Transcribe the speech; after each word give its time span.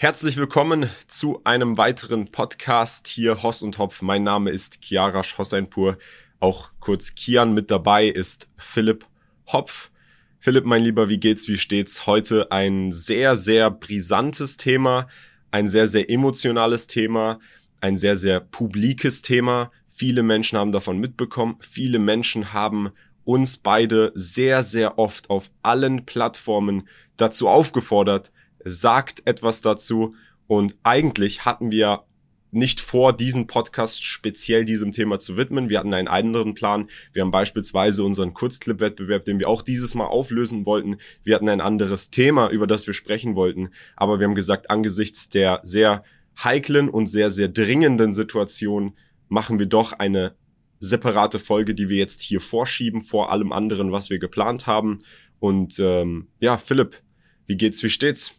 Herzlich 0.00 0.36
willkommen 0.36 0.88
zu 1.08 1.40
einem 1.42 1.76
weiteren 1.76 2.30
Podcast 2.30 3.08
hier 3.08 3.42
Hoss 3.42 3.64
und 3.64 3.78
Hopf. 3.78 4.00
Mein 4.00 4.22
Name 4.22 4.50
ist 4.50 4.80
Kiarash 4.80 5.38
Hosseinpur, 5.38 5.98
auch 6.38 6.70
kurz 6.78 7.16
Kian. 7.16 7.52
Mit 7.52 7.72
dabei 7.72 8.06
ist 8.06 8.48
Philipp 8.56 9.06
Hopf. 9.48 9.90
Philipp, 10.38 10.66
mein 10.66 10.84
Lieber, 10.84 11.08
wie 11.08 11.18
geht's, 11.18 11.48
wie 11.48 11.58
steht's? 11.58 12.06
Heute 12.06 12.52
ein 12.52 12.92
sehr, 12.92 13.34
sehr 13.34 13.72
brisantes 13.72 14.56
Thema, 14.56 15.08
ein 15.50 15.66
sehr, 15.66 15.88
sehr 15.88 16.08
emotionales 16.08 16.86
Thema, 16.86 17.40
ein 17.80 17.96
sehr, 17.96 18.14
sehr 18.14 18.38
publikes 18.38 19.22
Thema. 19.22 19.72
Viele 19.88 20.22
Menschen 20.22 20.60
haben 20.60 20.70
davon 20.70 20.98
mitbekommen. 20.98 21.56
Viele 21.58 21.98
Menschen 21.98 22.52
haben 22.52 22.90
uns 23.24 23.56
beide 23.56 24.12
sehr, 24.14 24.62
sehr 24.62 24.96
oft 24.96 25.28
auf 25.28 25.50
allen 25.64 26.06
Plattformen 26.06 26.86
dazu 27.16 27.48
aufgefordert, 27.48 28.30
sagt 28.64 29.26
etwas 29.26 29.60
dazu. 29.60 30.14
Und 30.46 30.76
eigentlich 30.82 31.44
hatten 31.44 31.70
wir 31.70 32.04
nicht 32.50 32.80
vor, 32.80 33.12
diesen 33.12 33.46
Podcast 33.46 34.02
speziell 34.02 34.64
diesem 34.64 34.92
Thema 34.92 35.18
zu 35.18 35.36
widmen. 35.36 35.68
Wir 35.68 35.78
hatten 35.78 35.92
einen 35.92 36.08
anderen 36.08 36.54
Plan. 36.54 36.88
Wir 37.12 37.22
haben 37.22 37.30
beispielsweise 37.30 38.02
unseren 38.04 38.32
Kurzclip-Wettbewerb, 38.32 39.24
den 39.24 39.38
wir 39.38 39.48
auch 39.48 39.62
dieses 39.62 39.94
Mal 39.94 40.06
auflösen 40.06 40.64
wollten. 40.64 40.96
Wir 41.22 41.34
hatten 41.34 41.48
ein 41.48 41.60
anderes 41.60 42.10
Thema, 42.10 42.48
über 42.48 42.66
das 42.66 42.86
wir 42.86 42.94
sprechen 42.94 43.34
wollten. 43.34 43.70
Aber 43.96 44.18
wir 44.18 44.26
haben 44.26 44.34
gesagt, 44.34 44.70
angesichts 44.70 45.28
der 45.28 45.60
sehr 45.62 46.02
heiklen 46.42 46.88
und 46.88 47.06
sehr, 47.06 47.30
sehr 47.30 47.48
dringenden 47.48 48.12
Situation 48.12 48.96
machen 49.28 49.58
wir 49.58 49.66
doch 49.66 49.92
eine 49.92 50.34
separate 50.80 51.38
Folge, 51.38 51.74
die 51.74 51.88
wir 51.88 51.98
jetzt 51.98 52.22
hier 52.22 52.40
vorschieben 52.40 53.00
vor 53.00 53.32
allem 53.32 53.52
anderen, 53.52 53.92
was 53.92 54.10
wir 54.10 54.18
geplant 54.18 54.66
haben. 54.66 55.02
Und 55.40 55.78
ähm, 55.80 56.28
ja, 56.40 56.56
Philipp, 56.56 57.02
wie 57.46 57.56
geht's, 57.56 57.82
wie 57.82 57.90
steht's? 57.90 58.34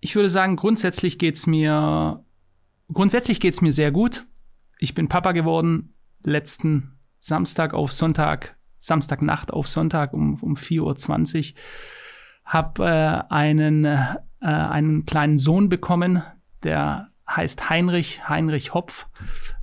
Ich 0.00 0.14
würde 0.14 0.28
sagen, 0.28 0.56
grundsätzlich 0.56 1.18
geht's 1.18 1.46
mir, 1.46 2.24
grundsätzlich 2.92 3.40
geht's 3.40 3.60
mir 3.60 3.72
sehr 3.72 3.90
gut. 3.90 4.26
Ich 4.78 4.94
bin 4.94 5.08
Papa 5.08 5.32
geworden 5.32 5.94
letzten 6.22 6.98
Samstag 7.20 7.74
auf 7.74 7.92
Sonntag, 7.92 8.56
Samstagnacht 8.78 9.52
auf 9.52 9.66
Sonntag 9.68 10.12
um, 10.12 10.34
um 10.42 10.54
4.20 10.54 11.52
Uhr. 11.52 11.60
Hab 12.44 12.78
äh, 12.78 12.84
einen, 12.84 13.84
äh, 13.84 14.16
einen 14.40 15.06
kleinen 15.06 15.38
Sohn 15.38 15.68
bekommen, 15.68 16.22
der 16.62 17.10
heißt 17.28 17.68
Heinrich, 17.70 18.28
Heinrich 18.28 18.74
Hopf. 18.74 19.06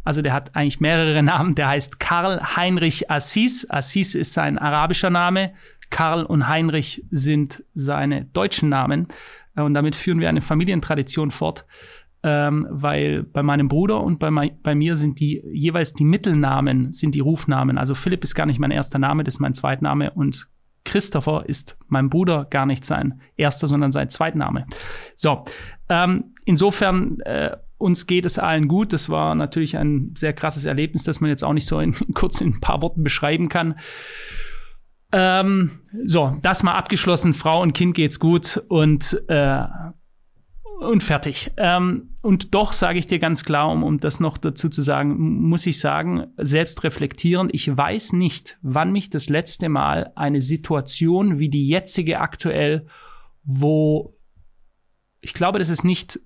Also 0.03 0.21
der 0.21 0.33
hat 0.33 0.55
eigentlich 0.55 0.81
mehrere 0.81 1.23
Namen. 1.23 1.55
Der 1.55 1.69
heißt 1.69 1.99
Karl 1.99 2.55
Heinrich 2.55 3.09
Assis. 3.09 3.69
Assis 3.69 4.15
ist 4.15 4.33
sein 4.33 4.57
arabischer 4.57 5.09
Name. 5.09 5.53
Karl 5.89 6.25
und 6.25 6.47
Heinrich 6.47 7.05
sind 7.11 7.63
seine 7.73 8.25
deutschen 8.25 8.69
Namen. 8.69 9.07
Äh, 9.55 9.61
und 9.61 9.73
damit 9.73 9.95
führen 9.95 10.19
wir 10.19 10.29
eine 10.29 10.41
Familientradition 10.41 11.31
fort, 11.31 11.65
ähm, 12.23 12.67
weil 12.69 13.23
bei 13.23 13.43
meinem 13.43 13.67
Bruder 13.67 14.01
und 14.01 14.19
bei, 14.19 14.31
mein, 14.31 14.61
bei 14.61 14.75
mir 14.75 14.95
sind 14.95 15.19
die 15.19 15.43
jeweils 15.51 15.93
die 15.93 16.05
Mittelnamen, 16.05 16.91
sind 16.91 17.15
die 17.15 17.19
Rufnamen. 17.19 17.77
Also 17.77 17.95
Philipp 17.95 18.23
ist 18.23 18.35
gar 18.35 18.45
nicht 18.45 18.59
mein 18.59 18.71
erster 18.71 18.99
Name, 18.99 19.23
das 19.23 19.35
ist 19.35 19.39
mein 19.39 19.53
Zweitname 19.53 20.11
und 20.11 20.47
Christopher 20.85 21.45
ist 21.47 21.77
mein 21.87 22.09
Bruder 22.09 22.45
gar 22.45 22.65
nicht 22.65 22.85
sein 22.85 23.21
erster, 23.37 23.67
sondern 23.67 23.91
sein 23.91 24.09
Zweitname. 24.09 24.65
So, 25.15 25.45
ähm, 25.89 26.33
insofern 26.45 27.19
äh, 27.21 27.55
uns 27.77 28.07
geht 28.07 28.25
es 28.25 28.39
allen 28.39 28.67
gut. 28.67 28.93
Das 28.93 29.09
war 29.09 29.35
natürlich 29.35 29.77
ein 29.77 30.13
sehr 30.17 30.33
krasses 30.33 30.65
Erlebnis, 30.65 31.03
das 31.03 31.19
man 31.19 31.29
jetzt 31.29 31.43
auch 31.43 31.53
nicht 31.53 31.65
so 31.65 31.79
in, 31.79 31.93
kurz 32.13 32.41
in 32.41 32.49
ein 32.49 32.61
paar 32.61 32.81
Worten 32.81 33.03
beschreiben 33.03 33.49
kann. 33.49 33.75
Ähm, 35.13 35.79
so, 36.03 36.37
das 36.41 36.63
mal 36.63 36.73
abgeschlossen. 36.73 37.33
Frau 37.33 37.61
und 37.61 37.73
Kind 37.73 37.93
geht's 37.93 38.19
gut 38.19 38.63
und 38.67 39.21
äh, 39.27 39.63
und 40.79 41.03
fertig. 41.03 41.51
Ähm, 41.57 42.09
und 42.21 42.53
doch 42.53 42.73
sage 42.73 42.99
ich 42.99 43.07
dir 43.07 43.19
ganz 43.19 43.45
klar, 43.45 43.71
um, 43.71 43.83
um 43.83 43.99
das 43.99 44.19
noch 44.19 44.37
dazu 44.37 44.69
zu 44.69 44.81
sagen, 44.81 45.17
muss 45.17 45.65
ich 45.65 45.79
sagen, 45.79 46.27
selbst 46.37 46.83
reflektierend, 46.83 47.53
ich 47.53 47.75
weiß 47.75 48.13
nicht, 48.13 48.57
wann 48.61 48.91
mich 48.91 49.09
das 49.09 49.29
letzte 49.29 49.69
Mal 49.69 50.11
eine 50.15 50.41
Situation 50.41 51.39
wie 51.39 51.49
die 51.49 51.67
jetzige 51.67 52.19
aktuell, 52.19 52.87
wo 53.43 54.17
ich 55.21 55.33
glaube, 55.33 55.59
das 55.59 55.69
ist 55.69 55.85
nicht 55.85 56.19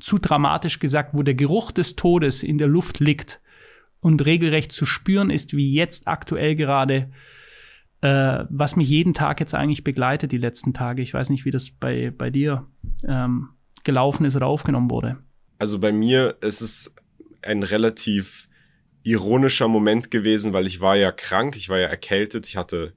zu 0.00 0.18
dramatisch 0.18 0.78
gesagt, 0.78 1.10
wo 1.12 1.22
der 1.22 1.34
Geruch 1.34 1.70
des 1.70 1.96
Todes 1.96 2.42
in 2.42 2.56
der 2.56 2.66
Luft 2.68 2.98
liegt 2.98 3.40
und 4.00 4.24
regelrecht 4.24 4.72
zu 4.72 4.86
spüren 4.86 5.30
ist, 5.30 5.54
wie 5.54 5.72
jetzt 5.72 6.08
aktuell 6.08 6.56
gerade 6.56 7.10
äh, 8.02 8.44
was 8.50 8.76
mich 8.76 8.88
jeden 8.88 9.14
Tag 9.14 9.40
jetzt 9.40 9.54
eigentlich 9.54 9.84
begleitet, 9.84 10.32
die 10.32 10.38
letzten 10.38 10.74
Tage. 10.74 11.02
Ich 11.02 11.14
weiß 11.14 11.30
nicht, 11.30 11.44
wie 11.44 11.50
das 11.50 11.70
bei, 11.70 12.10
bei 12.10 12.30
dir 12.30 12.66
ähm, 13.06 13.50
gelaufen 13.84 14.26
ist 14.26 14.36
oder 14.36 14.46
aufgenommen 14.46 14.90
wurde. 14.90 15.18
Also 15.58 15.78
bei 15.78 15.92
mir 15.92 16.36
ist 16.40 16.60
es 16.60 16.94
ein 17.42 17.62
relativ 17.62 18.48
ironischer 19.04 19.68
Moment 19.68 20.10
gewesen, 20.10 20.52
weil 20.52 20.66
ich 20.66 20.80
war 20.80 20.96
ja 20.96 21.12
krank, 21.12 21.56
ich 21.56 21.68
war 21.68 21.78
ja 21.78 21.86
erkältet, 21.86 22.46
ich 22.46 22.56
hatte, 22.56 22.92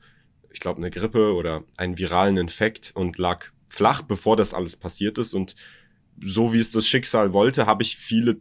ich 0.52 0.60
glaube, 0.60 0.78
eine 0.78 0.90
Grippe 0.92 1.34
oder 1.34 1.64
einen 1.78 1.98
viralen 1.98 2.38
Infekt 2.38 2.92
und 2.96 3.18
lag 3.20 3.46
flach, 3.70 4.02
bevor 4.02 4.36
das 4.36 4.54
alles 4.56 4.76
passiert 4.76 5.20
ist. 5.20 5.36
Und 5.36 5.56
so 6.24 6.54
wie 6.54 6.60
es 6.60 6.72
das 6.72 6.88
Schicksal 6.88 7.34
wollte, 7.34 7.68
habe 7.68 7.84
ich 7.84 7.98
viele 7.98 8.38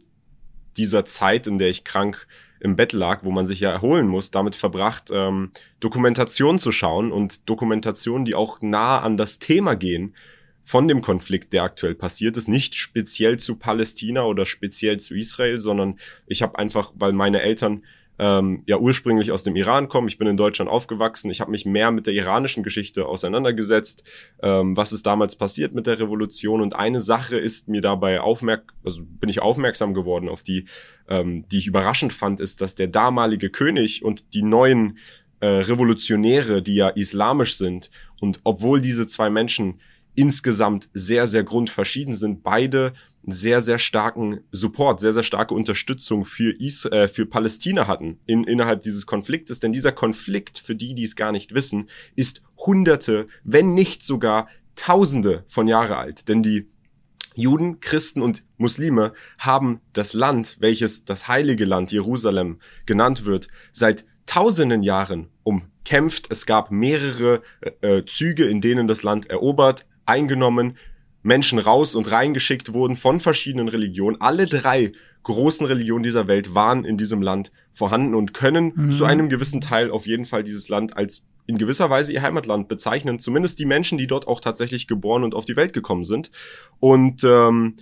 dieser 0.77 1.05
Zeit, 1.05 1.45
in 1.45 1.59
der 1.59 1.69
ich 1.69 1.83
krank 1.83 2.27
im 2.65 2.75
Bett 2.75 2.93
lag, 2.93 3.23
wo 3.23 3.31
man 3.31 3.45
sich 3.45 3.59
ja 3.59 3.71
erholen 3.71 4.07
muss, 4.07 4.31
damit 4.31 4.55
verbracht, 4.55 5.09
ähm, 5.13 5.51
Dokumentation 5.79 6.57
zu 6.57 6.71
schauen 6.71 7.11
und 7.11 7.47
Dokumentation, 7.47 8.25
die 8.25 8.33
auch 8.33 8.59
nah 8.61 8.99
an 9.01 9.17
das 9.17 9.37
Thema 9.37 9.75
gehen 9.75 10.15
von 10.63 10.87
dem 10.87 11.03
Konflikt, 11.03 11.53
der 11.53 11.61
aktuell 11.61 11.93
passiert 11.93 12.37
ist, 12.37 12.47
nicht 12.47 12.73
speziell 12.73 13.37
zu 13.37 13.55
Palästina 13.55 14.23
oder 14.23 14.47
speziell 14.47 14.97
zu 14.97 15.13
Israel, 15.13 15.59
sondern 15.59 15.99
ich 16.25 16.41
habe 16.41 16.57
einfach, 16.57 16.91
weil 16.95 17.13
meine 17.13 17.43
Eltern 17.43 17.83
ähm, 18.19 18.63
ja 18.65 18.77
ursprünglich 18.77 19.31
aus 19.31 19.43
dem 19.43 19.55
Iran 19.55 19.87
kommen. 19.89 20.07
Ich 20.07 20.17
bin 20.17 20.27
in 20.27 20.37
Deutschland 20.37 20.69
aufgewachsen. 20.69 21.29
Ich 21.31 21.41
habe 21.41 21.51
mich 21.51 21.65
mehr 21.65 21.91
mit 21.91 22.07
der 22.07 22.13
iranischen 22.13 22.63
Geschichte 22.63 23.05
auseinandergesetzt, 23.05 24.03
ähm, 24.41 24.77
was 24.77 24.93
ist 24.93 25.05
damals 25.05 25.35
passiert 25.35 25.73
mit 25.73 25.87
der 25.87 25.99
Revolution. 25.99 26.61
Und 26.61 26.75
eine 26.75 27.01
Sache 27.01 27.37
ist 27.37 27.67
mir 27.67 27.81
dabei 27.81 28.21
aufmerk 28.21 28.73
also 28.85 29.01
bin 29.03 29.29
ich 29.29 29.41
aufmerksam 29.41 29.93
geworden, 29.93 30.29
auf 30.29 30.43
die, 30.43 30.65
ähm, 31.09 31.47
die 31.49 31.57
ich 31.57 31.67
überraschend 31.67 32.13
fand, 32.13 32.39
ist, 32.39 32.61
dass 32.61 32.75
der 32.75 32.87
damalige 32.87 33.49
König 33.49 34.03
und 34.03 34.33
die 34.33 34.43
neuen 34.43 34.97
äh, 35.39 35.47
Revolutionäre, 35.47 36.61
die 36.61 36.75
ja 36.75 36.89
islamisch 36.89 37.57
sind, 37.57 37.89
und 38.21 38.39
obwohl 38.43 38.79
diese 38.79 39.07
zwei 39.07 39.29
Menschen 39.29 39.81
insgesamt 40.15 40.89
sehr, 40.93 41.27
sehr 41.27 41.43
grundverschieden 41.43 42.15
sind, 42.15 42.43
beide 42.43 42.93
sehr, 43.27 43.61
sehr 43.61 43.79
starken 43.79 44.41
Support, 44.51 44.99
sehr, 44.99 45.13
sehr 45.13 45.23
starke 45.23 45.53
Unterstützung 45.53 46.25
für, 46.25 46.51
Is 46.51 46.85
äh, 46.85 47.07
für 47.07 47.25
Palästina 47.25 47.87
hatten 47.87 48.19
in, 48.25 48.43
innerhalb 48.43 48.81
dieses 48.83 49.05
Konfliktes. 49.05 49.59
Denn 49.59 49.73
dieser 49.73 49.91
Konflikt, 49.91 50.59
für 50.59 50.75
die, 50.75 50.93
die 50.93 51.03
es 51.03 51.15
gar 51.15 51.31
nicht 51.31 51.53
wissen, 51.53 51.89
ist 52.15 52.41
hunderte, 52.57 53.27
wenn 53.43 53.73
nicht 53.73 54.03
sogar 54.03 54.47
tausende 54.75 55.43
von 55.47 55.67
Jahre 55.67 55.97
alt. 55.97 56.27
Denn 56.27 56.43
die 56.43 56.69
Juden, 57.33 57.79
Christen 57.79 58.21
und 58.21 58.43
Muslime 58.57 59.13
haben 59.37 59.81
das 59.93 60.13
Land, 60.13 60.57
welches 60.59 61.05
das 61.05 61.27
heilige 61.27 61.65
Land 61.65 61.91
Jerusalem 61.91 62.59
genannt 62.85 63.25
wird, 63.25 63.47
seit 63.71 64.05
tausenden 64.25 64.83
Jahren 64.83 65.29
umkämpft. 65.43 66.27
Es 66.29 66.45
gab 66.45 66.71
mehrere 66.71 67.41
äh, 67.81 67.97
äh 67.97 68.05
Züge, 68.05 68.45
in 68.45 68.61
denen 68.61 68.87
das 68.87 69.03
Land 69.03 69.29
erobert, 69.29 69.85
eingenommen, 70.05 70.77
Menschen 71.23 71.57
raus 71.59 71.95
und 71.95 72.11
reingeschickt 72.11 72.73
wurden 72.73 72.95
von 72.95 73.19
verschiedenen 73.19 73.67
Religionen. 73.67 74.21
Alle 74.21 74.45
drei 74.45 74.91
großen 75.23 75.65
Religionen 75.65 76.03
dieser 76.03 76.27
Welt 76.27 76.53
waren 76.53 76.85
in 76.85 76.97
diesem 76.97 77.21
Land 77.21 77.51
vorhanden 77.73 78.13
und 78.13 78.33
können 78.33 78.73
mhm. 78.75 78.91
zu 78.91 79.05
einem 79.05 79.29
gewissen 79.29 79.59
Teil 79.59 79.89
auf 79.89 80.05
jeden 80.05 80.25
Fall 80.25 80.43
dieses 80.43 80.69
Land 80.69 80.95
als 80.95 81.25
in 81.47 81.57
gewisser 81.57 81.89
Weise 81.89 82.13
ihr 82.13 82.21
Heimatland 82.21 82.67
bezeichnen. 82.67 83.19
Zumindest 83.19 83.59
die 83.59 83.65
Menschen, 83.65 83.97
die 83.97 84.07
dort 84.07 84.27
auch 84.27 84.39
tatsächlich 84.39 84.87
geboren 84.87 85.23
und 85.23 85.35
auf 85.35 85.45
die 85.45 85.55
Welt 85.55 85.73
gekommen 85.73 86.03
sind. 86.03 86.31
Und 86.79 87.23
ähm, 87.23 87.75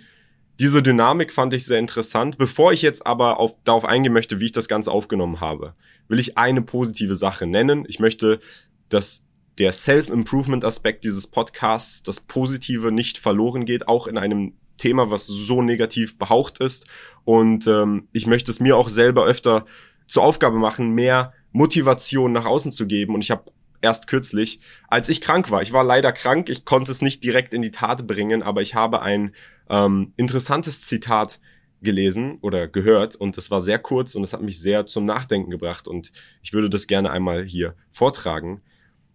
diese 0.58 0.82
Dynamik 0.82 1.32
fand 1.32 1.52
ich 1.54 1.64
sehr 1.64 1.78
interessant. 1.78 2.38
Bevor 2.38 2.72
ich 2.72 2.82
jetzt 2.82 3.06
aber 3.06 3.38
auf, 3.40 3.54
darauf 3.64 3.84
eingehen 3.84 4.12
möchte, 4.12 4.40
wie 4.40 4.46
ich 4.46 4.52
das 4.52 4.68
Ganze 4.68 4.90
aufgenommen 4.90 5.40
habe, 5.40 5.74
will 6.08 6.18
ich 6.18 6.38
eine 6.38 6.62
positive 6.62 7.14
Sache 7.14 7.46
nennen. 7.46 7.84
Ich 7.88 7.98
möchte 7.98 8.40
das 8.88 9.26
der 9.58 9.72
Self-Improvement-Aspekt 9.72 11.04
dieses 11.04 11.26
Podcasts, 11.26 12.02
das 12.02 12.20
Positive 12.20 12.90
nicht 12.90 13.18
verloren 13.18 13.64
geht, 13.64 13.88
auch 13.88 14.06
in 14.06 14.18
einem 14.18 14.54
Thema, 14.76 15.10
was 15.10 15.26
so 15.26 15.62
negativ 15.62 16.18
behaucht 16.18 16.60
ist. 16.60 16.86
Und 17.24 17.66
ähm, 17.66 18.08
ich 18.12 18.26
möchte 18.26 18.50
es 18.50 18.60
mir 18.60 18.76
auch 18.76 18.88
selber 18.88 19.24
öfter 19.24 19.64
zur 20.06 20.24
Aufgabe 20.24 20.58
machen, 20.58 20.90
mehr 20.90 21.32
Motivation 21.52 22.32
nach 22.32 22.46
außen 22.46 22.72
zu 22.72 22.86
geben. 22.86 23.14
Und 23.14 23.22
ich 23.22 23.30
habe 23.30 23.44
erst 23.80 24.06
kürzlich, 24.08 24.60
als 24.88 25.08
ich 25.08 25.20
krank 25.20 25.50
war, 25.50 25.62
ich 25.62 25.72
war 25.72 25.84
leider 25.84 26.12
krank, 26.12 26.48
ich 26.48 26.64
konnte 26.64 26.90
es 26.90 27.02
nicht 27.02 27.22
direkt 27.22 27.54
in 27.54 27.62
die 27.62 27.70
Tat 27.70 28.06
bringen, 28.06 28.42
aber 28.42 28.62
ich 28.62 28.74
habe 28.74 29.02
ein 29.02 29.34
ähm, 29.68 30.12
interessantes 30.16 30.86
Zitat 30.86 31.38
gelesen 31.82 32.38
oder 32.40 32.66
gehört 32.66 33.14
und 33.14 33.36
es 33.36 33.50
war 33.50 33.60
sehr 33.60 33.78
kurz 33.78 34.14
und 34.14 34.24
es 34.24 34.32
hat 34.32 34.42
mich 34.42 34.58
sehr 34.58 34.86
zum 34.86 35.04
Nachdenken 35.04 35.50
gebracht 35.50 35.86
und 35.86 36.12
ich 36.42 36.52
würde 36.54 36.70
das 36.70 36.86
gerne 36.86 37.10
einmal 37.10 37.44
hier 37.44 37.76
vortragen. 37.92 38.62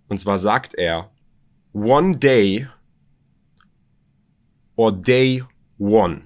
Und 0.10 0.18
zwar 0.20 0.38
sagt 0.38 0.74
er, 0.74 1.12
one 1.74 2.12
day 2.12 2.68
or 4.76 4.92
day 4.92 5.44
one. 5.78 6.24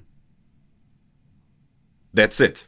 That's 2.16 2.40
it. 2.40 2.68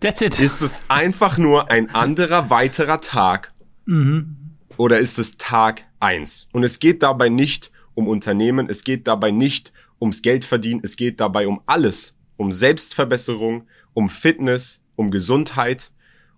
That's 0.00 0.20
it. 0.20 0.38
Ist 0.38 0.60
es 0.60 0.80
einfach 0.88 1.38
nur 1.38 1.70
ein 1.70 1.90
anderer 1.94 2.50
weiterer 2.50 3.00
Tag 3.00 3.52
mhm. 3.86 4.56
oder 4.76 4.98
ist 4.98 5.18
es 5.18 5.36
Tag 5.36 5.84
eins? 6.00 6.48
Und 6.52 6.64
es 6.64 6.78
geht 6.80 7.02
dabei 7.02 7.28
nicht 7.28 7.70
um 7.94 8.08
Unternehmen, 8.08 8.68
es 8.68 8.84
geht 8.84 9.06
dabei 9.06 9.30
nicht 9.30 9.72
ums 10.00 10.22
Geldverdienen, 10.22 10.80
es 10.82 10.96
geht 10.96 11.20
dabei 11.20 11.46
um 11.46 11.62
alles, 11.66 12.16
um 12.36 12.50
Selbstverbesserung, 12.50 13.68
um 13.94 14.08
Fitness, 14.08 14.82
um 14.96 15.10
Gesundheit, 15.10 15.91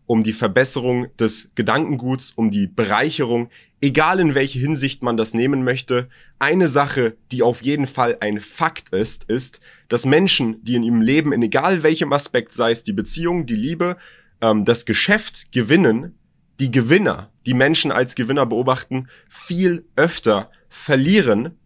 um 0.07 0.23
die 0.23 0.33
Verbesserung 0.33 1.07
des 1.17 1.51
Gedankenguts, 1.55 2.33
um 2.33 2.51
die 2.51 2.67
Bereicherung, 2.67 3.49
egal 3.81 4.21
in 4.21 4.35
welche 4.35 4.59
Hinsicht 4.59 5.03
man 5.03 5.17
das 5.17 5.35
nehmen 5.35 5.65
möchte. 5.65 6.09
Eine 6.39 6.69
Sache, 6.69 7.17
die 7.33 7.43
auf 7.43 7.63
jeden 7.63 7.87
Fall 7.87 8.19
ein 8.21 8.41
Fakt 8.41 8.91
ist, 8.91 9.25
ist, 9.25 9.61
dass 9.89 10.05
Menschen, 10.05 10.63
die 10.65 10.75
in 10.75 10.83
ihrem 10.83 11.01
Leben, 11.01 11.33
in 11.33 11.43
egal 11.43 11.83
welchem 11.83 12.13
Aspekt, 12.13 12.53
sei 12.53 12.71
es 12.71 12.83
die 12.83 12.93
Beziehung, 12.93 13.47
die 13.47 13.57
Liebe, 13.57 13.97
ähm, 14.41 14.65
das 14.65 14.85
Geschäft 14.85 15.53
gewinnen, 15.53 16.19
die 16.61 16.71
Gewinner, 16.71 17.31
die 17.47 17.55
Menschen 17.55 17.91
als 17.91 18.15
Gewinner 18.15 18.47
beobachten, 18.47 19.09
viel 19.29 19.87
öfter 19.97 20.51
verlieren, 20.69 21.59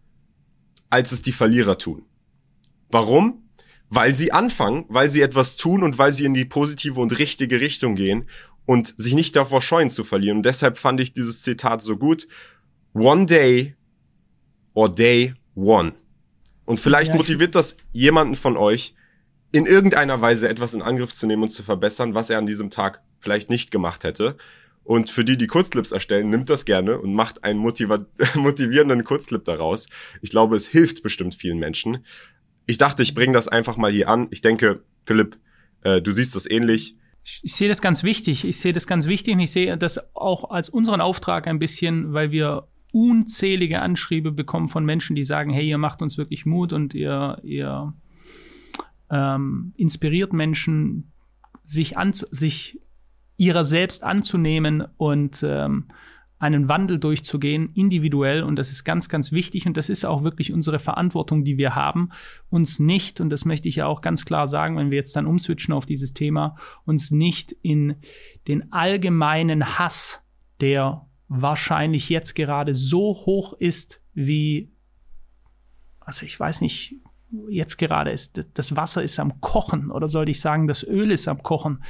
als 0.90 1.12
es 1.12 1.23
die 1.23 1.32
Verlierer 1.32 1.76
tun. 1.76 2.02
Warum? 2.90 3.47
Weil 3.90 4.14
sie 4.14 4.32
anfangen, 4.32 4.85
weil 4.88 5.11
sie 5.11 5.23
etwas 5.23 5.56
tun 5.56 5.82
und 5.82 5.99
weil 5.99 6.12
sie 6.12 6.25
in 6.25 6.35
die 6.35 6.44
positive 6.44 7.00
und 7.00 7.19
richtige 7.19 7.61
Richtung 7.61 7.94
gehen 7.94 8.29
und 8.67 8.94
sich 8.99 9.14
nicht 9.14 9.35
davor 9.35 9.62
scheuen 9.62 9.90
zu 9.90 10.05
verlieren. 10.05 10.38
Und 10.38 10.46
deshalb 10.46 10.79
fand 10.79 11.00
ich 11.00 11.12
dieses 11.12 11.43
Zitat 11.43 11.81
so 11.81 11.96
gut. 11.96 12.29
One 12.93 13.26
day 13.26 13.75
or 14.75 14.93
day 14.93 15.35
one. 15.55 15.94
Und 16.67 16.79
vielleicht 16.79 17.12
ja, 17.12 17.17
motiviert 17.17 17.55
das 17.55 17.79
jemanden 17.93 18.35
von 18.35 18.56
euch, 18.56 18.94
in 19.52 19.64
irgendeiner 19.64 20.20
Weise 20.20 20.49
etwas 20.49 20.75
in 20.75 20.82
Angriff 20.82 21.14
zu 21.14 21.26
nehmen 21.26 21.44
und 21.44 21.50
zu 21.50 21.62
verbessern, 21.62 22.14
was 22.14 22.29
er 22.29 22.37
an 22.37 22.46
diesem 22.46 22.69
Tag 22.69 23.02
vielleicht 23.20 23.49
nicht 23.49 23.70
gemacht 23.70 24.05
hätte. 24.05 24.37
Und 24.85 25.08
für 25.08 25.25
die, 25.25 25.38
die 25.38 25.46
Kurzclips 25.46 25.93
erstellen, 25.93 26.29
nimmt 26.29 26.50
das 26.50 26.67
gerne 26.67 26.99
und 26.99 27.14
macht 27.14 27.44
einen 27.44 27.58
motivierenden 28.35 29.05
Kurzclip 29.05 29.44
daraus. 29.46 29.88
Ich 30.20 30.31
glaube, 30.31 30.56
es 30.56 30.67
hilft 30.67 31.02
bestimmt 31.02 31.35
vielen 31.35 31.58
Menschen 31.58 32.05
ich 32.68 32.76
dachte, 32.76 33.02
ich 33.02 33.14
bringe 33.14 33.32
das 33.32 33.48
einfach 33.48 33.78
mal 33.78 33.90
hier 33.90 34.08
an. 34.08 34.28
Ich 34.30 34.42
denke, 34.42 34.82
Philipp, 35.06 35.38
äh, 35.82 36.02
du 36.02 36.12
siehst 36.12 36.36
das 36.36 36.48
ähnlich. 36.48 36.96
Ich, 37.42 37.54
sehe 37.54 37.66
das 37.66 37.80
ganz 37.80 38.04
wichtig. 38.04 38.44
Ich 38.44 38.60
sehe 38.60 38.74
das 38.74 38.86
ganz 38.86 39.06
wichtig 39.06 39.34
und 39.34 39.40
ich 39.40 39.50
sehe 39.50 39.78
das 39.78 40.14
auch 40.14 40.50
als 40.50 40.68
unseren 40.68 41.00
Auftrag 41.00 41.46
ein 41.46 41.58
bisschen, 41.58 42.12
weil 42.12 42.30
wir 42.30 42.68
unzählige 42.92 43.80
Anschriebe 43.80 44.32
bekommen 44.32 44.68
von 44.68 44.84
Menschen, 44.84 45.16
die 45.16 45.24
sagen, 45.24 45.50
hey, 45.50 45.66
ihr 45.66 45.78
macht 45.78 46.02
uns 46.02 46.18
wirklich 46.18 46.44
Mut 46.44 46.74
und 46.74 46.92
ihr, 46.92 47.38
ihr 47.42 47.94
ähm, 49.10 49.72
inspiriert 49.76 50.34
Menschen, 50.34 51.12
sich, 51.64 51.96
an, 51.96 52.12
sich 52.12 52.80
ihrer 53.38 53.64
selbst 53.64 54.04
anzunehmen 54.04 54.84
und 54.98 55.42
ähm, 55.42 55.86
einen 56.38 56.69
Wandel 56.69 56.99
durchzugehen, 56.99 57.70
individuell. 57.75 58.43
Und 58.43 58.56
das 58.56 58.70
ist 58.70 58.85
ganz, 58.85 59.08
ganz 59.08 59.32
wichtig. 59.32 59.67
Und 59.67 59.76
das 59.76 59.88
ist 59.88 60.05
auch 60.05 60.23
wirklich 60.23 60.52
unsere 60.52 60.79
Verantwortung, 60.79 61.44
die 61.44 61.58
wir 61.58 61.75
haben, 61.75 62.11
uns 62.49 62.79
nicht, 62.79 63.20
und 63.20 63.31
das 63.31 63.44
möchte 63.44 63.69
ich 63.69 63.76
ja 63.76 63.87
auch 63.87 64.00
ganz 64.00 64.25
klar 64.25 64.46
sagen, 64.46 64.76
wenn 64.76 64.90
wir 64.90 64.99
jetzt 64.99 65.17
dann 65.17 65.26
umswitchen 65.26 65.75
auf 65.75 65.87
dieses 65.87 66.14
Thema, 66.14 66.56
uns 66.85 67.11
nicht 67.11 67.52
in 67.62 67.96
den 68.46 68.73
allgemeinen 68.73 69.79
Hass, 69.79 70.23
der 70.61 71.06
wahrscheinlich 71.29 72.08
jetzt 72.08 72.35
gerade 72.35 72.75
so 72.75 73.14
hoch 73.26 73.52
ist, 73.52 74.00
wie, 74.14 74.70
also 76.00 76.25
ich 76.25 76.38
weiß 76.38 76.61
nicht, 76.61 76.96
jetzt 77.49 77.76
gerade 77.76 78.11
ist, 78.11 78.43
das 78.55 78.76
Wasser 78.76 79.02
ist 79.02 79.19
am 79.19 79.40
Kochen 79.40 79.90
oder 79.90 80.08
sollte 80.08 80.31
ich 80.31 80.40
sagen, 80.40 80.67
das 80.67 80.82
Öl 80.82 81.11
ist 81.11 81.29
am 81.29 81.43
Kochen 81.43 81.82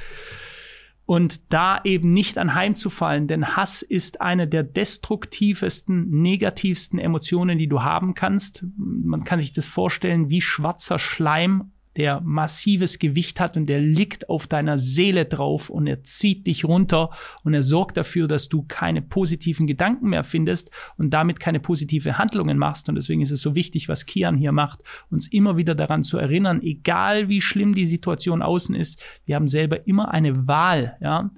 und 1.09 1.51
da 1.51 1.81
eben 1.85 2.13
nicht 2.13 2.37
anheimzufallen, 2.37 3.25
denn 3.25 3.55
Hass 3.55 3.81
ist 3.81 4.21
eine 4.21 4.47
der 4.47 4.61
destruktivsten, 4.61 6.07
negativsten 6.21 6.99
Emotionen, 6.99 7.57
die 7.57 7.65
du 7.65 7.81
haben 7.81 8.13
kannst. 8.13 8.63
Man 8.77 9.23
kann 9.23 9.41
sich 9.41 9.51
das 9.51 9.65
vorstellen 9.65 10.29
wie 10.29 10.39
schwarzer 10.39 10.99
Schleim 10.99 11.71
der 11.99 12.21
massives 12.21 12.97
Gewicht 12.97 13.41
hat 13.41 13.57
und 13.57 13.65
der 13.65 13.81
liegt 13.81 14.29
auf 14.29 14.47
deiner 14.47 14.77
Seele 14.77 15.25
drauf 15.25 15.69
und 15.69 15.85
er 15.85 16.01
zieht 16.01 16.47
dich 16.47 16.63
runter 16.63 17.09
und 17.43 17.53
er 17.53 17.61
sorgt 17.61 17.97
dafür, 17.97 18.29
dass 18.29 18.47
du 18.47 18.63
keine 18.65 19.01
positiven 19.01 19.67
Gedanken 19.67 20.07
mehr 20.07 20.23
findest 20.23 20.71
und 20.95 21.09
damit 21.13 21.41
keine 21.41 21.59
positive 21.59 22.17
Handlungen 22.17 22.57
machst. 22.57 22.87
Und 22.87 22.95
deswegen 22.95 23.21
ist 23.21 23.31
es 23.31 23.41
so 23.41 23.53
wichtig, 23.53 23.89
was 23.89 24.05
Kian 24.05 24.37
hier 24.37 24.53
macht, 24.53 24.79
uns 25.11 25.27
immer 25.27 25.57
wieder 25.57 25.75
daran 25.75 26.05
zu 26.05 26.17
erinnern, 26.17 26.61
egal 26.61 27.27
wie 27.27 27.41
schlimm 27.41 27.75
die 27.75 27.85
Situation 27.85 28.41
außen 28.41 28.75
ist, 28.75 29.03
wir 29.25 29.35
haben 29.35 29.49
selber 29.49 29.85
immer 29.85 30.11
eine 30.11 30.47
Wahl, 30.47 30.95
ja, 31.01 31.31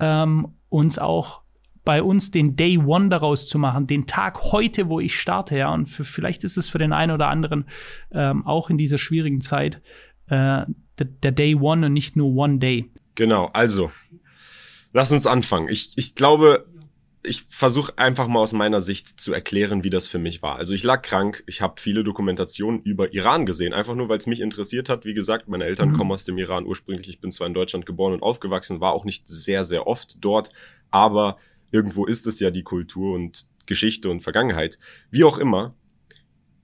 ähm, 0.00 0.48
uns 0.68 0.98
auch 0.98 1.41
bei 1.84 2.02
uns 2.02 2.30
den 2.30 2.56
Day 2.56 2.78
One 2.78 3.08
daraus 3.08 3.46
zu 3.46 3.58
machen, 3.58 3.86
den 3.86 4.06
Tag 4.06 4.42
heute, 4.52 4.88
wo 4.88 5.00
ich 5.00 5.18
starte, 5.18 5.56
ja. 5.56 5.72
Und 5.72 5.86
für, 5.86 6.04
vielleicht 6.04 6.44
ist 6.44 6.56
es 6.56 6.68
für 6.68 6.78
den 6.78 6.92
einen 6.92 7.12
oder 7.12 7.28
anderen 7.28 7.64
ähm, 8.12 8.46
auch 8.46 8.70
in 8.70 8.78
dieser 8.78 8.98
schwierigen 8.98 9.40
Zeit 9.40 9.82
äh, 10.28 10.64
der, 10.98 11.06
der 11.22 11.32
Day 11.32 11.54
One 11.54 11.86
und 11.86 11.92
nicht 11.92 12.16
nur 12.16 12.34
One 12.34 12.58
Day. 12.58 12.90
Genau, 13.14 13.50
also 13.52 13.90
lass 14.92 15.12
uns 15.12 15.26
anfangen. 15.26 15.68
Ich, 15.68 15.92
ich 15.96 16.14
glaube, 16.14 16.66
ich 17.24 17.44
versuche 17.48 17.96
einfach 17.98 18.26
mal 18.26 18.40
aus 18.40 18.52
meiner 18.52 18.80
Sicht 18.80 19.20
zu 19.20 19.32
erklären, 19.32 19.84
wie 19.84 19.90
das 19.90 20.08
für 20.08 20.18
mich 20.18 20.42
war. 20.42 20.56
Also 20.56 20.74
ich 20.74 20.82
lag 20.82 21.02
krank, 21.02 21.44
ich 21.46 21.60
habe 21.60 21.80
viele 21.80 22.02
Dokumentationen 22.02 22.82
über 22.82 23.12
Iran 23.12 23.46
gesehen, 23.46 23.72
einfach 23.72 23.94
nur 23.94 24.08
weil 24.08 24.18
es 24.18 24.26
mich 24.26 24.40
interessiert 24.40 24.88
hat. 24.88 25.04
Wie 25.04 25.14
gesagt, 25.14 25.48
meine 25.48 25.64
Eltern 25.64 25.90
mhm. 25.90 25.96
kommen 25.96 26.12
aus 26.12 26.24
dem 26.24 26.38
Iran 26.38 26.66
ursprünglich. 26.66 27.08
Ich 27.08 27.20
bin 27.20 27.30
zwar 27.30 27.46
in 27.46 27.54
Deutschland 27.54 27.86
geboren 27.86 28.12
und 28.14 28.22
aufgewachsen, 28.22 28.80
war 28.80 28.92
auch 28.92 29.04
nicht 29.04 29.28
sehr, 29.28 29.62
sehr 29.62 29.86
oft 29.86 30.16
dort, 30.20 30.50
aber 30.90 31.36
Irgendwo 31.72 32.06
ist 32.06 32.26
es 32.26 32.38
ja 32.38 32.50
die 32.50 32.62
Kultur 32.62 33.14
und 33.14 33.46
Geschichte 33.66 34.10
und 34.10 34.20
Vergangenheit. 34.20 34.78
Wie 35.10 35.24
auch 35.24 35.38
immer. 35.38 35.74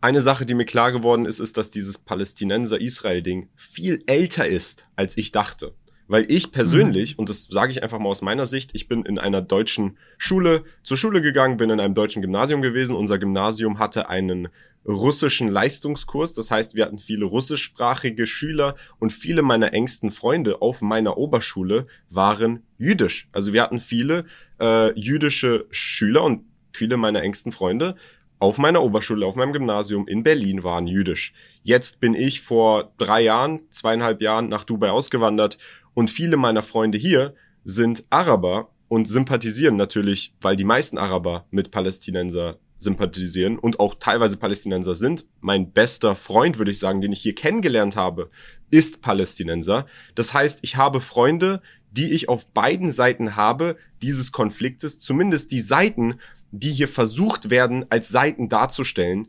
Eine 0.01 0.23
Sache, 0.23 0.47
die 0.47 0.55
mir 0.55 0.67
klar 0.67 0.93
geworden 0.93 1.25
ist, 1.25 1.41
ist, 1.41 1.57
dass 1.57 1.71
dieses 1.71 1.99
Palästinenser-Israel-Ding 1.99 3.49
viel 3.57 3.99
älter 4.07 4.47
ist, 4.47 4.87
als 4.95 5.17
ich 5.17 5.33
dachte. 5.33 5.75
Weil 6.09 6.25
ich 6.29 6.51
persönlich, 6.53 7.15
mhm. 7.15 7.21
und 7.21 7.29
das 7.29 7.45
sage 7.45 7.71
ich 7.71 7.83
einfach 7.83 7.99
mal 7.99 8.09
aus 8.09 8.23
meiner 8.23 8.47
Sicht, 8.47 8.71
ich 8.73 8.89
bin 8.89 9.05
in 9.05 9.19
einer 9.19 9.43
deutschen 9.43 9.99
Schule 10.17 10.65
zur 10.83 10.97
Schule 10.97 11.21
gegangen, 11.21 11.59
bin 11.59 11.71
in 11.71 11.81
einem 11.81 11.95
deutschen 11.95 12.23
Gymnasium 12.23 12.63
gewesen. 12.63 12.97
Unser 12.97 13.19
Gymnasium 13.19 13.79
hatte 13.79 14.09
einen 14.09 14.49
russischen 14.87 15.49
Leistungskurs. 15.49 16.33
Das 16.33 16.51
heißt, 16.51 16.75
wir 16.75 16.87
hatten 16.87 16.99
viele 16.99 17.27
russischsprachige 17.27 18.27
Schüler 18.27 18.75
und 18.99 19.13
viele 19.13 19.43
meiner 19.43 19.75
engsten 19.75 20.11
Freunde 20.11 20.63
auf 20.63 20.81
meiner 20.81 21.19
Oberschule 21.19 21.87
waren 22.09 22.63
jüdisch. 22.79 23.29
Also 23.33 23.53
wir 23.53 23.63
hatten 23.63 23.79
viele 23.79 24.25
äh, 24.61 24.99
jüdische 24.99 25.67
Schüler 25.71 26.25
und 26.25 26.45
viele 26.73 26.97
meiner 26.97 27.23
engsten 27.23 27.53
Freunde 27.53 27.97
auf 28.39 28.59
meiner 28.59 28.83
Oberschule, 28.83 29.27
auf 29.27 29.35
meinem 29.35 29.53
Gymnasium 29.53 30.07
in 30.07 30.23
Berlin 30.23 30.63
waren 30.63 30.87
jüdisch. 30.87 31.33
Jetzt 31.65 32.01
bin 32.01 32.15
ich 32.15 32.41
vor 32.41 32.93
drei 32.97 33.23
Jahren, 33.23 33.61
zweieinhalb 33.71 34.23
Jahren 34.23 34.49
nach 34.49 34.65
Dubai 34.65 34.91
ausgewandert 34.91 35.59
und 35.99 36.13
viele 36.13 36.37
meiner 36.37 36.63
Freunde 36.63 36.97
hier 36.97 37.35
sind 37.65 38.05
Araber 38.09 38.71
und 38.87 39.09
sympathisieren 39.09 39.75
natürlich, 39.75 40.33
weil 40.41 40.55
die 40.55 40.63
meisten 40.63 40.97
Araber 40.97 41.49
mit 41.51 41.73
Palästinenser 41.73 42.61
sympathisieren 42.79 43.59
und 43.59 43.81
auch 43.81 43.97
teilweise 43.97 44.37
Palästinenser 44.37 44.95
sind. 44.95 45.27
Mein 45.41 45.73
bester 45.73 46.15
Freund, 46.15 46.59
würde 46.59 46.71
ich 46.71 46.79
sagen, 46.79 47.01
den 47.01 47.11
ich 47.11 47.21
hier 47.21 47.35
kennengelernt 47.35 47.97
habe, 47.97 48.31
ist 48.71 49.03
Palästinenser. 49.03 49.87
Das 50.15 50.33
heißt, 50.33 50.61
ich 50.63 50.77
habe 50.77 51.01
Freunde, 51.01 51.63
die 51.91 52.13
ich 52.13 52.29
auf 52.29 52.47
beiden 52.47 52.93
Seiten 52.93 53.35
habe 53.35 53.77
dieses 54.01 54.31
Konfliktes, 54.31 55.01
zumindest 55.01 55.51
die 55.51 55.61
Seiten, 55.61 56.21
die 56.53 56.71
hier 56.71 56.87
versucht 56.87 57.51
werden, 57.51 57.87
als 57.91 58.09
Seiten 58.09 58.49
darzustellen, 58.49 59.27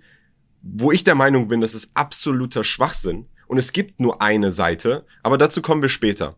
wo 0.62 0.92
ich 0.92 1.04
der 1.04 1.16
Meinung 1.16 1.48
bin, 1.48 1.62
das 1.62 1.74
ist 1.74 1.90
absoluter 1.96 2.64
Schwachsinn. 2.64 3.26
Und 3.48 3.58
es 3.58 3.74
gibt 3.74 4.00
nur 4.00 4.22
eine 4.22 4.52
Seite, 4.52 5.08
aber 5.24 5.40
dazu 5.40 5.64
kommen 5.64 5.82
wir 5.82 5.90
später. 5.90 6.36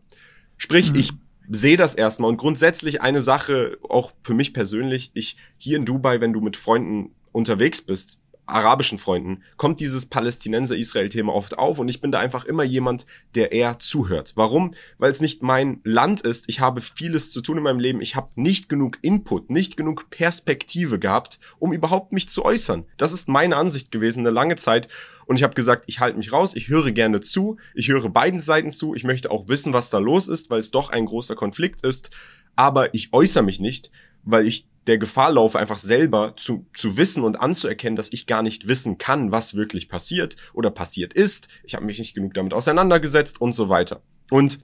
Sprich, 0.62 0.92
mhm. 0.92 1.00
ich 1.00 1.12
sehe 1.50 1.76
das 1.76 1.96
erstmal 1.96 2.30
und 2.30 2.36
grundsätzlich 2.36 3.02
eine 3.02 3.20
Sache, 3.20 3.78
auch 3.88 4.12
für 4.22 4.32
mich 4.32 4.54
persönlich, 4.54 5.10
ich 5.12 5.36
hier 5.58 5.76
in 5.76 5.84
Dubai, 5.84 6.20
wenn 6.20 6.32
du 6.32 6.40
mit 6.40 6.56
Freunden 6.56 7.10
unterwegs 7.32 7.82
bist, 7.82 8.20
arabischen 8.46 8.98
Freunden, 8.98 9.42
kommt 9.56 9.80
dieses 9.80 10.06
Palästinenser-Israel-Thema 10.06 11.34
oft 11.34 11.58
auf 11.58 11.80
und 11.80 11.88
ich 11.88 12.00
bin 12.00 12.12
da 12.12 12.20
einfach 12.20 12.44
immer 12.44 12.62
jemand, 12.62 13.06
der 13.34 13.50
eher 13.50 13.80
zuhört. 13.80 14.34
Warum? 14.36 14.74
Weil 14.98 15.10
es 15.10 15.20
nicht 15.20 15.42
mein 15.42 15.80
Land 15.82 16.20
ist. 16.20 16.48
Ich 16.48 16.60
habe 16.60 16.80
vieles 16.80 17.32
zu 17.32 17.40
tun 17.40 17.58
in 17.58 17.64
meinem 17.64 17.80
Leben. 17.80 18.00
Ich 18.00 18.14
habe 18.14 18.30
nicht 18.36 18.68
genug 18.68 18.98
Input, 19.02 19.50
nicht 19.50 19.76
genug 19.76 20.10
Perspektive 20.10 21.00
gehabt, 21.00 21.40
um 21.58 21.72
überhaupt 21.72 22.12
mich 22.12 22.28
zu 22.28 22.44
äußern. 22.44 22.84
Das 22.98 23.12
ist 23.12 23.28
meine 23.28 23.56
Ansicht 23.56 23.90
gewesen 23.90 24.20
eine 24.20 24.30
lange 24.30 24.54
Zeit 24.54 24.86
und 25.26 25.36
ich 25.36 25.42
habe 25.42 25.54
gesagt, 25.54 25.84
ich 25.86 26.00
halte 26.00 26.16
mich 26.16 26.32
raus, 26.32 26.54
ich 26.54 26.68
höre 26.68 26.92
gerne 26.92 27.20
zu, 27.20 27.56
ich 27.74 27.88
höre 27.88 28.08
beiden 28.08 28.40
Seiten 28.40 28.70
zu, 28.70 28.94
ich 28.94 29.04
möchte 29.04 29.30
auch 29.30 29.48
wissen, 29.48 29.72
was 29.72 29.90
da 29.90 29.98
los 29.98 30.28
ist, 30.28 30.50
weil 30.50 30.58
es 30.58 30.70
doch 30.70 30.90
ein 30.90 31.06
großer 31.06 31.34
Konflikt 31.34 31.82
ist, 31.82 32.10
aber 32.56 32.94
ich 32.94 33.12
äußere 33.12 33.42
mich 33.42 33.60
nicht, 33.60 33.90
weil 34.24 34.46
ich 34.46 34.68
der 34.86 34.98
Gefahr 34.98 35.32
laufe, 35.32 35.58
einfach 35.58 35.76
selber 35.76 36.34
zu, 36.36 36.66
zu 36.74 36.96
wissen 36.96 37.22
und 37.22 37.36
anzuerkennen, 37.36 37.96
dass 37.96 38.12
ich 38.12 38.26
gar 38.26 38.42
nicht 38.42 38.66
wissen 38.66 38.98
kann, 38.98 39.30
was 39.30 39.54
wirklich 39.54 39.88
passiert 39.88 40.36
oder 40.52 40.70
passiert 40.70 41.12
ist. 41.12 41.48
Ich 41.64 41.74
habe 41.74 41.84
mich 41.84 41.98
nicht 41.98 42.14
genug 42.14 42.34
damit 42.34 42.52
auseinandergesetzt 42.52 43.40
und 43.40 43.52
so 43.52 43.68
weiter. 43.68 44.02
Und 44.30 44.58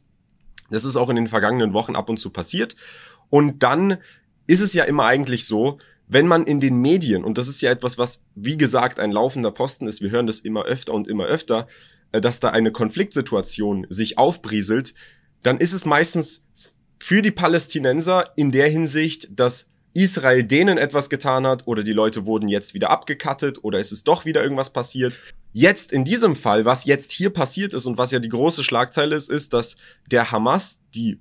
das 0.70 0.84
ist 0.84 0.96
auch 0.96 1.08
in 1.08 1.16
den 1.16 1.28
vergangenen 1.28 1.72
Wochen 1.72 1.94
ab 1.94 2.10
und 2.10 2.18
zu 2.18 2.30
passiert. 2.30 2.74
Und 3.30 3.62
dann 3.62 3.98
ist 4.46 4.60
es 4.60 4.72
ja 4.74 4.84
immer 4.84 5.04
eigentlich 5.04 5.46
so, 5.46 5.78
wenn 6.08 6.26
man 6.26 6.44
in 6.44 6.60
den 6.60 6.80
Medien, 6.80 7.22
und 7.22 7.38
das 7.38 7.48
ist 7.48 7.60
ja 7.60 7.70
etwas, 7.70 7.98
was, 7.98 8.24
wie 8.34 8.56
gesagt, 8.56 8.98
ein 8.98 9.12
laufender 9.12 9.50
Posten 9.50 9.86
ist, 9.86 10.00
wir 10.00 10.10
hören 10.10 10.26
das 10.26 10.40
immer 10.40 10.64
öfter 10.64 10.94
und 10.94 11.06
immer 11.06 11.26
öfter, 11.26 11.68
äh, 12.12 12.20
dass 12.20 12.40
da 12.40 12.50
eine 12.50 12.72
Konfliktsituation 12.72 13.86
sich 13.90 14.18
aufbrieselt, 14.18 14.94
dann 15.42 15.58
ist 15.58 15.72
es 15.72 15.84
meistens 15.84 16.44
für 16.98 17.22
die 17.22 17.30
Palästinenser 17.30 18.32
in 18.36 18.50
der 18.50 18.68
Hinsicht, 18.68 19.28
dass 19.38 19.70
Israel 19.94 20.44
denen 20.44 20.78
etwas 20.78 21.10
getan 21.10 21.46
hat 21.46 21.66
oder 21.66 21.82
die 21.82 21.92
Leute 21.92 22.26
wurden 22.26 22.48
jetzt 22.48 22.74
wieder 22.74 22.90
abgekattet 22.90 23.62
oder 23.62 23.78
ist 23.78 23.92
es 23.92 24.04
doch 24.04 24.24
wieder 24.24 24.42
irgendwas 24.42 24.72
passiert. 24.72 25.18
Jetzt 25.52 25.92
in 25.92 26.04
diesem 26.04 26.36
Fall, 26.36 26.64
was 26.64 26.84
jetzt 26.84 27.10
hier 27.12 27.30
passiert 27.30 27.74
ist 27.74 27.86
und 27.86 27.98
was 27.98 28.10
ja 28.10 28.18
die 28.18 28.28
große 28.28 28.62
Schlagzeile 28.62 29.16
ist, 29.16 29.30
ist, 29.30 29.54
dass 29.54 29.76
der 30.10 30.30
Hamas, 30.30 30.82
die 30.94 31.20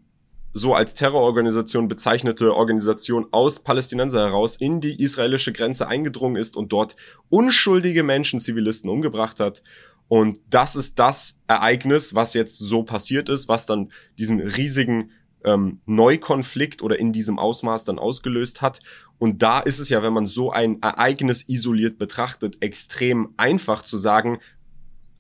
so 0.54 0.74
als 0.74 0.94
Terrororganisation 0.94 1.88
bezeichnete 1.88 2.56
Organisation 2.56 3.28
aus 3.32 3.60
Palästinenser 3.60 4.28
heraus 4.28 4.56
in 4.58 4.82
die 4.82 5.02
israelische 5.02 5.54
Grenze 5.54 5.88
eingedrungen 5.88 6.36
ist 6.36 6.58
und 6.58 6.72
dort 6.72 6.96
unschuldige 7.30 8.04
Menschen, 8.04 8.40
Zivilisten 8.40 8.90
umgebracht 8.90 9.40
hat. 9.40 9.64
Und 10.08 10.40
das 10.50 10.76
ist 10.76 11.00
das 11.00 11.42
Ereignis, 11.48 12.16
was 12.16 12.34
jetzt 12.34 12.58
so 12.58 12.84
passiert 12.84 13.30
ist, 13.30 13.50
was 13.50 13.66
dann 13.66 13.92
diesen 14.18 14.40
riesigen 14.40 15.12
ähm, 15.44 15.82
Neukonflikt 15.86 16.82
oder 16.82 16.98
in 16.98 17.12
diesem 17.14 17.40
Ausmaß 17.40 17.84
dann 17.84 18.00
ausgelöst 18.00 18.62
hat. 18.62 18.80
Und 19.20 19.42
da 19.42 19.60
ist 19.60 19.80
es 19.80 19.90
ja, 19.90 20.02
wenn 20.04 20.14
man 20.14 20.26
so 20.26 20.52
ein 20.52 20.82
Ereignis 20.82 21.48
isoliert 21.48 21.98
betrachtet, 21.98 22.58
extrem 22.62 23.34
einfach 23.38 23.82
zu 23.82 23.98
sagen, 23.98 24.40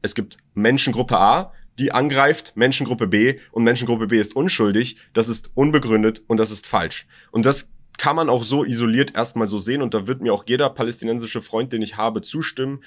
es 0.01 0.15
gibt 0.15 0.37
Menschengruppe 0.53 1.17
A, 1.17 1.53
die 1.79 1.91
angreift 1.91 2.53
Menschengruppe 2.55 3.07
B 3.07 3.39
und 3.51 3.63
Menschengruppe 3.63 4.07
B 4.07 4.19
ist 4.19 4.35
unschuldig, 4.35 4.97
das 5.13 5.29
ist 5.29 5.51
unbegründet 5.53 6.23
und 6.27 6.37
das 6.37 6.51
ist 6.51 6.67
falsch. 6.67 7.07
Und 7.31 7.45
das 7.45 7.73
kann 7.97 8.15
man 8.15 8.29
auch 8.29 8.43
so 8.43 8.63
isoliert 8.63 9.15
erstmal 9.15 9.47
so 9.47 9.57
sehen 9.57 9.81
und 9.81 9.93
da 9.93 10.07
wird 10.07 10.21
mir 10.21 10.33
auch 10.33 10.45
jeder 10.47 10.69
palästinensische 10.69 11.41
Freund, 11.41 11.73
den 11.73 11.81
ich 11.81 11.97
habe, 11.97 12.21
zustimmen, 12.21 12.81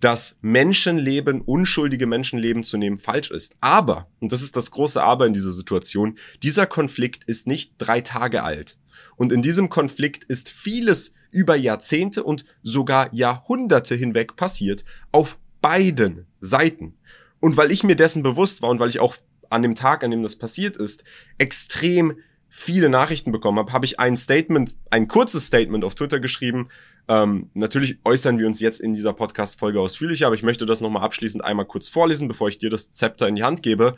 dass 0.00 0.38
Menschenleben, 0.42 1.40
unschuldige 1.40 2.06
Menschenleben 2.06 2.64
zu 2.64 2.76
nehmen 2.76 2.98
falsch 2.98 3.30
ist. 3.30 3.56
Aber, 3.60 4.08
und 4.20 4.32
das 4.32 4.42
ist 4.42 4.56
das 4.56 4.70
große 4.70 5.02
Aber 5.02 5.26
in 5.26 5.32
dieser 5.32 5.52
Situation, 5.52 6.18
dieser 6.42 6.66
Konflikt 6.66 7.24
ist 7.24 7.46
nicht 7.46 7.74
drei 7.78 8.00
Tage 8.00 8.42
alt. 8.42 8.78
Und 9.16 9.32
in 9.32 9.42
diesem 9.42 9.70
Konflikt 9.70 10.24
ist 10.24 10.50
vieles 10.50 11.14
über 11.30 11.56
Jahrzehnte 11.56 12.22
und 12.22 12.44
sogar 12.62 13.12
Jahrhunderte 13.14 13.94
hinweg 13.94 14.36
passiert 14.36 14.84
auf 15.10 15.38
beiden 15.60 16.26
Seiten. 16.40 16.98
Und 17.44 17.58
weil 17.58 17.70
ich 17.70 17.84
mir 17.84 17.94
dessen 17.94 18.22
bewusst 18.22 18.62
war 18.62 18.70
und 18.70 18.78
weil 18.78 18.88
ich 18.88 19.00
auch 19.00 19.16
an 19.50 19.62
dem 19.62 19.74
Tag, 19.74 20.02
an 20.02 20.10
dem 20.10 20.22
das 20.22 20.36
passiert 20.36 20.78
ist, 20.78 21.04
extrem 21.36 22.16
viele 22.48 22.88
Nachrichten 22.88 23.32
bekommen 23.32 23.58
habe, 23.58 23.70
habe 23.70 23.84
ich 23.84 24.00
ein 24.00 24.16
Statement, 24.16 24.74
ein 24.88 25.08
kurzes 25.08 25.48
Statement 25.48 25.84
auf 25.84 25.94
Twitter 25.94 26.20
geschrieben. 26.20 26.70
Ähm, 27.06 27.50
natürlich 27.52 27.98
äußern 28.02 28.38
wir 28.38 28.46
uns 28.46 28.60
jetzt 28.60 28.80
in 28.80 28.94
dieser 28.94 29.12
Podcast-Folge 29.12 29.78
ausführlicher, 29.78 30.24
aber 30.24 30.36
ich 30.36 30.42
möchte 30.42 30.64
das 30.64 30.80
nochmal 30.80 31.02
abschließend 31.02 31.44
einmal 31.44 31.66
kurz 31.66 31.86
vorlesen, 31.86 32.28
bevor 32.28 32.48
ich 32.48 32.56
dir 32.56 32.70
das 32.70 32.92
Zepter 32.92 33.28
in 33.28 33.36
die 33.36 33.44
Hand 33.44 33.62
gebe. 33.62 33.94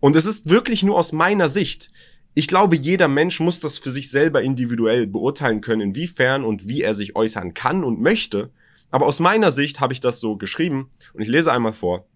Und 0.00 0.16
es 0.16 0.24
ist 0.24 0.48
wirklich 0.48 0.82
nur 0.82 0.96
aus 0.96 1.12
meiner 1.12 1.50
Sicht. 1.50 1.88
Ich 2.32 2.48
glaube, 2.48 2.76
jeder 2.76 3.08
Mensch 3.08 3.40
muss 3.40 3.60
das 3.60 3.76
für 3.76 3.90
sich 3.90 4.08
selber 4.08 4.40
individuell 4.40 5.06
beurteilen 5.06 5.60
können, 5.60 5.82
inwiefern 5.82 6.46
und 6.46 6.66
wie 6.66 6.80
er 6.80 6.94
sich 6.94 7.14
äußern 7.14 7.52
kann 7.52 7.84
und 7.84 8.00
möchte. 8.00 8.48
Aber 8.90 9.04
aus 9.04 9.20
meiner 9.20 9.50
Sicht 9.50 9.80
habe 9.80 9.92
ich 9.92 10.00
das 10.00 10.18
so 10.18 10.38
geschrieben 10.38 10.88
und 11.12 11.20
ich 11.20 11.28
lese 11.28 11.52
einmal 11.52 11.74
vor. 11.74 12.06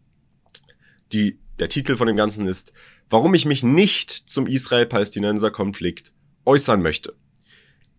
Die, 1.12 1.38
der 1.58 1.68
Titel 1.68 1.96
von 1.96 2.06
dem 2.06 2.16
Ganzen 2.16 2.46
ist, 2.46 2.72
warum 3.08 3.34
ich 3.34 3.46
mich 3.46 3.62
nicht 3.62 4.10
zum 4.10 4.46
Israel-Palästinenser-Konflikt 4.46 6.12
äußern 6.44 6.82
möchte. 6.82 7.14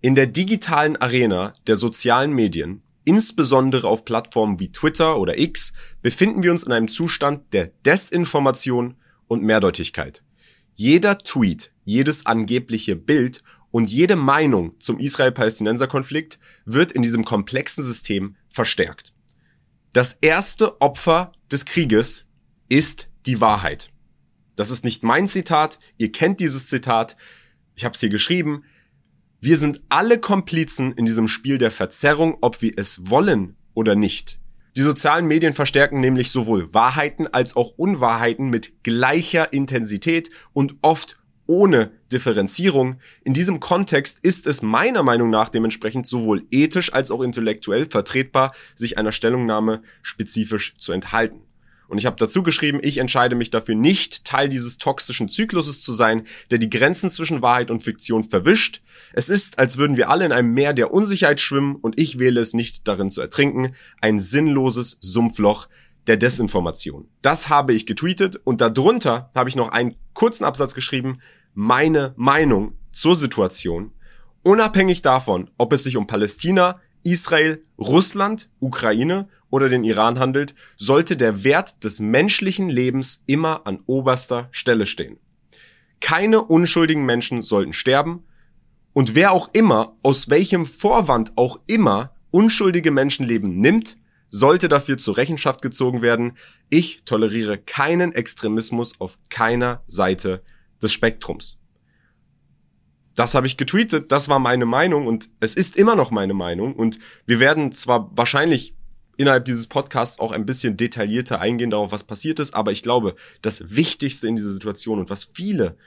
In 0.01 0.15
der 0.15 0.27
digitalen 0.27 0.98
Arena 0.98 1.53
der 1.68 1.75
sozialen 1.75 2.34
Medien, 2.34 2.82
insbesondere 3.03 3.88
auf 3.88 4.03
Plattformen 4.03 4.60
wie 4.60 4.72
Twitter 4.72 5.20
oder 5.20 5.38
X, 5.38 5.74
befinden 6.01 6.41
wir 6.44 6.51
uns 6.51 6.63
in 6.63 6.72
einem 6.72 6.88
Zustand 6.88 7.53
der 7.53 7.68
Desinformation 7.86 8.96
und 9.27 9.44
Mehrdeutigkeit. 9.44 10.24
Jeder 10.75 11.18
Tweet, 11.20 11.72
jedes 11.86 12.25
angebliche 12.25 12.96
Bild 12.96 13.44
und 13.70 13.89
jede 13.89 14.15
Meinung 14.15 14.80
zum 14.80 15.00
Israel-Palästinenser-Konflikt 15.00 16.39
wird 16.65 16.91
in 16.91 17.01
diesem 17.01 17.24
komplexen 17.24 17.84
System 17.84 18.36
verstärkt. 18.50 19.13
Das 19.94 20.18
erste 20.22 20.82
Opfer 20.82 21.32
des 21.51 21.65
Krieges 21.65 22.25
ist 22.72 23.10
die 23.25 23.42
Wahrheit. 23.42 23.92
Das 24.56 24.72
ist 24.72 24.86
nicht 24.86 25.04
mein 25.04 25.28
Zitat, 25.28 25.78
ihr 25.98 26.12
kennt 26.12 26.40
dieses 26.40 26.68
Zitat, 26.68 27.18
ich 27.75 27.84
habe 27.84 27.94
es 27.94 28.00
hier 28.00 28.10
geschrieben. 28.10 28.63
Wir 29.42 29.58
sind 29.58 29.82
alle 29.90 30.20
Komplizen 30.20 30.94
in 30.94 31.06
diesem 31.06 31.28
Spiel 31.28 31.58
der 31.58 31.72
Verzerrung, 31.72 32.38
ob 32.40 32.62
wir 32.62 32.74
es 32.78 33.10
wollen 33.10 33.58
oder 33.74 33.96
nicht. 33.96 34.40
Die 34.78 34.84
sozialen 34.84 35.28
Medien 35.28 35.54
verstärken 35.54 36.00
nämlich 36.00 36.32
sowohl 36.32 36.74
Wahrheiten 36.74 37.28
als 37.28 37.58
auch 37.58 37.74
Unwahrheiten 37.75 38.50
mit 38.50 38.84
gleicher 38.84 39.51
Intensität 39.51 40.30
und 40.54 40.75
oft 40.82 41.18
ohne 41.48 41.92
Differenzierung. 42.10 43.01
In 43.25 43.34
diesem 43.34 43.60
Kontext 43.60 44.20
ist 44.22 44.48
es 44.48 44.62
meiner 44.62 45.04
Meinung 45.04 45.30
nach 45.30 45.50
dementsprechend 45.50 46.08
sowohl 46.08 46.46
ethisch 46.51 46.94
als 46.94 47.12
auch 47.12 47.22
intellektuell 47.22 47.88
vertretbar, 47.90 48.54
sich 48.75 48.98
einer 48.98 49.12
Stellungnahme 49.12 49.82
spezifisch 50.04 50.78
zu 50.78 50.94
enthalten. 50.94 51.42
Und 51.91 51.98
ich 51.98 52.05
habe 52.05 52.15
dazu 52.15 52.41
geschrieben, 52.41 52.79
ich 52.81 53.00
entscheide 53.00 53.36
mich 53.36 53.50
dafür 53.50 53.75
nicht, 53.75 54.24
Teil 54.24 54.48
dieses 54.48 54.77
toxischen 54.77 55.27
Zykluses 55.27 55.81
zu 55.81 55.91
sein, 55.91 56.24
der 56.50 56.57
die 56.57 56.69
Grenzen 56.69 57.10
zwischen 57.10 57.41
Wahrheit 57.41 57.69
und 57.69 57.83
Fiktion 57.83 58.24
verwischt. 58.24 58.81
Es 59.12 59.27
ist, 59.27 59.60
als 59.60 59.75
würden 59.75 59.98
wir 59.98 60.10
alle 60.10 60.24
in 60.24 60.31
einem 60.31 60.53
Meer 60.53 60.71
der 60.71 60.93
Unsicherheit 60.93 61.41
schwimmen 61.41 61.75
und 61.75 62.00
ich 62.00 62.17
wähle 62.17 62.39
es 62.39 62.53
nicht 62.53 62.88
darin 62.88 63.10
zu 63.10 63.19
ertrinken. 63.19 63.74
Ein 64.00 64.21
sinnloses 64.21 65.00
Sumpfloch 65.01 65.67
der 66.07 66.15
Desinformation. 66.15 67.10
Das 67.21 67.50
habe 67.50 67.74
ich 67.74 67.86
getweetet 67.86 68.39
und 68.41 68.62
darunter 68.62 69.29
habe 69.36 69.50
ich 69.50 69.57
noch 69.57 69.67
einen 69.67 69.95
kurzen 70.13 70.45
Absatz 70.45 70.74
geschrieben, 70.74 71.17
meine 71.53 72.13
Meinung 72.15 72.77
zur 72.93 73.17
Situation, 73.17 73.91
unabhängig 74.43 75.01
davon, 75.01 75.50
ob 75.57 75.74
es 75.74 75.83
sich 75.83 75.98
um 75.98 76.07
Palästina, 76.07 76.79
Israel, 77.03 77.62
Russland, 77.77 78.50
Ukraine 78.62 79.27
oder 79.51 79.70
den 79.70 79.84
Iran 79.84 80.17
handelt, 80.17 80.55
sollte 80.75 81.15
der 81.15 81.43
Wert 81.43 81.84
des 81.84 82.00
menschlichen 82.00 82.70
Lebens 82.70 83.24
immer 83.27 83.67
an 83.67 83.84
oberster 83.86 84.50
Stelle 84.51 84.88
stehen. 84.88 85.20
Keine 86.00 86.41
unschuldigen 86.41 87.05
Menschen 87.05 87.43
sollten 87.43 87.74
sterben 87.74 88.24
und 88.93 89.15
wer 89.15 89.31
auch 89.31 89.50
immer, 89.53 89.96
aus 90.01 90.29
welchem 90.29 90.65
Vorwand 90.65 91.34
auch 91.36 91.60
immer, 91.67 92.15
unschuldige 92.31 92.91
Menschenleben 92.91 93.58
nimmt, 93.58 93.98
sollte 94.29 94.70
dafür 94.70 94.98
zur 94.98 95.17
Rechenschaft 95.17 95.62
gezogen 95.62 96.01
werden. 96.01 96.38
Ich 96.70 97.03
toleriere 97.03 97.58
keinen 97.58 98.13
Extremismus 98.13 99.00
auf 99.00 99.17
keiner 99.29 99.84
Seite 99.88 100.41
des 100.81 100.91
Spektrums. 100.91 101.58
Das 103.15 103.36
habe 103.36 103.46
ich 103.46 103.58
getweetet, 103.58 104.12
das 104.12 104.29
war 104.29 104.39
meine 104.39 104.65
Meinung 104.65 105.05
und 105.05 105.29
es 105.41 105.53
ist 105.53 105.75
immer 105.75 105.96
noch 105.96 106.12
meine 106.12 106.34
Meinung 106.34 106.74
und 106.75 106.98
wir 107.25 107.41
werden 107.41 107.74
zwar 107.74 108.10
wahrscheinlich 108.15 108.74
innerhalb 109.22 109.46
dieses 109.46 109.68
Podcasts 109.68 110.20
auch 110.20 110.32
ein 110.32 110.46
bisschen 110.46 110.78
detaillierter 110.78 111.40
eingehen 111.40 111.70
darauf, 111.70 111.92
was 111.92 112.04
passiert 112.04 112.40
ist. 112.40 112.54
Aber 112.54 112.72
ich 112.72 112.84
glaube, 112.84 113.16
das 113.42 113.75
Wichtigste 113.75 114.28
in 114.28 114.36
dieser 114.36 114.51
Situation 114.51 115.00
und 115.00 115.10
was 115.10 115.25
viele 115.34 115.78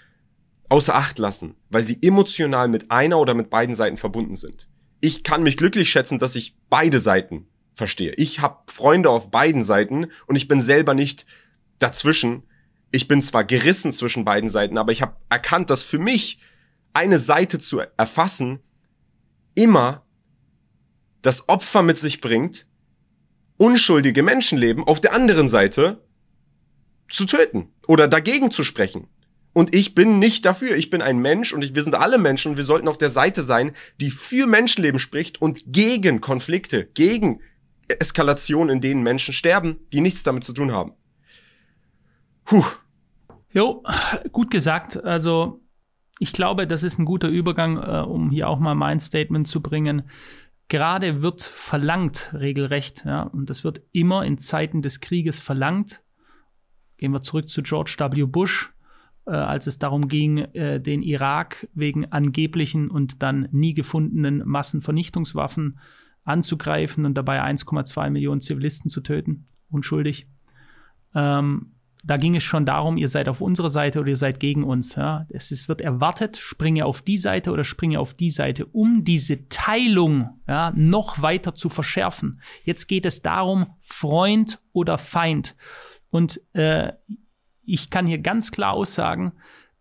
außer 0.69 0.95
Acht 0.95 1.19
lassen, 1.19 1.57
weil 1.69 1.83
sie 1.83 1.99
emotional 2.00 2.69
mit 2.69 2.91
einer 2.91 3.19
oder 3.19 3.35
mit 3.35 3.50
beiden 3.50 3.75
Seiten 3.75 3.97
verbunden 3.97 4.35
sind. 4.35 4.69
Ich 5.00 5.23
kann 5.23 5.43
mich 5.43 5.57
glücklich 5.57 5.91
schätzen, 5.91 6.19
dass 6.19 6.37
ich 6.37 6.57
beide 6.71 6.99
Seiten 6.99 7.47
verstehe. 7.75 8.12
Ich 8.14 8.41
habe 8.41 8.62
Freunde 8.73 9.11
auf 9.11 9.31
beiden 9.31 9.62
Seiten 9.62 10.07
und 10.26 10.37
ich 10.37 10.49
bin 10.49 10.61
selber 10.61 10.95
nicht 10.95 11.26
dazwischen. 11.79 12.45
Ich 12.91 13.09
bin 13.09 13.21
zwar 13.21 13.45
gerissen 13.45 13.93
zwischen 13.93 14.25
beiden 14.25 14.49
Seiten, 14.49 14.79
aber 14.79 14.93
ich 14.93 15.03
habe 15.03 15.17
erkannt, 15.29 15.71
dass 15.71 15.83
für 15.83 15.99
mich 15.99 16.38
eine 16.93 17.19
Seite 17.19 17.59
zu 17.59 17.81
erfassen 17.97 18.61
immer 19.55 20.05
das 21.23 21.49
Opfer 21.49 21.83
mit 21.83 21.99
sich 21.99 22.21
bringt, 22.21 22.67
unschuldige 23.56 24.23
Menschenleben 24.23 24.84
auf 24.84 25.00
der 25.00 25.14
anderen 25.14 25.49
Seite 25.49 26.02
zu 27.11 27.25
töten 27.25 27.68
oder 27.87 28.08
dagegen 28.08 28.50
zu 28.50 28.64
sprechen. 28.64 29.08
Und 29.52 29.75
ich 29.75 29.94
bin 29.94 30.18
nicht 30.18 30.44
dafür. 30.44 30.76
Ich 30.76 30.90
bin 30.90 31.00
ein 31.00 31.18
Mensch 31.18 31.52
und 31.52 31.62
ich, 31.62 31.75
wir 31.75 31.82
sind 31.82 31.94
alle 31.94 32.18
Menschen 32.18 32.50
und 32.50 32.56
wir 32.56 32.64
sollten 32.64 32.88
auf 32.88 32.99
der 32.99 33.11
Seite 33.11 33.42
sein, 33.44 33.73
die 34.00 34.11
für 34.11 34.46
Menschenleben 34.49 34.99
spricht 34.99 35.40
und 35.40 35.61
gegen 35.66 36.20
Konflikte, 36.20 36.87
gegen 36.94 37.40
Eskalation, 38.00 38.68
in 38.68 38.80
denen 38.80 39.02
Menschen 39.02 39.32
sterben, 39.32 39.78
die 39.92 40.00
nichts 40.00 40.25
damit 40.25 40.42
zu 40.42 40.52
tun 40.52 40.73
haben. 40.73 40.92
Puh. 42.44 42.64
Jo, 43.52 43.84
gut 44.32 44.50
gesagt. 44.50 45.02
Also 45.04 45.61
ich 46.18 46.32
glaube, 46.32 46.66
das 46.66 46.82
ist 46.82 46.99
ein 46.99 47.04
guter 47.04 47.28
Übergang, 47.28 47.76
äh, 47.76 48.00
um 48.00 48.30
hier 48.30 48.49
auch 48.49 48.58
mal 48.58 48.75
mein 48.75 48.99
Statement 48.99 49.46
zu 49.46 49.61
bringen. 49.61 50.02
Gerade 50.68 51.23
wird 51.23 51.42
verlangt, 51.42 52.33
regelrecht, 52.33 53.04
ja, 53.04 53.23
und 53.23 53.50
das 53.50 53.64
wird 53.64 53.83
immer 53.92 54.25
in 54.25 54.38
Zeiten 54.38 54.80
des 54.83 55.00
Krieges 55.00 55.38
verlangt. 55.38 56.02
Gehen 56.97 57.12
wir 57.12 57.23
zurück 57.23 57.49
zu 57.49 57.62
George 57.62 57.97
W. 57.99 58.25
Bush, 58.25 58.73
äh, 59.26 59.33
als 59.33 59.66
es 59.66 59.78
darum 59.78 60.09
ging, 60.09 60.38
äh, 60.38 60.80
den 60.80 61.02
Irak 61.02 61.68
wegen 61.75 62.11
angeblichen 62.11 62.90
und 62.90 63.23
dann 63.23 63.49
nie 63.52 63.75
gefundenen 63.75 64.42
Massenvernichtungswaffen 64.47 65.78
anzugreifen 66.25 67.04
und 67.04 67.14
dabei 67.14 67.42
1,2 67.42 68.11
Millionen 68.11 68.40
Zivilisten 68.40 68.90
zu 68.90 69.02
töten, 69.02 69.47
unschuldig. 69.68 70.28
Ähm, 71.14 71.74
da 72.06 72.18
ging 72.18 72.37
es 72.37 72.42
schon 72.42 72.66
darum, 72.66 72.99
ihr 72.99 73.08
seid 73.08 73.28
auf 73.28 73.40
unserer 73.40 73.70
Seite 73.70 73.99
oder 74.00 74.11
ihr 74.11 74.16
seid 74.16 74.38
gegen 74.38 74.62
uns. 74.62 74.94
Ja? 74.94 75.26
Es 75.30 75.50
ist, 75.50 75.68
wird 75.68 75.80
erwartet, 75.80 76.37
springe 76.37 76.84
auf 76.84 77.00
die 77.00 77.16
Seite 77.16 77.50
oder 77.50 77.64
springe 77.64 77.99
auf 77.99 78.12
die 78.12 78.30
Seite, 78.30 78.66
um 78.66 79.04
diese 79.04 79.49
Teilung 79.49 80.40
ja, 80.46 80.73
noch 80.76 81.23
weiter 81.23 81.54
zu 81.54 81.70
verschärfen. 81.70 82.40
Jetzt 82.64 82.88
geht 82.88 83.06
es 83.06 83.23
darum, 83.23 83.75
Freund 83.80 84.61
oder 84.73 84.99
Feind. 84.99 85.56
Und 86.11 86.40
äh, 86.52 86.92
ich 87.64 87.88
kann 87.88 88.06
hier 88.06 88.18
ganz 88.18 88.52
klar 88.52 88.75
aussagen, 88.75 89.32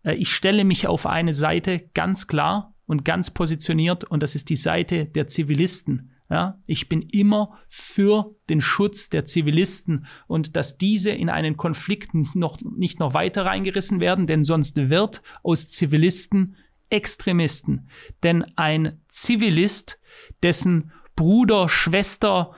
äh, 0.02 0.14
ich 0.14 0.32
stelle 0.32 0.64
mich 0.64 0.86
auf 0.86 1.06
eine 1.06 1.34
Seite 1.34 1.90
ganz 1.92 2.26
klar 2.26 2.74
und 2.86 3.04
ganz 3.04 3.30
positioniert 3.30 4.04
und 4.04 4.22
das 4.22 4.34
ist 4.34 4.48
die 4.48 4.56
Seite 4.56 5.04
der 5.04 5.28
Zivilisten. 5.28 6.13
Ja, 6.34 6.58
ich 6.66 6.88
bin 6.88 7.00
immer 7.00 7.60
für 7.68 8.34
den 8.48 8.60
Schutz 8.60 9.08
der 9.08 9.24
Zivilisten 9.24 10.06
und 10.26 10.56
dass 10.56 10.78
diese 10.78 11.12
in 11.12 11.30
einen 11.30 11.56
Konflikt 11.56 12.12
noch, 12.34 12.58
nicht 12.60 12.98
noch 12.98 13.14
weiter 13.14 13.44
reingerissen 13.44 14.00
werden, 14.00 14.26
denn 14.26 14.42
sonst 14.42 14.76
wird 14.90 15.22
aus 15.44 15.70
Zivilisten 15.70 16.56
Extremisten. 16.90 17.88
Denn 18.24 18.44
ein 18.56 19.00
Zivilist, 19.12 20.00
dessen 20.42 20.90
Bruder, 21.14 21.68
Schwester, 21.68 22.56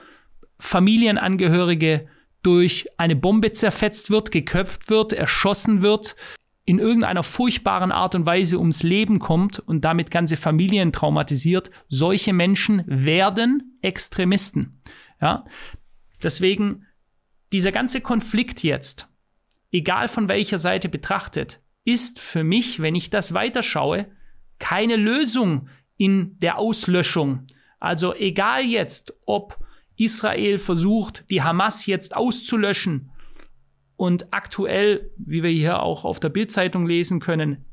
Familienangehörige 0.57 2.07
durch 2.41 2.87
eine 2.97 3.15
Bombe 3.15 3.51
zerfetzt 3.51 4.09
wird, 4.09 4.31
geköpft 4.31 4.89
wird, 4.89 5.13
erschossen 5.13 5.83
wird, 5.83 6.15
in 6.67 6.79
irgendeiner 6.79 7.23
furchtbaren 7.23 7.93
Art 7.93 8.13
und 8.13 8.25
Weise 8.25 8.59
ums 8.59 8.83
Leben 8.83 9.19
kommt 9.19 9.57
und 9.57 9.85
damit 9.85 10.11
ganze 10.11 10.35
Familien 10.35 10.91
traumatisiert, 10.91 11.71
solche 11.87 12.33
Menschen 12.33 12.83
werden 12.85 13.79
Extremisten. 13.81 14.81
Ja? 15.21 15.45
Deswegen 16.21 16.85
dieser 17.53 17.71
ganze 17.71 18.01
Konflikt 18.01 18.63
jetzt, 18.63 19.07
egal 19.71 20.09
von 20.09 20.27
welcher 20.27 20.59
Seite 20.59 20.89
betrachtet, 20.89 21.61
ist 21.85 22.19
für 22.19 22.43
mich, 22.43 22.81
wenn 22.81 22.95
ich 22.95 23.09
das 23.09 23.33
weiterschaue, 23.33 24.05
keine 24.59 24.97
Lösung 24.97 25.69
in 25.95 26.37
der 26.39 26.57
Auslöschung. 26.57 27.47
Also 27.79 28.13
egal 28.13 28.65
jetzt, 28.65 29.13
ob 29.25 29.55
Israel 29.95 30.57
versucht, 30.57 31.23
die 31.29 31.41
Hamas 31.41 31.85
jetzt 31.85 32.13
auszulöschen 32.13 33.09
und 33.97 34.31
aktuell, 34.31 35.11
wie 35.17 35.43
wir 35.43 35.49
hier 35.49 35.81
auch 35.81 36.05
auf 36.05 36.19
der 36.19 36.29
Bildzeitung 36.29 36.85
lesen 36.85 37.19
können, 37.19 37.65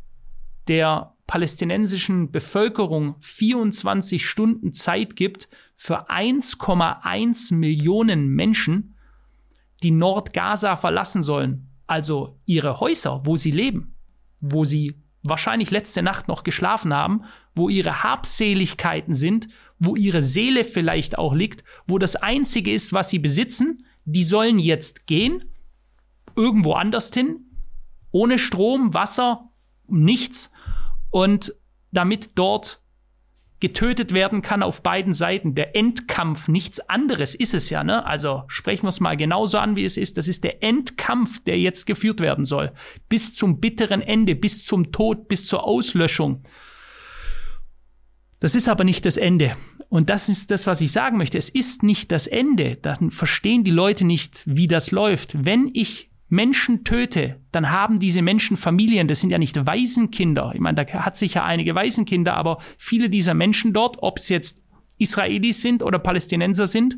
der 0.67 1.15
palästinensischen 1.27 2.33
Bevölkerung 2.33 3.17
24 3.21 4.27
Stunden 4.27 4.73
Zeit 4.73 5.17
gibt 5.17 5.49
für 5.77 6.11
1,1 6.11 7.55
Millionen 7.55 8.29
Menschen, 8.29 8.97
die 9.83 9.91
Nordgaza 9.91 10.77
verlassen 10.77 11.23
sollen, 11.23 11.69
also 11.87 12.39
ihre 12.47 12.81
Häuser, 12.81 13.23
wo 13.25 13.37
sie 13.37 13.51
leben, 13.51 13.95
wo 14.41 14.65
sie 14.65 14.95
wahrscheinlich 15.23 15.71
letzte 15.71 16.03
Nacht 16.03 16.29
noch 16.29 16.43
geschlafen 16.43 16.93
haben, 16.95 17.25
wo 17.55 17.69
ihre 17.69 18.03
Habseligkeiten 18.03 19.15
sind, 19.15 19.49
wo 19.79 19.97
ihre 19.97 20.23
Seele 20.23 20.65
vielleicht 20.65 21.19
auch 21.19 21.35
liegt, 21.35 21.65
wo 21.87 21.99
das 21.99 22.17
Einzige 22.17 22.73
ist, 22.73 22.93
was 22.93 23.11
sie 23.11 23.19
besitzen, 23.19 23.85
die 24.05 24.25
sollen 24.25 24.59
jetzt 24.59 25.07
gehen 25.07 25.45
irgendwo 26.37 26.73
anders 26.73 27.11
hin, 27.13 27.41
ohne 28.11 28.39
Strom, 28.39 28.95
Wasser, 28.95 29.51
nichts 29.87 30.51
und 31.11 31.55
damit 31.91 32.31
dort 32.37 32.81
getötet 33.61 34.13
werden 34.13 34.43
kann 34.43 34.63
auf 34.63 34.83
beiden 34.83 35.15
Seiten. 35.15 35.55
Der 35.55 35.75
Endkampf, 35.75 36.49
nichts 36.49 36.81
anderes 36.81 37.35
ist 37.35 37.55
es 37.55 37.71
ja, 37.71 37.83
ne? 37.83 38.05
Also 38.05 38.43
sprechen 38.47 38.83
wir 38.83 38.91
es 38.91 39.01
mal 39.01 39.17
genauso 39.17 39.59
an, 39.59 39.75
wie 39.75 39.85
es 39.85 39.97
ist. 39.97 40.19
Das 40.19 40.29
ist 40.29 40.45
der 40.45 40.63
Endkampf, 40.63 41.43
der 41.45 41.59
jetzt 41.59 41.87
geführt 41.87 42.21
werden 42.21 42.45
soll. 42.45 42.73
Bis 43.09 43.33
zum 43.33 43.61
bitteren 43.61 44.03
Ende, 44.03 44.35
bis 44.35 44.67
zum 44.67 44.93
Tod, 44.93 45.29
bis 45.29 45.47
zur 45.47 45.65
Auslöschung. 45.65 46.43
Das 48.39 48.55
ist 48.55 48.69
aber 48.69 48.85
nicht 48.85 49.07
das 49.07 49.17
Ende. 49.17 49.57
Und 49.89 50.11
das 50.11 50.29
ist 50.29 50.51
das, 50.51 50.67
was 50.67 50.83
ich 50.83 50.93
sagen 50.93 51.17
möchte. 51.17 51.39
Es 51.39 51.49
ist 51.49 51.83
nicht 51.83 52.13
das 52.13 52.27
Ende. 52.27 52.77
Dann 52.77 53.11
verstehen 53.11 53.65
die 53.65 53.71
Leute 53.71 54.05
nicht, 54.05 54.43
wie 54.45 54.67
das 54.67 54.91
läuft. 54.91 55.47
Wenn 55.47 55.71
ich 55.73 56.11
Menschen 56.35 56.85
töte, 56.85 57.41
dann 57.53 57.71
haben 57.71 57.99
diese 57.99 58.21
Menschen 58.21 58.57
Familien. 58.57 59.09
Das 59.09 59.21
sind 59.21 59.31
ja 59.31 59.39
nicht 59.39 59.67
Waisenkinder. 59.67 60.53
Ich 60.55 60.61
meine, 60.61 60.85
da 60.85 60.93
hat 60.93 61.17
sicher 61.17 61.45
einige 61.45 61.75
Waisenkinder, 61.75 62.37
aber 62.37 62.59
viele 62.77 63.09
dieser 63.09 63.35
Menschen 63.35 63.73
dort, 63.73 63.99
ob 64.03 64.19
es 64.19 64.29
jetzt 64.29 64.65
Israelis 64.99 65.63
sind 65.63 65.83
oder 65.83 65.99
Palästinenser 65.99 66.67
sind, 66.67 66.97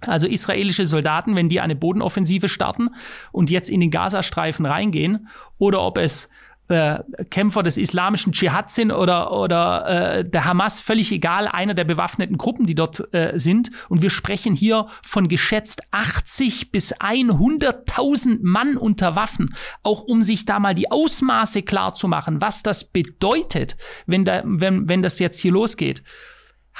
also 0.00 0.26
israelische 0.26 0.86
Soldaten, 0.86 1.36
wenn 1.36 1.48
die 1.48 1.60
eine 1.60 1.76
Bodenoffensive 1.76 2.48
starten 2.48 2.90
und 3.30 3.50
jetzt 3.50 3.70
in 3.70 3.80
den 3.80 3.90
Gazastreifen 3.90 4.66
reingehen, 4.66 5.28
oder 5.58 5.82
ob 5.82 5.98
es 5.98 6.28
äh, 6.68 7.00
Kämpfer 7.30 7.62
des 7.62 7.76
islamischen 7.76 8.32
Dschihad 8.32 8.70
sind 8.70 8.92
oder, 8.92 9.32
oder 9.32 9.86
äh, 10.18 10.24
der 10.24 10.44
Hamas, 10.44 10.80
völlig 10.80 11.12
egal, 11.12 11.48
einer 11.48 11.74
der 11.74 11.84
bewaffneten 11.84 12.38
Gruppen, 12.38 12.66
die 12.66 12.74
dort 12.74 13.12
äh, 13.12 13.38
sind. 13.38 13.70
Und 13.88 14.02
wir 14.02 14.10
sprechen 14.10 14.54
hier 14.54 14.86
von 15.02 15.28
geschätzt 15.28 15.82
80 15.90 16.72
bis 16.72 16.94
100.000 16.96 18.38
Mann 18.42 18.76
unter 18.76 19.16
Waffen, 19.16 19.54
auch 19.82 20.02
um 20.02 20.22
sich 20.22 20.46
da 20.46 20.60
mal 20.60 20.74
die 20.74 20.90
Ausmaße 20.90 21.62
klar 21.62 21.94
zu 21.94 22.08
machen, 22.08 22.40
was 22.40 22.62
das 22.62 22.84
bedeutet, 22.84 23.76
wenn, 24.06 24.24
da, 24.24 24.42
wenn, 24.44 24.88
wenn 24.88 25.02
das 25.02 25.18
jetzt 25.18 25.40
hier 25.40 25.52
losgeht. 25.52 26.02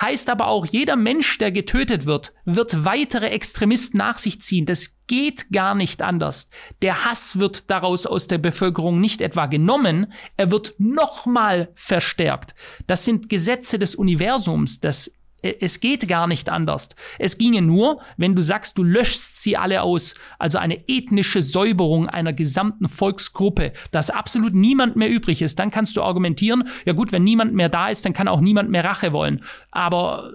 Heißt 0.01 0.31
aber 0.31 0.47
auch, 0.47 0.65
jeder 0.67 0.97
Mensch, 0.97 1.39
der 1.39 1.53
getötet 1.53 2.07
wird, 2.07 2.33
wird 2.45 2.85
weitere 2.85 3.29
Extremisten 3.29 3.99
nach 3.99 4.19
sich 4.19 4.41
ziehen. 4.41 4.65
Das 4.65 4.97
geht 5.07 5.53
gar 5.53 5.75
nicht 5.75 6.01
anders. 6.01 6.49
Der 6.81 7.05
Hass 7.05 7.39
wird 7.39 7.71
daraus 7.71 8.07
aus 8.07 8.27
der 8.27 8.39
Bevölkerung 8.39 9.01
nicht 9.01 9.21
etwa 9.21 9.47
genommen, 9.47 10.13
er 10.37 10.51
wird 10.51 10.75
nochmal 10.79 11.71
verstärkt. 11.75 12.55
Das 12.87 13.05
sind 13.05 13.29
Gesetze 13.29 13.79
des 13.79 13.95
Universums. 13.95 14.81
Das 14.81 15.15
es 15.43 15.81
geht 15.81 16.07
gar 16.07 16.29
nicht 16.29 16.49
anders. 16.49 16.91
Es 17.19 17.37
ginge 17.37 17.63
nur, 17.63 18.01
wenn 18.17 18.37
du 18.37 18.43
sagst, 18.43 18.79
du 18.79 18.85
löschst 18.85 19.43
sie 19.43 19.57
alle 19.57 19.83
aus, 19.83 20.15
also 20.39 20.59
eine 20.59 20.89
ethnische 20.89 21.43
Säuberung 21.43 22.09
einer 22.09 22.33
gesamten 22.33 22.89
Volksgruppe, 22.89 23.73
dass 23.91 24.11
absolut 24.11 24.55
niemand 24.55 24.95
mehr 24.95 25.11
übrig 25.11 25.43
ist, 25.43 25.59
dann 25.59 25.73
kannst 25.73 25.97
du 25.97 26.03
argumentieren, 26.03 26.69
ja 26.85 26.93
gut, 26.93 27.11
wenn 27.11 27.25
niemand 27.25 27.55
mehr 27.55 27.69
da 27.69 27.89
ist, 27.89 28.05
dann 28.05 28.13
kann 28.13 28.29
auch 28.29 28.41
niemand 28.41 28.71
mehr 28.71 28.85
Rache 28.85 29.13
wollen. 29.13 29.45
Aber 29.73 30.31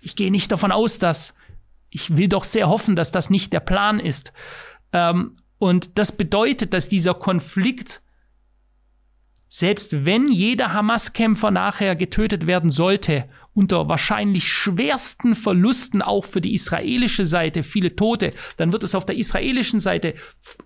ich 0.00 0.16
gehe 0.16 0.30
nicht 0.30 0.52
davon 0.52 0.70
aus, 0.70 0.98
dass, 0.98 1.34
ich 1.88 2.16
will 2.16 2.28
doch 2.28 2.44
sehr 2.44 2.68
hoffen, 2.68 2.94
dass 2.94 3.10
das 3.10 3.30
nicht 3.30 3.54
der 3.54 3.60
Plan 3.60 4.00
ist. 4.00 4.34
Ähm, 4.92 5.34
und 5.58 5.98
das 5.98 6.12
bedeutet, 6.12 6.74
dass 6.74 6.88
dieser 6.88 7.14
Konflikt 7.14 8.02
selbst 9.48 10.04
wenn 10.04 10.30
jeder 10.30 10.74
Hamas-Kämpfer 10.74 11.50
nachher 11.50 11.96
getötet 11.96 12.46
werden 12.46 12.70
sollte 12.70 13.24
unter 13.58 13.88
wahrscheinlich 13.88 14.46
schwersten 14.46 15.34
Verlusten 15.34 16.00
auch 16.00 16.24
für 16.24 16.40
die 16.40 16.54
israelische 16.54 17.26
Seite, 17.26 17.64
viele 17.64 17.96
Tote, 17.96 18.32
dann 18.56 18.72
wird 18.72 18.84
es 18.84 18.94
auf 18.94 19.04
der 19.04 19.16
israelischen 19.16 19.80
Seite 19.80 20.14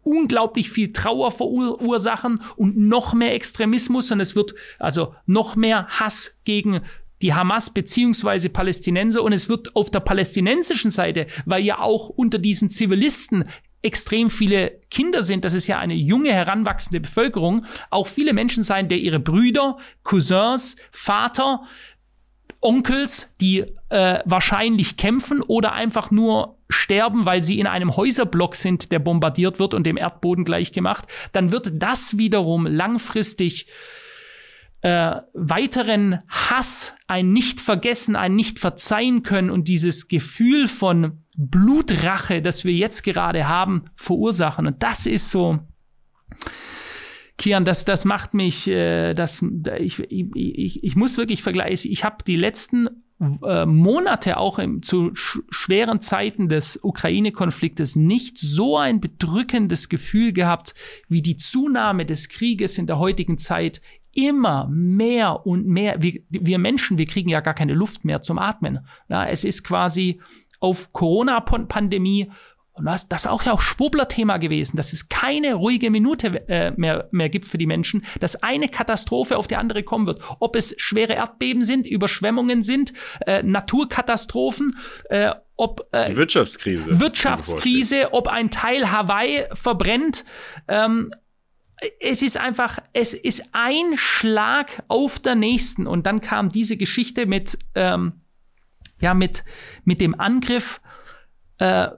unglaublich 0.03 0.69
viel 0.71 0.93
Trauer 0.93 1.31
verursachen 1.31 2.43
und 2.55 2.77
noch 2.77 3.15
mehr 3.15 3.33
Extremismus 3.33 4.13
und 4.13 4.21
es 4.21 4.37
wird 4.37 4.55
also 4.79 5.15
noch 5.25 5.57
mehr 5.57 5.87
Hass 5.89 6.39
gegen 6.45 6.83
die 7.23 7.33
Hamas 7.33 7.73
beziehungsweise 7.73 8.51
Palästinenser 8.51 9.23
und 9.23 9.33
es 9.33 9.49
wird 9.49 9.75
auf 9.75 9.91
der 9.91 10.01
palästinensischen 10.01 10.91
Seite, 10.91 11.29
weil 11.47 11.65
ja 11.65 11.79
auch 11.79 12.11
unter 12.11 12.39
diesen 12.39 12.69
Zivilisten 12.69 13.47
extrem 13.83 14.31
viele 14.31 14.81
Kinder 14.91 15.23
sind, 15.23 15.45
das 15.45 15.55
ist 15.55 15.67
ja 15.67 15.79
eine 15.79 15.95
junge, 15.95 16.33
heranwachsende 16.33 17.01
Bevölkerung, 17.01 17.67
auch 17.91 18.07
viele 18.07 18.33
Menschen 18.33 18.63
sein, 18.63 18.89
der 18.89 18.99
ihre 18.99 19.19
Brüder, 19.19 19.77
Cousins, 20.05 20.77
Vater, 20.93 21.63
Onkels, 22.62 23.35
die 23.40 23.64
äh, 23.90 24.20
wahrscheinlich 24.25 24.96
kämpfen 24.96 25.42
oder 25.42 25.72
einfach 25.72 26.11
nur 26.11 26.59
sterben, 26.70 27.27
weil 27.27 27.44
sie 27.44 27.59
in 27.59 27.66
einem 27.66 27.96
Häuserblock 27.96 28.55
sind, 28.55 28.92
der 28.92 29.01
bombardiert 29.01 29.59
wird 29.59 29.75
und 29.75 29.85
dem 29.85 29.96
Erdboden 29.96 30.44
gleichgemacht, 30.44 31.07
dann 31.33 31.53
wird 31.53 31.70
das 31.75 32.16
wiederum 32.16 32.66
langfristig 32.66 33.66
äh, 34.81 35.16
weiteren 35.35 36.20
Hass, 36.29 36.94
ein 37.07 37.33
Nicht-Vergessen, 37.33 38.16
ein 38.16 38.35
Nicht-Verzeihen 38.35 39.22
können 39.22 39.51
und 39.51 39.68
dieses 39.68 40.09
Gefühl 40.09 40.66
von 40.66 41.25
Blutrache, 41.37 42.42
das 42.42 42.64
wir 42.64 42.72
jetzt 42.72 43.03
gerade 43.03 43.48
haben, 43.48 43.85
verursachen. 43.96 44.66
Und 44.66 44.83
das 44.83 45.07
ist 45.07 45.31
so, 45.31 45.61
Kian, 47.38 47.64
das, 47.64 47.85
das 47.85 48.05
macht 48.05 48.35
mich, 48.35 48.68
äh, 48.68 49.14
das, 49.14 49.45
ich, 49.79 49.99
ich, 49.99 50.27
ich, 50.35 50.85
ich 50.85 50.97
muss 50.97 51.16
wirklich 51.16 51.42
vergleichen. 51.42 51.90
Ich 51.90 52.05
habe 52.05 52.18
die 52.27 52.37
letzten 52.37 52.88
äh, 53.45 53.66
Monate 53.66 54.37
auch 54.37 54.59
im, 54.59 54.83
zu 54.83 55.14
sch 55.14 55.40
schweren 55.51 56.01
Zeiten 56.01 56.49
des 56.49 56.81
Ukraine-Konfliktes 56.83 57.97
nicht 57.97 58.38
so 58.38 58.77
ein 58.77 59.01
bedrückendes 59.01 59.88
Gefühl 59.88 60.33
gehabt 60.33 60.75
wie 61.09 61.23
die 61.23 61.37
Zunahme 61.37 62.05
des 62.05 62.29
Krieges 62.29 62.79
in 62.79 62.87
der 62.87 62.99
heutigen 62.99 63.38
Zeit. 63.38 63.81
Immer 64.14 64.68
mehr 64.71 65.47
und 65.47 65.66
mehr. 65.66 66.03
Wir, 66.03 66.21
wir 66.29 66.59
Menschen, 66.59 66.99
wir 66.99 67.07
kriegen 67.07 67.31
ja 67.31 67.40
gar 67.40 67.55
keine 67.55 67.75
Luft 67.75 68.05
mehr 68.05 68.21
zum 68.21 68.38
Atmen. 68.38 68.81
Ja, 69.09 69.27
es 69.27 69.45
ist 69.45 69.62
quasi 69.62 70.21
auf 70.61 70.92
Corona-Pandemie 70.92 72.31
und 72.75 72.87
das, 72.87 73.07
das 73.09 73.25
ist 73.25 73.31
auch 73.31 73.43
ja 73.45 73.53
auch 73.53 73.61
Schwurbler-Thema 73.61 74.39
gewesen, 74.39 74.77
dass 74.79 74.93
es 74.95 75.11
keine 75.11 75.55
ruhige 75.55 75.91
Minute 75.91 76.49
äh, 76.49 76.71
mehr, 76.73 77.09
mehr 77.13 77.29
gibt 77.29 77.47
für 77.47 77.59
die 77.59 77.67
Menschen, 77.67 78.05
dass 78.19 78.43
eine 78.43 78.69
Katastrophe 78.69 79.37
auf 79.37 79.47
die 79.47 79.57
andere 79.57 79.83
kommen 79.83 80.07
wird. 80.07 80.23
Ob 80.41 80.57
es 80.57 80.75
schwere 80.79 81.13
Erdbeben 81.13 81.65
sind, 81.65 81.87
Überschwemmungen 81.87 82.63
sind, 82.63 82.95
äh, 83.27 83.43
Naturkatastrophen, 83.43 84.79
äh, 85.11 85.35
ob 85.57 85.87
äh, 85.93 86.11
die 86.11 86.17
Wirtschaftskrise. 86.17 86.99
Wirtschaftskrise, 86.99 88.15
ob 88.15 88.29
ein 88.29 88.51
Teil 88.51 88.91
Hawaii 88.91 89.45
verbrennt. 89.53 90.25
Ähm, 90.67 91.13
es 92.01 92.23
ist 92.23 92.39
einfach, 92.39 92.79
es 92.95 93.13
ist 93.13 93.51
ein 93.53 93.97
Schlag 93.97 94.83
auf 94.89 95.19
der 95.19 95.35
nächsten. 95.35 95.87
Und 95.87 96.07
dann 96.07 96.23
kam 96.23 96.51
diese 96.51 96.79
Geschichte 96.79 97.27
mit, 97.27 97.59
ähm, 97.75 98.23
ja, 99.01 99.13
mit, 99.13 99.45
mit 99.85 100.01
dem 100.01 100.19
Angriff 100.19 100.81
äh, 101.59 101.89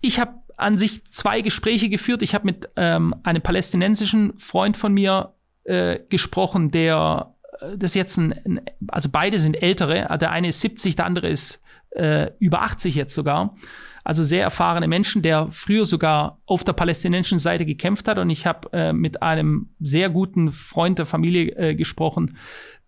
ich 0.00 0.18
habe 0.18 0.34
an 0.56 0.78
sich 0.78 1.04
zwei 1.10 1.40
Gespräche 1.40 1.88
geführt. 1.88 2.22
Ich 2.22 2.34
habe 2.34 2.44
mit 2.44 2.68
ähm, 2.76 3.14
einem 3.22 3.42
palästinensischen 3.42 4.38
Freund 4.38 4.76
von 4.76 4.92
mir 4.92 5.34
äh, 5.64 5.98
gesprochen, 6.08 6.70
der 6.70 7.34
äh, 7.60 7.78
das 7.78 7.94
jetzt 7.94 8.18
ein, 8.18 8.32
ein, 8.32 8.60
also 8.88 9.08
beide 9.10 9.38
sind 9.38 9.62
ältere. 9.62 10.06
Der 10.18 10.30
eine 10.30 10.48
ist 10.48 10.60
70, 10.60 10.96
der 10.96 11.06
andere 11.06 11.28
ist 11.28 11.62
äh, 11.90 12.30
über 12.38 12.62
80 12.62 12.94
jetzt 12.94 13.14
sogar. 13.14 13.56
Also 14.04 14.22
sehr 14.22 14.42
erfahrene 14.42 14.88
Menschen, 14.88 15.22
der 15.22 15.48
früher 15.50 15.84
sogar 15.84 16.40
auf 16.46 16.64
der 16.64 16.72
palästinensischen 16.72 17.38
Seite 17.38 17.66
gekämpft 17.66 18.08
hat. 18.08 18.18
Und 18.18 18.30
ich 18.30 18.46
habe 18.46 18.72
äh, 18.72 18.92
mit 18.92 19.22
einem 19.22 19.70
sehr 19.80 20.10
guten 20.10 20.52
Freund 20.52 20.98
der 20.98 21.06
Familie 21.06 21.52
äh, 21.56 21.74
gesprochen, 21.74 22.36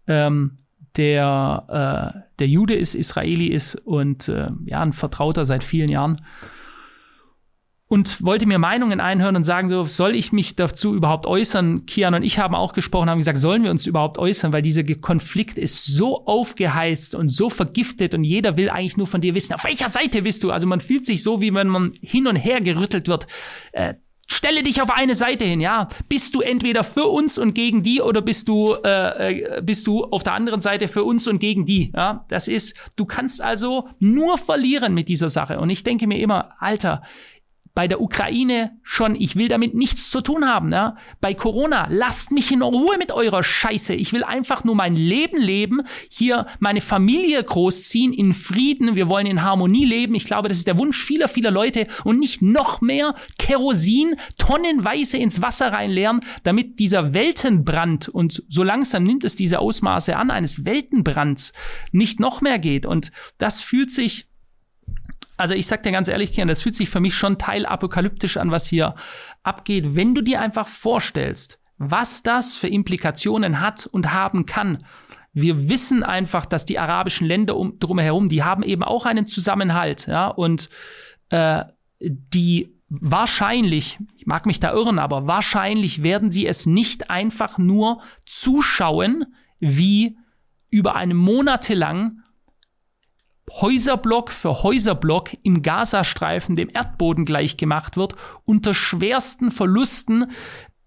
ähm, 0.07 0.57
der, 0.97 2.15
äh, 2.17 2.21
der 2.39 2.49
Jude 2.49 2.75
ist, 2.75 2.95
Israeli 2.95 3.47
ist 3.47 3.77
und 3.77 4.29
äh, 4.29 4.51
ja, 4.67 4.81
ein 4.81 4.93
Vertrauter 4.93 5.47
seit 5.47 5.65
vielen 5.65 5.89
Jahren 5.89 6.21
und 7.93 8.25
wollte 8.25 8.47
mir 8.47 8.59
Meinungen 8.59 9.01
einhören 9.01 9.37
und 9.37 9.43
sagen, 9.43 9.69
so, 9.69 9.85
soll 9.85 10.15
ich 10.15 10.33
mich 10.33 10.57
dazu 10.57 10.95
überhaupt 10.95 11.27
äußern? 11.27 11.85
Kian 11.85 12.15
und 12.15 12.23
ich 12.23 12.39
haben 12.39 12.55
auch 12.55 12.73
gesprochen, 12.73 13.11
haben 13.11 13.19
gesagt, 13.19 13.37
sollen 13.37 13.65
wir 13.65 13.71
uns 13.71 13.87
überhaupt 13.87 14.17
äußern, 14.17 14.51
weil 14.51 14.63
dieser 14.63 14.83
Konflikt 14.83 15.59
ist 15.59 15.85
so 15.85 16.25
aufgeheizt 16.25 17.15
und 17.15 17.29
so 17.29 17.51
vergiftet 17.51 18.15
und 18.15 18.25
jeder 18.25 18.57
will 18.57 18.71
eigentlich 18.71 18.97
nur 18.97 19.07
von 19.07 19.21
dir 19.21 19.35
wissen, 19.35 19.53
auf 19.53 19.65
welcher 19.65 19.91
Seite 19.91 20.23
bist 20.23 20.43
du? 20.43 20.51
Also 20.51 20.67
man 20.67 20.81
fühlt 20.81 21.05
sich 21.05 21.23
so, 21.23 21.43
wie 21.43 21.53
wenn 21.53 21.69
man 21.69 21.93
hin 22.01 22.27
und 22.27 22.37
her 22.37 22.63
gerüttelt 22.63 23.09
wird. 23.09 23.27
Äh, 23.73 23.93
Stelle 24.27 24.63
dich 24.63 24.81
auf 24.81 24.89
eine 24.89 25.15
Seite 25.15 25.45
hin, 25.45 25.61
ja. 25.61 25.89
Bist 26.09 26.35
du 26.35 26.41
entweder 26.41 26.85
für 26.85 27.09
uns 27.09 27.37
und 27.37 27.53
gegen 27.53 27.83
die 27.83 28.01
oder 28.01 28.23
bist 28.23 28.49
du 28.49 28.75
äh, 28.83 29.59
äh 29.59 29.63
bist 29.63 29.87
du 29.87 30.05
auf 30.05 30.23
der 30.23 30.33
anderen 30.33 30.63
Seite 30.63 30.89
für 30.89 31.05
uns 31.05 31.29
und 31.29 31.41
gegen 31.41 31.67
die, 31.67 31.93
ja? 31.95 32.25
Das 32.29 32.49
ist, 32.49 32.75
du 32.97 33.05
kannst 33.05 33.43
also 33.43 33.89
nur 33.99 34.39
verlieren 34.39 34.95
mit 34.95 35.11
dieser 35.11 35.29
Sache. 35.29 35.61
Und 35.61 35.69
ich 35.69 35.85
denke 35.85 36.07
mir 36.07 36.19
immer, 36.19 36.55
Alter, 36.61 37.03
bei 37.75 37.89
der 37.89 38.03
Ukraine 38.03 38.79
schon, 38.83 39.17
ich 39.17 39.35
will 39.37 39.49
damit 39.49 39.75
nichts 39.75 40.11
zu 40.11 40.21
tun 40.21 40.47
haben. 40.47 40.71
Ja? 40.71 40.97
Bei 41.23 41.33
Corona, 41.33 41.87
lasst 41.89 42.31
mich 42.31 42.53
in 42.53 42.61
Ruhe 42.61 42.99
mit 42.99 43.13
eurer 43.13 43.43
Scheiße. 43.43 43.95
Ich 43.95 44.13
will 44.13 44.25
einfach 44.25 44.65
nur 44.65 44.75
mein 44.75 44.95
Leben 44.95 45.41
leben, 45.41 45.83
hier 46.11 46.47
meine 46.59 46.83
Familie 46.83 47.43
großziehen, 47.43 48.13
in 48.13 48.35
Frieden. 48.35 48.95
Wir 48.95 49.09
wollen 49.09 49.27
in 49.27 49.43
Harmonie 49.43 49.87
leben. 49.87 50.15
Ich 50.15 50.27
glaube, 50.27 50.49
das 50.49 50.59
ist 50.59 50.67
der 50.67 50.79
Wunsch 50.79 51.03
vieler, 51.03 51.29
vieler 51.29 51.51
Leute 51.51 51.87
und 52.05 52.19
nicht 52.19 52.43
noch 52.43 52.83
mehr 52.83 53.15
Kerosin 53.39 54.17
tonnenweise 54.37 55.17
ins 55.17 55.41
Wasser 55.41 55.73
reinleeren, 55.73 56.21
damit 56.43 56.79
dieser 56.79 57.15
Weltenbrand 57.15 58.09
und 58.09 58.43
so 58.49 58.63
langsam 58.63 59.05
nimmt 59.05 59.25
es 59.25 59.35
diese 59.35 59.61
Ausmaße 59.61 60.17
an 60.17 60.31
eines 60.31 60.67
Weltenbrands 60.67 61.55
nicht 61.91 62.21
noch 62.21 62.43
mehr 62.43 62.59
geht. 62.59 62.85
Und 62.85 63.13
das 63.39 63.63
fühlt 63.63 63.91
sich 63.91 64.29
also 65.43 65.57
ich 65.57 65.67
sag 65.67 65.83
dir 65.83 65.91
ganz 65.91 66.07
ehrlich, 66.07 66.33
Kian, 66.33 66.47
das 66.47 66.63
fühlt 66.63 66.77
sich 66.77 66.89
für 66.89 67.01
mich 67.01 67.17
schon 67.17 67.37
teilapokalyptisch 67.37 68.37
an, 68.37 68.53
was 68.53 68.69
hier 68.69 68.95
abgeht. 69.43 69.97
Wenn 69.97 70.15
du 70.15 70.23
dir 70.23 70.41
einfach 70.41 70.69
vorstellst, 70.69 71.59
was 71.79 72.23
das 72.23 72.55
für 72.55 72.69
Implikationen 72.69 73.61
hat 73.61 73.87
und 73.87 74.13
haben 74.13 74.47
kann. 74.47 74.85
Wir 75.33 75.69
wissen 75.69 76.05
einfach, 76.05 76.47
dass 76.47 76.65
die 76.65 76.79
arabischen 76.79 77.27
Länder 77.27 77.57
um, 77.57 77.81
drumherum, 77.81 78.29
die 78.29 78.45
haben 78.45 78.63
eben 78.63 78.85
auch 78.85 79.05
einen 79.05 79.27
Zusammenhalt, 79.27 80.07
ja, 80.07 80.29
und 80.29 80.69
äh, 81.31 81.65
die 81.99 82.79
wahrscheinlich, 82.89 83.99
ich 84.17 84.27
mag 84.27 84.47
mich 84.47 84.61
da 84.61 84.73
irren, 84.73 85.01
aber 85.01 85.27
wahrscheinlich 85.27 86.05
werden 86.05 86.31
sie 86.31 86.47
es 86.47 86.67
nicht 86.67 87.11
einfach 87.11 87.59
nur 87.59 88.01
zuschauen, 88.27 89.25
wie 89.59 90.19
über 90.71 90.95
eine 90.95 91.15
monatelang 91.15 92.22
Häuserblock 93.61 94.31
für 94.31 94.63
Häuserblock 94.63 95.37
im 95.43 95.63
Gazastreifen 95.63 96.57
dem 96.57 96.71
Erdboden 96.73 97.25
gleichgemacht 97.25 97.97
wird, 97.97 98.15
unter 98.45 98.75
schwersten 98.75 99.51
Verlusten 99.51 100.31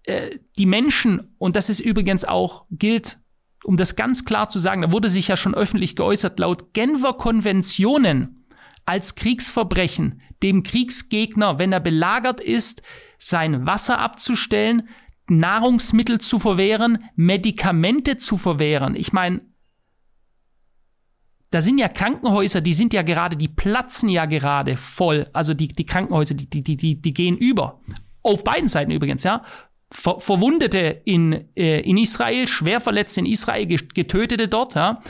äh, 0.02 0.38
die 0.58 0.66
Menschen, 0.66 1.34
und 1.38 1.56
das 1.56 1.70
ist 1.70 1.80
übrigens 1.80 2.24
auch, 2.24 2.66
gilt, 2.70 3.18
um 3.64 3.76
das 3.76 3.96
ganz 3.96 4.24
klar 4.24 4.48
zu 4.48 4.58
sagen, 4.58 4.82
da 4.82 4.92
wurde 4.92 5.08
sich 5.08 5.28
ja 5.28 5.36
schon 5.36 5.54
öffentlich 5.54 5.96
geäußert, 5.96 6.38
laut 6.38 6.72
Genfer 6.74 7.14
Konventionen 7.14 8.46
als 8.84 9.14
Kriegsverbrechen 9.14 10.20
dem 10.42 10.62
Kriegsgegner, 10.62 11.58
wenn 11.58 11.72
er 11.72 11.80
belagert 11.80 12.40
ist, 12.40 12.82
sein 13.18 13.66
Wasser 13.66 13.98
abzustellen, 13.98 14.88
Nahrungsmittel 15.28 16.20
zu 16.20 16.38
verwehren, 16.38 17.04
Medikamente 17.16 18.18
zu 18.18 18.36
verwehren. 18.36 18.94
Ich 18.94 19.12
meine, 19.12 19.40
da 21.56 21.62
sind 21.62 21.78
ja 21.78 21.88
Krankenhäuser, 21.88 22.60
die 22.60 22.74
sind 22.74 22.92
ja 22.92 23.00
gerade, 23.00 23.34
die 23.34 23.48
platzen 23.48 24.10
ja 24.10 24.26
gerade 24.26 24.76
voll. 24.76 25.26
Also 25.32 25.54
die, 25.54 25.68
die 25.68 25.86
Krankenhäuser, 25.86 26.34
die, 26.34 26.50
die, 26.50 26.76
die, 26.76 27.00
die 27.00 27.14
gehen 27.14 27.38
über. 27.38 27.80
Auf 28.22 28.44
beiden 28.44 28.68
Seiten 28.68 28.90
übrigens, 28.90 29.22
ja. 29.22 29.42
Ver 29.90 30.20
Verwundete 30.20 31.00
in, 31.06 31.46
äh, 31.56 31.80
in 31.80 31.96
Israel, 31.96 32.46
schwer 32.46 32.82
verletzte 32.82 33.20
in 33.20 33.26
Israel, 33.26 33.64
Getötete 33.64 34.48
dort, 34.48 34.74
ja. 34.74 35.00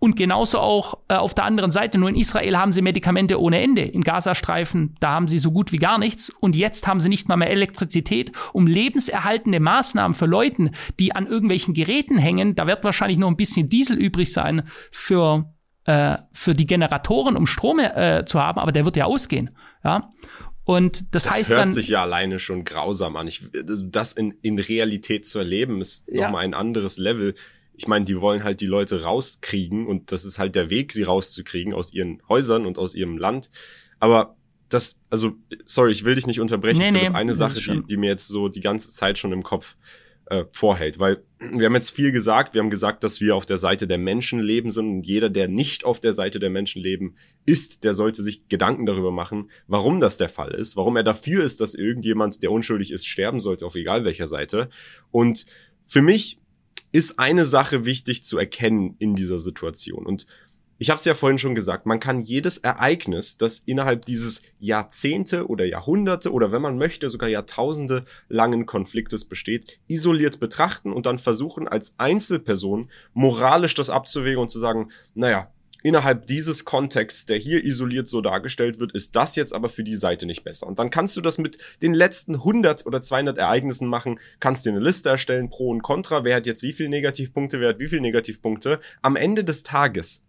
Und 0.00 0.16
genauso 0.16 0.58
auch 0.58 0.98
äh, 1.06 1.14
auf 1.14 1.32
der 1.32 1.44
anderen 1.44 1.70
Seite, 1.70 1.96
nur 1.98 2.08
in 2.08 2.16
Israel 2.16 2.58
haben 2.58 2.72
sie 2.72 2.82
Medikamente 2.82 3.40
ohne 3.40 3.62
Ende. 3.62 3.82
Im 3.82 4.02
Gazastreifen, 4.02 4.96
da 4.98 5.12
haben 5.12 5.28
sie 5.28 5.38
so 5.38 5.52
gut 5.52 5.70
wie 5.70 5.76
gar 5.78 5.98
nichts. 5.98 6.28
Und 6.28 6.56
jetzt 6.56 6.88
haben 6.88 6.98
sie 6.98 7.08
nicht 7.08 7.28
mal 7.28 7.36
mehr 7.36 7.50
Elektrizität, 7.50 8.32
um 8.52 8.66
lebenserhaltende 8.66 9.60
Maßnahmen 9.60 10.16
für 10.16 10.26
Leute, 10.26 10.72
die 10.98 11.14
an 11.14 11.28
irgendwelchen 11.28 11.72
Geräten 11.72 12.18
hängen. 12.18 12.56
Da 12.56 12.66
wird 12.66 12.82
wahrscheinlich 12.82 13.18
noch 13.18 13.28
ein 13.28 13.36
bisschen 13.36 13.68
Diesel 13.68 13.96
übrig 13.96 14.32
sein 14.32 14.68
für 14.90 15.53
äh, 15.84 16.18
für 16.32 16.54
die 16.54 16.66
Generatoren, 16.66 17.36
um 17.36 17.46
Strom 17.46 17.78
äh, 17.78 18.24
zu 18.26 18.40
haben, 18.40 18.58
aber 18.58 18.72
der 18.72 18.84
wird 18.84 18.96
ja 18.96 19.04
ausgehen. 19.04 19.50
Ja. 19.82 20.10
Und 20.64 21.14
das, 21.14 21.24
das 21.24 21.34
heißt 21.34 21.50
hört 21.50 21.60
dann. 21.60 21.68
sich 21.68 21.88
ja 21.88 22.02
alleine 22.02 22.38
schon 22.38 22.64
grausam 22.64 23.16
an. 23.16 23.26
Ich, 23.26 23.48
das 23.52 24.14
in, 24.14 24.34
in 24.40 24.58
Realität 24.58 25.26
zu 25.26 25.38
erleben, 25.38 25.80
ist 25.80 26.06
ja. 26.08 26.24
nochmal 26.24 26.44
ein 26.44 26.54
anderes 26.54 26.96
Level. 26.96 27.34
Ich 27.74 27.86
meine, 27.86 28.04
die 28.06 28.18
wollen 28.18 28.44
halt 28.44 28.60
die 28.60 28.66
Leute 28.66 29.02
rauskriegen 29.02 29.86
und 29.86 30.10
das 30.10 30.24
ist 30.24 30.38
halt 30.38 30.54
der 30.54 30.70
Weg, 30.70 30.92
sie 30.92 31.02
rauszukriegen 31.02 31.74
aus 31.74 31.92
ihren 31.92 32.22
Häusern 32.28 32.64
und 32.64 32.78
aus 32.78 32.94
ihrem 32.94 33.18
Land. 33.18 33.50
Aber 33.98 34.36
das, 34.70 35.00
also, 35.10 35.32
sorry, 35.66 35.92
ich 35.92 36.04
will 36.04 36.14
dich 36.14 36.26
nicht 36.26 36.40
unterbrechen. 36.40 36.78
Nee, 36.78 36.92
Philipp, 36.92 37.12
nee, 37.12 37.18
eine 37.18 37.34
Sache, 37.34 37.60
die, 37.60 37.84
die 37.84 37.96
mir 37.96 38.08
jetzt 38.08 38.28
so 38.28 38.48
die 38.48 38.60
ganze 38.60 38.90
Zeit 38.90 39.18
schon 39.18 39.32
im 39.32 39.42
Kopf 39.42 39.76
äh, 40.26 40.44
vorhält. 40.52 40.98
Weil 40.98 41.22
wir 41.38 41.66
haben 41.66 41.74
jetzt 41.74 41.90
viel 41.90 42.12
gesagt, 42.12 42.54
wir 42.54 42.62
haben 42.62 42.70
gesagt, 42.70 43.04
dass 43.04 43.20
wir 43.20 43.36
auf 43.36 43.46
der 43.46 43.58
Seite 43.58 43.86
der 43.86 43.98
Menschen 43.98 44.40
leben 44.40 44.70
sind 44.70 44.88
und 44.88 45.02
jeder, 45.06 45.30
der 45.30 45.48
nicht 45.48 45.84
auf 45.84 46.00
der 46.00 46.12
Seite 46.12 46.38
der 46.38 46.50
Menschen 46.50 46.82
leben 46.82 47.16
ist, 47.44 47.84
der 47.84 47.94
sollte 47.94 48.22
sich 48.22 48.48
Gedanken 48.48 48.86
darüber 48.86 49.10
machen, 49.10 49.50
warum 49.66 50.00
das 50.00 50.16
der 50.16 50.28
Fall 50.28 50.52
ist, 50.54 50.76
warum 50.76 50.96
er 50.96 51.02
dafür 51.02 51.44
ist, 51.44 51.60
dass 51.60 51.74
irgendjemand, 51.74 52.42
der 52.42 52.50
unschuldig 52.50 52.92
ist, 52.92 53.06
sterben 53.06 53.40
sollte, 53.40 53.66
auf 53.66 53.74
egal 53.74 54.04
welcher 54.04 54.26
Seite. 54.26 54.68
Und 55.10 55.46
für 55.86 56.02
mich 56.02 56.40
ist 56.92 57.18
eine 57.18 57.44
Sache 57.44 57.84
wichtig 57.84 58.22
zu 58.22 58.38
erkennen 58.38 58.94
in 58.98 59.16
dieser 59.16 59.38
Situation. 59.40 60.06
Und 60.06 60.26
ich 60.78 60.90
habe 60.90 60.98
es 60.98 61.04
ja 61.04 61.14
vorhin 61.14 61.38
schon 61.38 61.54
gesagt, 61.54 61.86
man 61.86 62.00
kann 62.00 62.22
jedes 62.22 62.58
Ereignis, 62.58 63.36
das 63.36 63.60
innerhalb 63.60 64.04
dieses 64.04 64.42
Jahrzehnte 64.58 65.46
oder 65.48 65.64
Jahrhunderte 65.64 66.32
oder 66.32 66.52
wenn 66.52 66.62
man 66.62 66.78
möchte 66.78 67.10
sogar 67.10 67.28
Jahrtausende 67.28 68.04
langen 68.28 68.66
Konfliktes 68.66 69.24
besteht, 69.24 69.78
isoliert 69.86 70.40
betrachten 70.40 70.92
und 70.92 71.06
dann 71.06 71.18
versuchen 71.18 71.68
als 71.68 71.94
Einzelperson 71.98 72.90
moralisch 73.12 73.74
das 73.74 73.90
abzuwägen 73.90 74.40
und 74.40 74.50
zu 74.50 74.58
sagen, 74.58 74.90
naja, 75.14 75.50
innerhalb 75.84 76.26
dieses 76.26 76.64
Kontexts, 76.64 77.26
der 77.26 77.36
hier 77.36 77.62
isoliert 77.62 78.08
so 78.08 78.22
dargestellt 78.22 78.80
wird, 78.80 78.92
ist 78.92 79.14
das 79.14 79.36
jetzt 79.36 79.52
aber 79.52 79.68
für 79.68 79.84
die 79.84 79.96
Seite 79.96 80.26
nicht 80.26 80.42
besser. 80.42 80.66
Und 80.66 80.78
dann 80.78 80.90
kannst 80.90 81.16
du 81.16 81.20
das 81.20 81.38
mit 81.38 81.58
den 81.82 81.94
letzten 81.94 82.36
100 82.36 82.86
oder 82.86 83.02
200 83.02 83.36
Ereignissen 83.38 83.86
machen, 83.86 84.18
kannst 84.40 84.64
dir 84.64 84.70
eine 84.70 84.80
Liste 84.80 85.10
erstellen, 85.10 85.50
Pro 85.50 85.68
und 85.68 85.82
Contra, 85.82 86.24
wer 86.24 86.36
hat 86.36 86.46
jetzt 86.46 86.62
wie 86.62 86.72
viel 86.72 86.88
Negativpunkte, 86.88 87.60
wer 87.60 87.68
hat 87.68 87.78
wie 87.78 87.88
viel 87.88 88.00
Negativpunkte. 88.00 88.80
Am 89.02 89.14
Ende 89.14 89.44
des 89.44 89.62
Tages, 89.62 90.22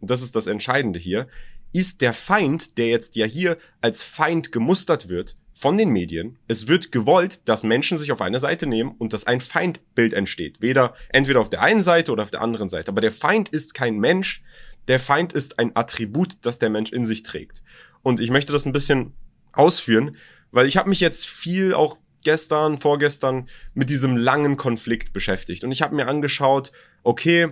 das 0.00 0.22
ist 0.22 0.36
das 0.36 0.46
Entscheidende 0.46 0.98
hier, 0.98 1.26
ist 1.72 2.00
der 2.00 2.12
Feind, 2.12 2.78
der 2.78 2.88
jetzt 2.88 3.16
ja 3.16 3.26
hier 3.26 3.58
als 3.80 4.02
Feind 4.02 4.52
gemustert 4.52 5.08
wird, 5.08 5.36
von 5.58 5.76
den 5.76 5.90
Medien. 5.90 6.38
Es 6.46 6.68
wird 6.68 6.92
gewollt, 6.92 7.48
dass 7.48 7.64
Menschen 7.64 7.98
sich 7.98 8.12
auf 8.12 8.20
eine 8.20 8.38
Seite 8.38 8.66
nehmen 8.66 8.94
und 8.96 9.12
dass 9.12 9.26
ein 9.26 9.40
Feindbild 9.40 10.12
entsteht. 10.12 10.60
Weder 10.60 10.94
entweder 11.08 11.40
auf 11.40 11.50
der 11.50 11.62
einen 11.62 11.82
Seite 11.82 12.12
oder 12.12 12.22
auf 12.22 12.30
der 12.30 12.42
anderen 12.42 12.68
Seite. 12.68 12.92
Aber 12.92 13.00
der 13.00 13.10
Feind 13.10 13.48
ist 13.48 13.74
kein 13.74 13.98
Mensch. 13.98 14.40
Der 14.86 15.00
Feind 15.00 15.32
ist 15.32 15.58
ein 15.58 15.74
Attribut, 15.74 16.36
das 16.42 16.60
der 16.60 16.70
Mensch 16.70 16.92
in 16.92 17.04
sich 17.04 17.24
trägt. 17.24 17.64
Und 18.02 18.20
ich 18.20 18.30
möchte 18.30 18.52
das 18.52 18.66
ein 18.66 18.72
bisschen 18.72 19.14
ausführen, 19.52 20.16
weil 20.52 20.68
ich 20.68 20.76
habe 20.76 20.88
mich 20.88 21.00
jetzt 21.00 21.26
viel 21.26 21.74
auch 21.74 21.98
gestern, 22.22 22.78
vorgestern 22.78 23.48
mit 23.74 23.90
diesem 23.90 24.16
langen 24.16 24.56
Konflikt 24.56 25.12
beschäftigt. 25.12 25.64
Und 25.64 25.72
ich 25.72 25.82
habe 25.82 25.96
mir 25.96 26.06
angeschaut, 26.06 26.70
okay, 27.02 27.48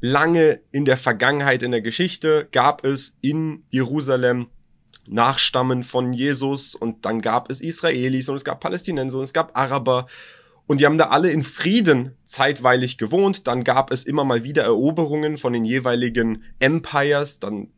lange 0.00 0.60
in 0.72 0.84
der 0.84 0.96
Vergangenheit, 0.96 1.62
in 1.62 1.70
der 1.70 1.82
Geschichte 1.82 2.48
gab 2.52 2.84
es 2.84 3.18
in 3.20 3.64
Jerusalem 3.70 4.48
Nachstammen 5.08 5.82
von 5.82 6.12
Jesus 6.12 6.74
und 6.74 7.04
dann 7.04 7.20
gab 7.20 7.50
es 7.50 7.60
Israelis 7.60 8.28
und 8.28 8.36
es 8.36 8.44
gab 8.44 8.60
Palästinenser 8.60 9.18
und 9.18 9.24
es 9.24 9.32
gab 9.32 9.56
Araber 9.56 10.06
und 10.70 10.80
die 10.80 10.86
haben 10.86 10.98
da 10.98 11.08
alle 11.08 11.32
in 11.32 11.42
Frieden 11.42 12.16
zeitweilig 12.26 12.96
gewohnt. 12.96 13.48
Dann 13.48 13.64
gab 13.64 13.90
es 13.90 14.04
immer 14.04 14.24
mal 14.24 14.44
wieder 14.44 14.62
Eroberungen 14.62 15.36
von 15.36 15.52
den 15.52 15.64
jeweiligen 15.64 16.44
Empires, 16.60 17.40
dann 17.40 17.72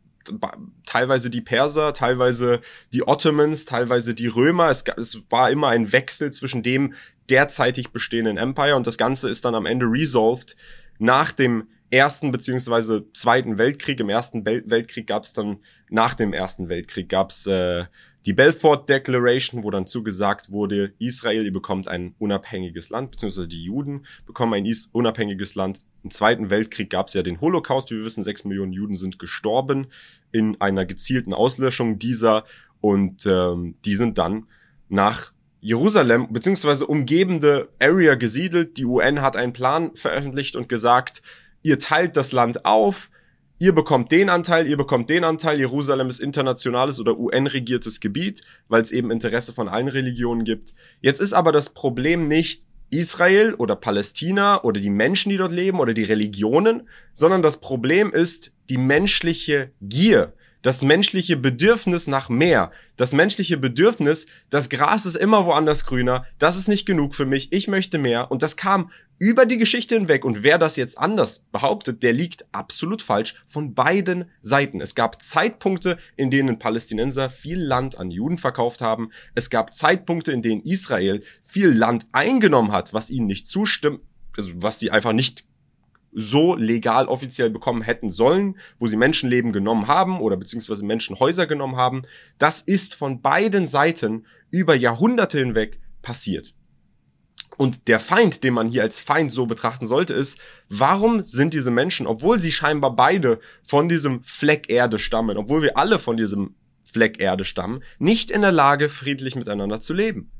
teilweise 0.85 1.31
die 1.31 1.41
Perser, 1.41 1.93
teilweise 1.93 2.61
die 2.93 3.07
Ottomans, 3.07 3.65
teilweise 3.65 4.13
die 4.13 4.27
Römer. 4.27 4.69
Es, 4.69 4.83
gab, 4.83 4.99
es 4.99 5.23
war 5.31 5.49
immer 5.49 5.69
ein 5.69 5.91
Wechsel 5.91 6.29
zwischen 6.31 6.61
dem 6.61 6.93
derzeitig 7.31 7.89
bestehenden 7.89 8.37
Empire 8.37 8.75
und 8.75 8.85
das 8.85 8.99
Ganze 8.99 9.27
ist 9.27 9.43
dann 9.43 9.55
am 9.55 9.65
Ende 9.65 9.87
resolved 9.87 10.55
nach 10.99 11.31
dem 11.31 11.67
Ersten 11.93 12.31
beziehungsweise 12.31 13.05
Zweiten 13.13 13.59
Weltkrieg. 13.59 13.99
Im 13.99 14.09
Ersten 14.09 14.45
Weltkrieg 14.45 15.05
gab 15.05 15.23
es 15.23 15.33
dann, 15.33 15.59
nach 15.89 16.15
dem 16.15 16.33
Ersten 16.33 16.67
Weltkrieg 16.67 17.07
gab 17.07 17.29
es 17.29 17.45
äh, 17.45 17.85
die 18.25 18.33
Belfort 18.33 18.87
Declaration, 18.89 19.63
wo 19.63 19.69
dann 19.69 19.85
zugesagt 19.85 20.49
wurde, 20.49 20.93
Israel, 20.97 21.45
ihr 21.45 21.53
bekommt 21.53 21.87
ein 21.87 22.15
unabhängiges 22.17 22.89
Land, 22.89 23.11
beziehungsweise 23.11 23.47
die 23.47 23.63
Juden 23.63 24.07
bekommen 24.25 24.55
ein 24.55 24.65
unabhängiges 24.91 25.53
Land. 25.53 25.79
Im 26.03 26.09
Zweiten 26.09 26.49
Weltkrieg 26.49 26.89
gab 26.89 27.09
es 27.09 27.13
ja 27.13 27.21
den 27.21 27.41
Holocaust, 27.41 27.91
wie 27.91 27.97
wir 27.97 28.05
wissen, 28.05 28.23
sechs 28.23 28.43
Millionen 28.43 28.73
Juden 28.73 28.95
sind 28.95 29.19
gestorben 29.19 29.87
in 30.31 30.59
einer 30.59 30.85
gezielten 30.85 31.33
Auslöschung 31.33 31.99
dieser 31.99 32.45
und 32.81 33.27
ähm, 33.27 33.75
die 33.85 33.95
sind 33.95 34.17
dann 34.17 34.47
nach 34.89 35.31
Jerusalem 35.61 36.33
beziehungsweise 36.33 36.87
umgebende 36.87 37.69
Area 37.79 38.15
gesiedelt. 38.15 38.77
Die 38.77 38.85
UN 38.85 39.21
hat 39.21 39.37
einen 39.37 39.53
Plan 39.53 39.95
veröffentlicht 39.95 40.55
und 40.55 40.67
gesagt, 40.67 41.21
ihr 41.63 41.79
teilt 41.79 42.15
das 42.15 42.31
Land 42.31 42.65
auf, 42.65 43.09
ihr 43.57 43.73
bekommt 43.73 44.11
den 44.11 44.29
Anteil, 44.29 44.67
ihr 44.67 44.77
bekommt 44.77 45.09
den 45.09 45.23
Anteil. 45.23 45.57
Jerusalem 45.57 46.09
ist 46.09 46.19
internationales 46.19 46.99
oder 46.99 47.17
UN-regiertes 47.17 47.99
Gebiet, 47.99 48.41
weil 48.67 48.81
es 48.81 48.91
eben 48.91 49.09
Interesse 49.09 49.53
von 49.53 49.69
allen 49.69 49.87
Religionen 49.87 50.43
gibt. 50.43 50.73
Jetzt 51.01 51.21
ist 51.21 51.33
aber 51.33 51.51
das 51.51 51.73
Problem 51.73 52.27
nicht 52.27 52.63
Israel 52.89 53.55
oder 53.55 53.75
Palästina 53.75 54.61
oder 54.63 54.79
die 54.79 54.89
Menschen, 54.91 55.31
die 55.31 55.37
dort 55.37 55.51
leben 55.51 55.79
oder 55.79 55.93
die 55.93 56.03
Religionen, 56.03 56.87
sondern 57.13 57.41
das 57.41 57.59
Problem 57.59 58.11
ist 58.11 58.51
die 58.69 58.77
menschliche 58.77 59.71
Gier 59.81 60.33
das 60.63 60.81
menschliche 60.81 61.37
Bedürfnis 61.37 62.07
nach 62.07 62.29
mehr, 62.29 62.71
das 62.95 63.13
menschliche 63.13 63.57
Bedürfnis, 63.57 64.25
das 64.49 64.69
Gras 64.69 65.05
ist 65.05 65.15
immer 65.15 65.45
woanders 65.45 65.85
grüner, 65.85 66.25
das 66.39 66.57
ist 66.57 66.67
nicht 66.67 66.85
genug 66.85 67.13
für 67.13 67.25
mich, 67.25 67.53
ich 67.53 67.67
möchte 67.67 67.99
mehr 67.99 68.31
und 68.31 68.41
das 68.41 68.57
kam 68.57 68.89
über 69.19 69.45
die 69.45 69.57
Geschichte 69.57 69.95
hinweg 69.95 70.25
und 70.25 70.43
wer 70.43 70.57
das 70.57 70.75
jetzt 70.75 70.97
anders 70.97 71.45
behauptet, 71.51 72.01
der 72.01 72.13
liegt 72.13 72.45
absolut 72.51 73.01
falsch 73.01 73.35
von 73.47 73.73
beiden 73.73 74.25
Seiten. 74.41 74.81
Es 74.81 74.95
gab 74.95 75.21
Zeitpunkte, 75.21 75.97
in 76.15 76.31
denen 76.31 76.59
Palästinenser 76.59 77.29
viel 77.29 77.59
Land 77.59 77.97
an 77.97 78.09
Juden 78.11 78.37
verkauft 78.37 78.81
haben. 78.81 79.11
Es 79.35 79.49
gab 79.49 79.73
Zeitpunkte, 79.73 80.31
in 80.31 80.41
denen 80.41 80.61
Israel 80.63 81.21
viel 81.41 81.69
Land 81.69 82.07
eingenommen 82.11 82.71
hat, 82.71 82.93
was 82.93 83.09
ihnen 83.09 83.27
nicht 83.27 83.47
zustimmt, 83.47 84.01
also 84.35 84.51
was 84.55 84.79
sie 84.79 84.91
einfach 84.91 85.13
nicht 85.13 85.45
so 86.15 86.55
legal 86.55 87.07
offiziell 87.07 87.49
bekommen 87.49 87.81
hätten 87.81 88.09
sollen, 88.09 88.57
wo 88.79 88.87
sie 88.87 88.97
Menschenleben 88.97 89.51
genommen 89.51 89.87
haben 89.87 90.19
oder 90.19 90.37
beziehungsweise 90.37 90.85
Menschenhäuser 90.85 91.47
genommen 91.47 91.75
haben. 91.75 92.03
Das 92.37 92.61
ist 92.61 92.95
von 92.95 93.21
beiden 93.21 93.67
Seiten 93.67 94.25
über 94.51 94.75
Jahrhunderte 94.75 95.39
hinweg 95.39 95.79
passiert. 96.01 96.53
Und 97.57 97.87
der 97.87 97.99
Feind, 97.99 98.43
den 98.43 98.53
man 98.53 98.69
hier 98.69 98.81
als 98.81 98.99
Feind 98.99 99.31
so 99.31 99.45
betrachten 99.45 99.85
sollte, 99.85 100.13
ist, 100.13 100.39
warum 100.69 101.21
sind 101.21 101.53
diese 101.53 101.71
Menschen, 101.71 102.07
obwohl 102.07 102.39
sie 102.39 102.51
scheinbar 102.51 102.95
beide 102.95 103.39
von 103.67 103.89
diesem 103.89 104.23
Fleck 104.23 104.69
Erde 104.69 104.97
stammen, 104.97 105.37
obwohl 105.37 105.61
wir 105.61 105.77
alle 105.77 105.99
von 105.99 106.17
diesem 106.17 106.55
Fleck 106.83 107.19
Erde 107.19 107.45
stammen, 107.45 107.83
nicht 107.99 108.31
in 108.31 108.41
der 108.41 108.51
Lage, 108.51 108.89
friedlich 108.89 109.35
miteinander 109.35 109.81
zu 109.81 109.93
leben? 109.93 110.31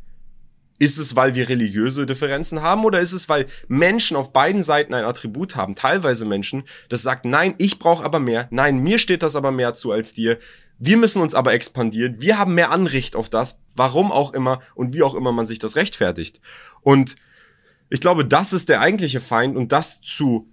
Ist 0.84 0.98
es, 0.98 1.16
weil 1.16 1.34
wir 1.34 1.48
religiöse 1.48 2.06
Differenzen 2.06 2.62
haben 2.62 2.84
oder 2.84 3.00
ist 3.00 3.14
es, 3.14 3.30
weil 3.30 3.46
Menschen 3.70 4.18
auf 4.18 4.34
beiden 4.34 4.62
Seiten 4.62 4.94
ein 4.94 5.06
Attribut 5.06 5.56
haben, 5.56 5.76
teilweise 5.76 6.26
Menschen, 6.26 6.64
das 6.90 7.04
sagt, 7.04 7.24
nein, 7.24 7.56
ich 7.58 7.80
brauche 7.80 8.04
aber 8.04 8.20
mehr, 8.20 8.50
nein, 8.52 8.80
mir 8.80 8.98
steht 8.98 9.24
das 9.24 9.38
aber 9.38 9.52
mehr 9.52 9.74
zu 9.74 9.94
als 9.94 10.14
dir, 10.14 10.40
wir 10.80 10.98
müssen 10.98 11.22
uns 11.22 11.36
aber 11.36 11.54
expandieren, 11.54 12.20
wir 12.20 12.38
haben 12.38 12.54
mehr 12.54 12.72
Anricht 12.72 13.16
auf 13.16 13.30
das, 13.30 13.62
warum 13.78 14.12
auch 14.12 14.34
immer 14.34 14.62
und 14.76 14.94
wie 14.94 15.04
auch 15.04 15.16
immer 15.16 15.32
man 15.32 15.46
sich 15.46 15.58
das 15.58 15.78
rechtfertigt. 15.78 16.42
Und 16.82 17.16
ich 17.90 18.02
glaube, 18.02 18.26
das 18.26 18.52
ist 18.52 18.68
der 18.68 18.82
eigentliche 18.82 19.22
Feind 19.22 19.56
und 19.56 19.72
das 19.72 20.02
zu 20.02 20.50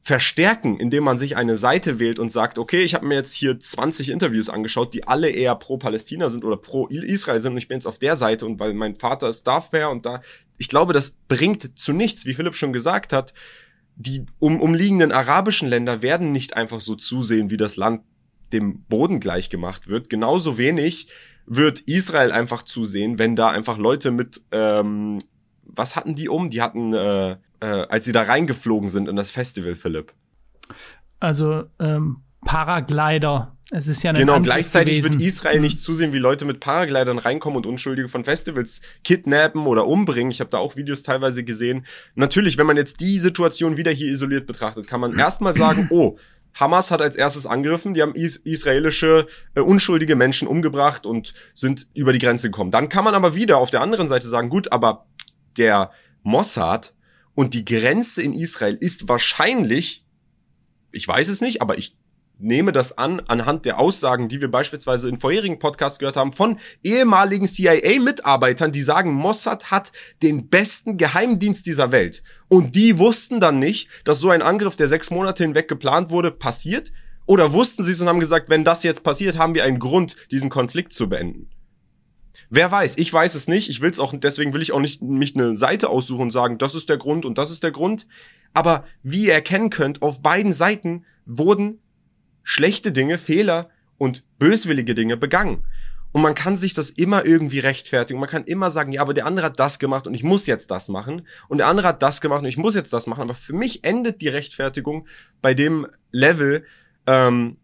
verstärken, 0.00 0.78
indem 0.78 1.04
man 1.04 1.18
sich 1.18 1.36
eine 1.36 1.56
Seite 1.56 1.98
wählt 1.98 2.18
und 2.18 2.30
sagt, 2.30 2.58
okay, 2.58 2.82
ich 2.82 2.94
habe 2.94 3.06
mir 3.06 3.16
jetzt 3.16 3.34
hier 3.34 3.58
20 3.58 4.08
Interviews 4.08 4.48
angeschaut, 4.48 4.94
die 4.94 5.06
alle 5.06 5.28
eher 5.28 5.54
pro 5.54 5.76
Palästina 5.76 6.28
sind 6.28 6.44
oder 6.44 6.56
pro 6.56 6.86
Israel 6.86 7.40
sind 7.40 7.52
und 7.52 7.58
ich 7.58 7.68
bin 7.68 7.76
jetzt 7.76 7.86
auf 7.86 7.98
der 7.98 8.16
Seite 8.16 8.46
und 8.46 8.58
weil 8.58 8.74
mein 8.74 8.96
Vater 8.96 9.28
ist 9.28 9.46
wäre 9.46 9.90
und 9.90 10.06
da, 10.06 10.20
ich 10.56 10.68
glaube, 10.68 10.92
das 10.92 11.16
bringt 11.28 11.78
zu 11.78 11.92
nichts, 11.92 12.26
wie 12.26 12.34
Philipp 12.34 12.54
schon 12.54 12.72
gesagt 12.72 13.12
hat. 13.12 13.34
Die 13.96 14.26
um, 14.38 14.60
umliegenden 14.60 15.10
arabischen 15.10 15.68
Länder 15.68 16.02
werden 16.02 16.30
nicht 16.32 16.56
einfach 16.56 16.80
so 16.80 16.94
zusehen, 16.94 17.50
wie 17.50 17.56
das 17.56 17.76
Land 17.76 18.02
dem 18.52 18.82
Boden 18.84 19.20
gleich 19.20 19.50
gemacht 19.50 19.88
wird. 19.88 20.08
Genauso 20.08 20.56
wenig 20.56 21.08
wird 21.46 21.80
Israel 21.80 22.30
einfach 22.30 22.62
zusehen, 22.62 23.18
wenn 23.18 23.34
da 23.34 23.50
einfach 23.50 23.78
Leute 23.78 24.10
mit, 24.10 24.42
ähm, 24.52 25.18
was 25.64 25.96
hatten 25.96 26.14
die 26.14 26.28
um? 26.28 26.50
Die 26.50 26.62
hatten 26.62 26.92
äh, 26.94 27.36
äh, 27.60 27.66
als 27.66 28.04
sie 28.04 28.12
da 28.12 28.22
reingeflogen 28.22 28.88
sind 28.88 29.08
in 29.08 29.16
das 29.16 29.30
Festival, 29.30 29.74
Philipp? 29.74 30.12
Also 31.20 31.64
ähm, 31.78 32.22
Paraglider. 32.44 33.56
Es 33.70 33.86
ist 33.86 34.02
ja 34.02 34.10
eine 34.10 34.20
Genau, 34.20 34.40
gleichzeitig 34.40 34.98
gewesen. 34.98 35.20
wird 35.20 35.22
Israel 35.22 35.60
nicht 35.60 35.78
zusehen, 35.78 36.12
wie 36.14 36.18
Leute 36.18 36.46
mit 36.46 36.60
Paraglidern 36.60 37.18
reinkommen 37.18 37.58
und 37.58 37.66
Unschuldige 37.66 38.08
von 38.08 38.24
Festivals 38.24 38.80
kidnappen 39.04 39.66
oder 39.66 39.86
umbringen. 39.86 40.30
Ich 40.30 40.40
habe 40.40 40.48
da 40.48 40.58
auch 40.58 40.76
Videos 40.76 41.02
teilweise 41.02 41.44
gesehen. 41.44 41.84
Natürlich, 42.14 42.56
wenn 42.56 42.66
man 42.66 42.78
jetzt 42.78 43.00
die 43.00 43.18
Situation 43.18 43.76
wieder 43.76 43.90
hier 43.90 44.08
isoliert 44.08 44.46
betrachtet, 44.46 44.86
kann 44.86 45.00
man 45.00 45.18
erstmal 45.18 45.52
sagen, 45.52 45.88
oh, 45.90 46.16
Hamas 46.54 46.90
hat 46.90 47.02
als 47.02 47.16
erstes 47.16 47.46
angegriffen, 47.46 47.92
die 47.92 48.00
haben 48.00 48.14
is 48.14 48.36
israelische 48.36 49.26
äh, 49.54 49.60
unschuldige 49.60 50.16
Menschen 50.16 50.48
umgebracht 50.48 51.04
und 51.04 51.34
sind 51.54 51.88
über 51.94 52.12
die 52.12 52.18
Grenze 52.18 52.48
gekommen. 52.48 52.70
Dann 52.70 52.88
kann 52.88 53.04
man 53.04 53.14
aber 53.14 53.34
wieder 53.34 53.58
auf 53.58 53.70
der 53.70 53.82
anderen 53.82 54.08
Seite 54.08 54.28
sagen, 54.28 54.48
gut, 54.48 54.72
aber 54.72 55.06
der 55.58 55.90
Mossad 56.22 56.94
und 57.38 57.54
die 57.54 57.64
Grenze 57.64 58.20
in 58.20 58.34
Israel 58.34 58.74
ist 58.80 59.06
wahrscheinlich, 59.06 60.04
ich 60.90 61.06
weiß 61.06 61.28
es 61.28 61.40
nicht, 61.40 61.62
aber 61.62 61.78
ich 61.78 61.96
nehme 62.36 62.72
das 62.72 62.98
an 62.98 63.20
anhand 63.28 63.64
der 63.64 63.78
Aussagen, 63.78 64.28
die 64.28 64.40
wir 64.40 64.50
beispielsweise 64.50 65.08
in 65.08 65.20
vorherigen 65.20 65.60
Podcasts 65.60 66.00
gehört 66.00 66.16
haben 66.16 66.32
von 66.32 66.58
ehemaligen 66.82 67.46
CIA-Mitarbeitern, 67.46 68.72
die 68.72 68.82
sagen, 68.82 69.12
Mossad 69.12 69.70
hat 69.70 69.92
den 70.20 70.48
besten 70.48 70.96
Geheimdienst 70.96 71.64
dieser 71.66 71.92
Welt. 71.92 72.24
Und 72.48 72.74
die 72.74 72.98
wussten 72.98 73.38
dann 73.38 73.60
nicht, 73.60 73.88
dass 74.02 74.18
so 74.18 74.30
ein 74.30 74.42
Angriff, 74.42 74.74
der 74.74 74.88
sechs 74.88 75.12
Monate 75.12 75.44
hinweg 75.44 75.68
geplant 75.68 76.10
wurde, 76.10 76.32
passiert. 76.32 76.90
Oder 77.24 77.52
wussten 77.52 77.84
sie 77.84 77.92
es 77.92 78.00
und 78.00 78.08
haben 78.08 78.18
gesagt, 78.18 78.50
wenn 78.50 78.64
das 78.64 78.82
jetzt 78.82 79.04
passiert, 79.04 79.38
haben 79.38 79.54
wir 79.54 79.62
einen 79.62 79.78
Grund, 79.78 80.16
diesen 80.32 80.50
Konflikt 80.50 80.92
zu 80.92 81.08
beenden. 81.08 81.48
Wer 82.50 82.70
weiß, 82.70 82.96
ich 82.98 83.12
weiß 83.12 83.34
es 83.34 83.48
nicht. 83.48 83.68
Ich 83.68 83.80
will 83.80 83.90
es 83.90 84.00
auch, 84.00 84.14
deswegen 84.16 84.54
will 84.54 84.62
ich 84.62 84.72
auch 84.72 84.80
nicht 84.80 85.02
mich 85.02 85.34
eine 85.34 85.56
Seite 85.56 85.90
aussuchen 85.90 86.22
und 86.22 86.30
sagen, 86.30 86.58
das 86.58 86.74
ist 86.74 86.88
der 86.88 86.96
Grund 86.96 87.24
und 87.24 87.38
das 87.38 87.50
ist 87.50 87.62
der 87.62 87.72
Grund. 87.72 88.06
Aber 88.54 88.84
wie 89.02 89.26
ihr 89.26 89.34
erkennen 89.34 89.70
könnt, 89.70 90.02
auf 90.02 90.22
beiden 90.22 90.52
Seiten 90.52 91.04
wurden 91.26 91.80
schlechte 92.42 92.92
Dinge, 92.92 93.18
Fehler 93.18 93.68
und 93.98 94.24
böswillige 94.38 94.94
Dinge 94.94 95.16
begangen. 95.16 95.64
Und 96.12 96.22
man 96.22 96.34
kann 96.34 96.56
sich 96.56 96.72
das 96.72 96.88
immer 96.88 97.26
irgendwie 97.26 97.58
rechtfertigen. 97.58 98.18
Man 98.18 98.30
kann 98.30 98.44
immer 98.44 98.70
sagen, 98.70 98.92
ja, 98.92 99.02
aber 99.02 99.12
der 99.12 99.26
andere 99.26 99.46
hat 99.46 99.60
das 99.60 99.78
gemacht 99.78 100.06
und 100.06 100.14
ich 100.14 100.22
muss 100.22 100.46
jetzt 100.46 100.70
das 100.70 100.88
machen. 100.88 101.26
Und 101.48 101.58
der 101.58 101.66
andere 101.66 101.88
hat 101.88 102.02
das 102.02 102.22
gemacht 102.22 102.40
und 102.40 102.48
ich 102.48 102.56
muss 102.56 102.74
jetzt 102.74 102.94
das 102.94 103.06
machen. 103.06 103.20
Aber 103.20 103.34
für 103.34 103.52
mich 103.52 103.84
endet 103.84 104.22
die 104.22 104.28
Rechtfertigung 104.28 105.06
bei 105.42 105.52
dem 105.52 105.86
Level, 106.10 106.64
ähm, 107.06 107.58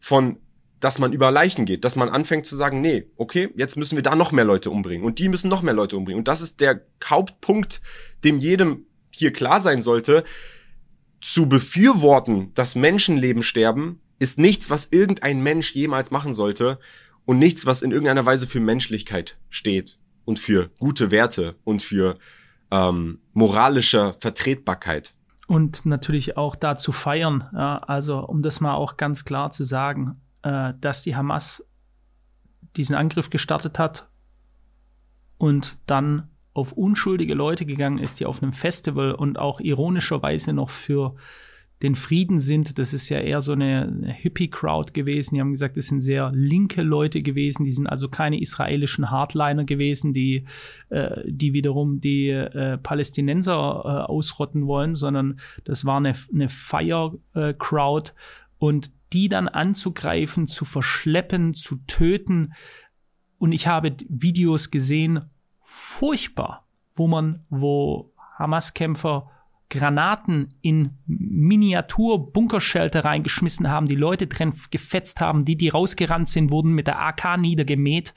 von 0.00 0.38
dass 0.84 0.98
man 0.98 1.14
über 1.14 1.30
Leichen 1.30 1.64
geht, 1.64 1.86
dass 1.86 1.96
man 1.96 2.10
anfängt 2.10 2.44
zu 2.44 2.56
sagen, 2.56 2.82
nee, 2.82 3.10
okay, 3.16 3.48
jetzt 3.56 3.76
müssen 3.76 3.96
wir 3.96 4.02
da 4.02 4.14
noch 4.14 4.32
mehr 4.32 4.44
Leute 4.44 4.70
umbringen 4.70 5.06
und 5.06 5.18
die 5.18 5.30
müssen 5.30 5.48
noch 5.48 5.62
mehr 5.62 5.72
Leute 5.72 5.96
umbringen. 5.96 6.18
Und 6.18 6.28
das 6.28 6.42
ist 6.42 6.60
der 6.60 6.82
Hauptpunkt, 7.02 7.80
dem 8.22 8.36
jedem 8.36 8.84
hier 9.10 9.32
klar 9.32 9.60
sein 9.60 9.80
sollte. 9.80 10.24
Zu 11.22 11.48
befürworten, 11.48 12.52
dass 12.52 12.74
Menschenleben 12.74 13.42
sterben, 13.42 14.02
ist 14.18 14.38
nichts, 14.38 14.68
was 14.68 14.88
irgendein 14.90 15.42
Mensch 15.42 15.74
jemals 15.74 16.10
machen 16.10 16.34
sollte 16.34 16.78
und 17.24 17.38
nichts, 17.38 17.64
was 17.64 17.80
in 17.80 17.90
irgendeiner 17.90 18.26
Weise 18.26 18.46
für 18.46 18.60
Menschlichkeit 18.60 19.38
steht 19.48 19.98
und 20.26 20.38
für 20.38 20.68
gute 20.78 21.10
Werte 21.10 21.56
und 21.64 21.82
für 21.82 22.18
ähm, 22.70 23.20
moralische 23.32 24.16
Vertretbarkeit. 24.20 25.14
Und 25.46 25.86
natürlich 25.86 26.36
auch 26.36 26.56
da 26.56 26.76
zu 26.76 26.92
feiern, 26.92 27.48
ja, 27.54 27.78
also 27.78 28.18
um 28.18 28.42
das 28.42 28.60
mal 28.60 28.74
auch 28.74 28.98
ganz 28.98 29.24
klar 29.24 29.50
zu 29.50 29.64
sagen, 29.64 30.20
äh, 30.44 30.74
dass 30.80 31.02
die 31.02 31.16
Hamas 31.16 31.66
diesen 32.76 32.94
Angriff 32.94 33.30
gestartet 33.30 33.78
hat 33.78 34.08
und 35.38 35.78
dann 35.86 36.28
auf 36.52 36.72
unschuldige 36.72 37.34
Leute 37.34 37.66
gegangen 37.66 37.98
ist, 37.98 38.20
die 38.20 38.26
auf 38.26 38.42
einem 38.42 38.52
Festival 38.52 39.12
und 39.12 39.38
auch 39.38 39.60
ironischerweise 39.60 40.52
noch 40.52 40.70
für 40.70 41.16
den 41.82 41.96
Frieden 41.96 42.38
sind. 42.38 42.78
Das 42.78 42.94
ist 42.94 43.08
ja 43.08 43.18
eher 43.18 43.40
so 43.40 43.52
eine, 43.52 44.14
Hippie-Crowd 44.20 44.92
gewesen. 44.92 45.34
Die 45.34 45.40
haben 45.40 45.50
gesagt, 45.50 45.76
das 45.76 45.86
sind 45.86 46.00
sehr 46.00 46.30
linke 46.32 46.82
Leute 46.82 47.18
gewesen. 47.18 47.64
Die 47.64 47.72
sind 47.72 47.88
also 47.88 48.08
keine 48.08 48.40
israelischen 48.40 49.10
Hardliner 49.10 49.64
gewesen, 49.64 50.14
die, 50.14 50.44
äh, 50.90 51.22
die 51.26 51.52
wiederum 51.52 52.00
die 52.00 52.28
äh, 52.30 52.78
Palästinenser 52.78 53.52
äh, 53.52 54.10
ausrotten 54.10 54.66
wollen, 54.66 54.94
sondern 54.94 55.40
das 55.64 55.84
war 55.84 55.96
eine, 55.96 56.14
eine 56.32 56.48
Fire-Crowd. 56.48 58.12
Und 58.58 58.92
die 59.14 59.28
dann 59.28 59.48
anzugreifen, 59.48 60.48
zu 60.48 60.64
verschleppen, 60.64 61.54
zu 61.54 61.76
töten. 61.86 62.54
Und 63.38 63.52
ich 63.52 63.68
habe 63.68 63.96
Videos 64.08 64.70
gesehen, 64.70 65.30
furchtbar, 65.62 66.66
wo 66.92 67.06
man, 67.06 67.44
wo 67.48 68.12
Hamas-Kämpfer 68.38 69.30
Granaten 69.70 70.54
in 70.60 70.98
Miniatur-Bunkershelter 71.06 73.04
reingeschmissen 73.04 73.68
haben, 73.68 73.86
die 73.86 73.96
Leute 73.96 74.26
drin 74.26 74.54
gefetzt 74.70 75.20
haben, 75.20 75.44
die, 75.44 75.56
die 75.56 75.68
rausgerannt 75.68 76.28
sind, 76.28 76.50
wurden 76.50 76.72
mit 76.72 76.86
der 76.86 77.00
AK 77.00 77.38
niedergemäht, 77.38 78.14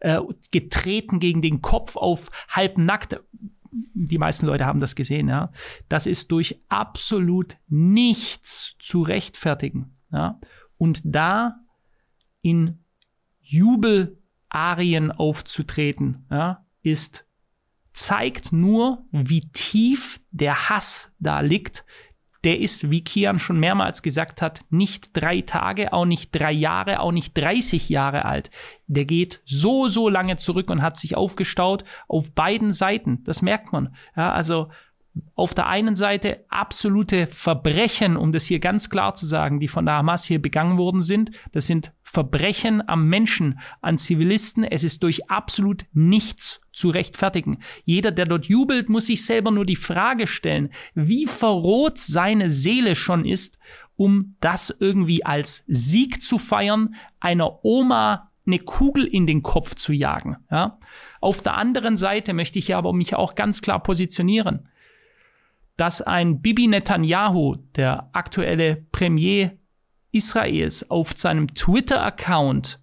äh, 0.00 0.20
getreten 0.50 1.18
gegen 1.18 1.42
den 1.42 1.60
Kopf 1.62 1.96
auf 1.96 2.30
halbnackt. 2.48 3.20
Die 3.70 4.18
meisten 4.18 4.46
Leute 4.46 4.66
haben 4.66 4.80
das 4.80 4.94
gesehen, 4.94 5.28
ja. 5.28 5.50
Das 5.88 6.06
ist 6.06 6.30
durch 6.30 6.60
absolut 6.68 7.56
nichts 7.68 8.76
zu 8.78 9.02
rechtfertigen. 9.02 9.91
Ja? 10.12 10.38
Und 10.78 11.00
da 11.04 11.56
in 12.40 12.84
Jubelarien 13.40 15.12
aufzutreten, 15.12 16.26
ja, 16.30 16.64
ist 16.82 17.26
zeigt 17.92 18.52
nur, 18.52 19.04
wie 19.10 19.42
tief 19.52 20.20
der 20.30 20.68
Hass 20.68 21.14
da 21.18 21.40
liegt. 21.40 21.84
Der 22.44 22.58
ist, 22.58 22.90
wie 22.90 23.04
Kian 23.04 23.38
schon 23.38 23.60
mehrmals 23.60 24.02
gesagt 24.02 24.42
hat, 24.42 24.64
nicht 24.68 25.10
drei 25.12 25.42
Tage, 25.42 25.92
auch 25.92 26.06
nicht 26.06 26.32
drei 26.32 26.50
Jahre, 26.50 26.98
auch 26.98 27.12
nicht 27.12 27.38
30 27.38 27.88
Jahre 27.88 28.24
alt. 28.24 28.50
Der 28.88 29.04
geht 29.04 29.42
so, 29.44 29.86
so 29.86 30.08
lange 30.08 30.38
zurück 30.38 30.68
und 30.68 30.82
hat 30.82 30.96
sich 30.96 31.16
aufgestaut 31.16 31.84
auf 32.08 32.34
beiden 32.34 32.72
Seiten. 32.72 33.22
Das 33.22 33.42
merkt 33.42 33.72
man. 33.72 33.94
Ja, 34.16 34.32
also 34.32 34.70
auf 35.34 35.54
der 35.54 35.66
einen 35.66 35.96
Seite 35.96 36.44
absolute 36.48 37.26
Verbrechen, 37.26 38.16
um 38.16 38.32
das 38.32 38.46
hier 38.46 38.60
ganz 38.60 38.90
klar 38.90 39.14
zu 39.14 39.26
sagen, 39.26 39.60
die 39.60 39.68
von 39.68 39.84
der 39.84 39.96
Hamas 39.96 40.24
hier 40.24 40.40
begangen 40.40 40.78
worden 40.78 41.02
sind. 41.02 41.30
Das 41.52 41.66
sind 41.66 41.92
Verbrechen 42.02 42.86
am 42.88 43.08
Menschen, 43.08 43.58
an 43.80 43.98
Zivilisten. 43.98 44.64
Es 44.64 44.84
ist 44.84 45.02
durch 45.02 45.30
absolut 45.30 45.84
nichts 45.92 46.60
zu 46.72 46.90
rechtfertigen. 46.90 47.58
Jeder, 47.84 48.10
der 48.10 48.26
dort 48.26 48.46
jubelt, 48.46 48.88
muss 48.88 49.06
sich 49.06 49.24
selber 49.24 49.50
nur 49.50 49.66
die 49.66 49.76
Frage 49.76 50.26
stellen, 50.26 50.70
wie 50.94 51.26
verroht 51.26 51.98
seine 51.98 52.50
Seele 52.50 52.94
schon 52.94 53.24
ist, 53.24 53.58
um 53.96 54.36
das 54.40 54.74
irgendwie 54.80 55.24
als 55.24 55.64
Sieg 55.66 56.22
zu 56.22 56.38
feiern, 56.38 56.94
einer 57.20 57.64
Oma 57.64 58.30
eine 58.46 58.58
Kugel 58.58 59.04
in 59.04 59.26
den 59.26 59.42
Kopf 59.42 59.74
zu 59.74 59.92
jagen. 59.92 60.36
Ja? 60.50 60.78
Auf 61.20 61.42
der 61.42 61.56
anderen 61.56 61.96
Seite 61.96 62.32
möchte 62.32 62.58
ich 62.58 62.74
aber 62.74 62.92
mich 62.92 63.14
auch 63.14 63.34
ganz 63.34 63.62
klar 63.62 63.82
positionieren 63.82 64.68
dass 65.76 66.02
ein 66.02 66.42
Bibi 66.42 66.68
Netanyahu, 66.68 67.56
der 67.76 68.10
aktuelle 68.12 68.76
Premier 68.92 69.58
Israels, 70.10 70.90
auf 70.90 71.16
seinem 71.16 71.54
Twitter-Account 71.54 72.78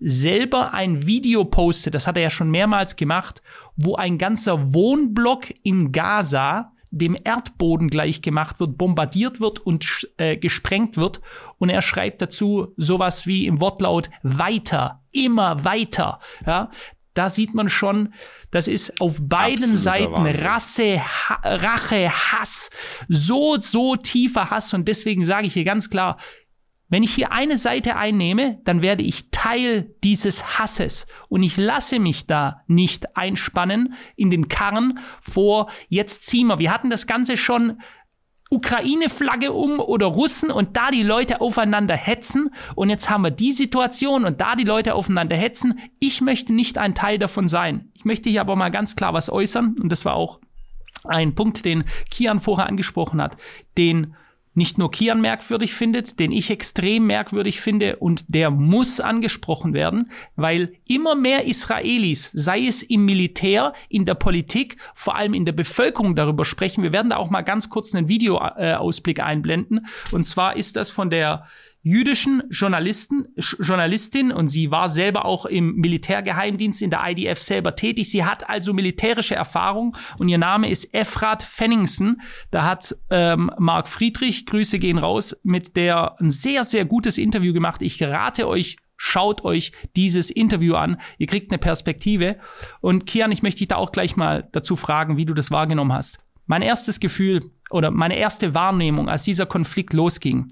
selber 0.00 0.72
ein 0.72 1.06
Video 1.06 1.44
postet, 1.44 1.94
das 1.94 2.06
hat 2.06 2.16
er 2.16 2.22
ja 2.24 2.30
schon 2.30 2.50
mehrmals 2.50 2.96
gemacht, 2.96 3.42
wo 3.76 3.96
ein 3.96 4.16
ganzer 4.16 4.72
Wohnblock 4.72 5.52
in 5.62 5.92
Gaza 5.92 6.72
dem 6.90 7.16
Erdboden 7.22 7.88
gleich 7.88 8.20
gemacht 8.20 8.58
wird, 8.60 8.76
bombardiert 8.76 9.40
wird 9.40 9.60
und 9.60 10.08
äh, 10.16 10.36
gesprengt 10.36 10.96
wird. 10.96 11.20
Und 11.58 11.70
er 11.70 11.82
schreibt 11.82 12.20
dazu 12.20 12.74
sowas 12.76 13.26
wie 13.26 13.46
im 13.46 13.60
Wortlaut 13.60 14.10
weiter, 14.22 15.04
immer 15.12 15.64
weiter. 15.64 16.18
Ja, 16.44 16.70
da 17.14 17.28
sieht 17.28 17.54
man 17.54 17.68
schon, 17.68 18.14
das 18.50 18.68
ist 18.68 19.00
auf 19.00 19.18
beiden 19.20 19.52
Absoluter 19.52 19.78
Seiten 19.78 20.12
Wahnsinn. 20.12 20.46
Rasse, 20.46 21.00
ha 21.00 21.40
Rache, 21.44 22.10
Hass, 22.10 22.70
so, 23.08 23.56
so 23.58 23.96
tiefer 23.96 24.50
Hass. 24.50 24.72
Und 24.74 24.86
deswegen 24.88 25.24
sage 25.24 25.46
ich 25.46 25.54
hier 25.54 25.64
ganz 25.64 25.90
klar, 25.90 26.18
wenn 26.90 27.04
ich 27.04 27.14
hier 27.14 27.32
eine 27.32 27.56
Seite 27.56 27.94
einnehme, 27.94 28.60
dann 28.64 28.82
werde 28.82 29.04
ich 29.04 29.30
Teil 29.30 29.94
dieses 30.02 30.58
Hasses 30.58 31.06
und 31.28 31.44
ich 31.44 31.56
lasse 31.56 32.00
mich 32.00 32.26
da 32.26 32.62
nicht 32.66 33.16
einspannen 33.16 33.94
in 34.16 34.28
den 34.28 34.48
Karren 34.48 34.98
vor, 35.20 35.70
jetzt 35.88 36.24
ziehen 36.24 36.48
wir. 36.48 36.58
Wir 36.58 36.74
hatten 36.74 36.90
das 36.90 37.06
Ganze 37.06 37.36
schon 37.36 37.80
Ukraine-Flagge 38.50 39.52
um 39.52 39.78
oder 39.78 40.06
Russen 40.06 40.50
und 40.50 40.76
da 40.76 40.90
die 40.90 41.04
Leute 41.04 41.40
aufeinander 41.40 41.96
hetzen. 41.96 42.50
Und 42.74 42.90
jetzt 42.90 43.08
haben 43.08 43.22
wir 43.22 43.30
die 43.30 43.52
Situation 43.52 44.24
und 44.24 44.40
da 44.40 44.56
die 44.56 44.64
Leute 44.64 44.94
aufeinander 44.94 45.36
hetzen. 45.36 45.78
Ich 46.00 46.20
möchte 46.20 46.52
nicht 46.52 46.76
ein 46.76 46.96
Teil 46.96 47.18
davon 47.18 47.46
sein. 47.46 47.90
Ich 47.94 48.04
möchte 48.04 48.28
hier 48.28 48.40
aber 48.40 48.56
mal 48.56 48.70
ganz 48.70 48.96
klar 48.96 49.14
was 49.14 49.30
äußern. 49.30 49.76
Und 49.80 49.90
das 49.90 50.04
war 50.04 50.14
auch 50.14 50.40
ein 51.04 51.34
Punkt, 51.34 51.64
den 51.64 51.84
Kian 52.10 52.40
vorher 52.40 52.66
angesprochen 52.66 53.22
hat, 53.22 53.36
den 53.78 54.14
nicht 54.54 54.78
nur 54.78 54.90
Kian 54.90 55.20
merkwürdig 55.20 55.72
findet, 55.74 56.18
den 56.18 56.32
ich 56.32 56.50
extrem 56.50 57.06
merkwürdig 57.06 57.60
finde 57.60 57.96
und 57.96 58.24
der 58.28 58.50
muss 58.50 59.00
angesprochen 59.00 59.74
werden, 59.74 60.10
weil 60.36 60.74
immer 60.88 61.14
mehr 61.14 61.46
Israelis, 61.46 62.30
sei 62.34 62.66
es 62.66 62.82
im 62.82 63.04
Militär, 63.04 63.72
in 63.88 64.04
der 64.04 64.14
Politik, 64.14 64.76
vor 64.94 65.16
allem 65.16 65.34
in 65.34 65.44
der 65.44 65.52
Bevölkerung 65.52 66.16
darüber 66.16 66.44
sprechen. 66.44 66.82
Wir 66.82 66.92
werden 66.92 67.10
da 67.10 67.16
auch 67.16 67.30
mal 67.30 67.42
ganz 67.42 67.68
kurz 67.68 67.94
einen 67.94 68.08
Videoausblick 68.08 69.20
einblenden. 69.20 69.86
Und 70.10 70.26
zwar 70.26 70.56
ist 70.56 70.76
das 70.76 70.90
von 70.90 71.10
der 71.10 71.46
jüdischen 71.82 72.42
Journalisten, 72.50 73.28
Journalistin 73.36 74.32
und 74.32 74.48
sie 74.48 74.70
war 74.70 74.88
selber 74.88 75.24
auch 75.24 75.46
im 75.46 75.76
Militärgeheimdienst 75.76 76.82
in 76.82 76.90
der 76.90 77.00
IDF 77.06 77.40
selber 77.40 77.74
tätig. 77.74 78.10
Sie 78.10 78.24
hat 78.24 78.48
also 78.48 78.74
militärische 78.74 79.34
Erfahrung 79.34 79.96
und 80.18 80.28
ihr 80.28 80.38
Name 80.38 80.68
ist 80.68 80.92
Efrat 80.94 81.42
Fenningsen. 81.42 82.20
Da 82.50 82.64
hat 82.64 82.94
ähm, 83.08 83.50
Mark 83.58 83.88
Friedrich, 83.88 84.44
Grüße 84.46 84.78
gehen 84.78 84.98
raus, 84.98 85.40
mit 85.42 85.76
der 85.76 86.20
ein 86.20 86.30
sehr, 86.30 86.64
sehr 86.64 86.84
gutes 86.84 87.16
Interview 87.16 87.52
gemacht. 87.52 87.82
Ich 87.82 88.02
rate 88.02 88.46
euch, 88.46 88.76
Schaut 89.02 89.46
euch 89.46 89.72
dieses 89.96 90.30
Interview 90.30 90.74
an. 90.74 91.00
Ihr 91.16 91.26
kriegt 91.26 91.50
eine 91.50 91.56
Perspektive. 91.56 92.36
Und 92.82 93.06
Kian, 93.06 93.32
ich 93.32 93.42
möchte 93.42 93.60
dich 93.60 93.68
da 93.68 93.76
auch 93.76 93.92
gleich 93.92 94.14
mal 94.16 94.46
dazu 94.52 94.76
fragen, 94.76 95.16
wie 95.16 95.24
du 95.24 95.32
das 95.32 95.50
wahrgenommen 95.50 95.94
hast. 95.94 96.18
Mein 96.44 96.60
erstes 96.60 97.00
Gefühl 97.00 97.50
oder 97.70 97.90
meine 97.90 98.18
erste 98.18 98.52
Wahrnehmung, 98.52 99.08
als 99.08 99.22
dieser 99.22 99.46
Konflikt 99.46 99.94
losging, 99.94 100.48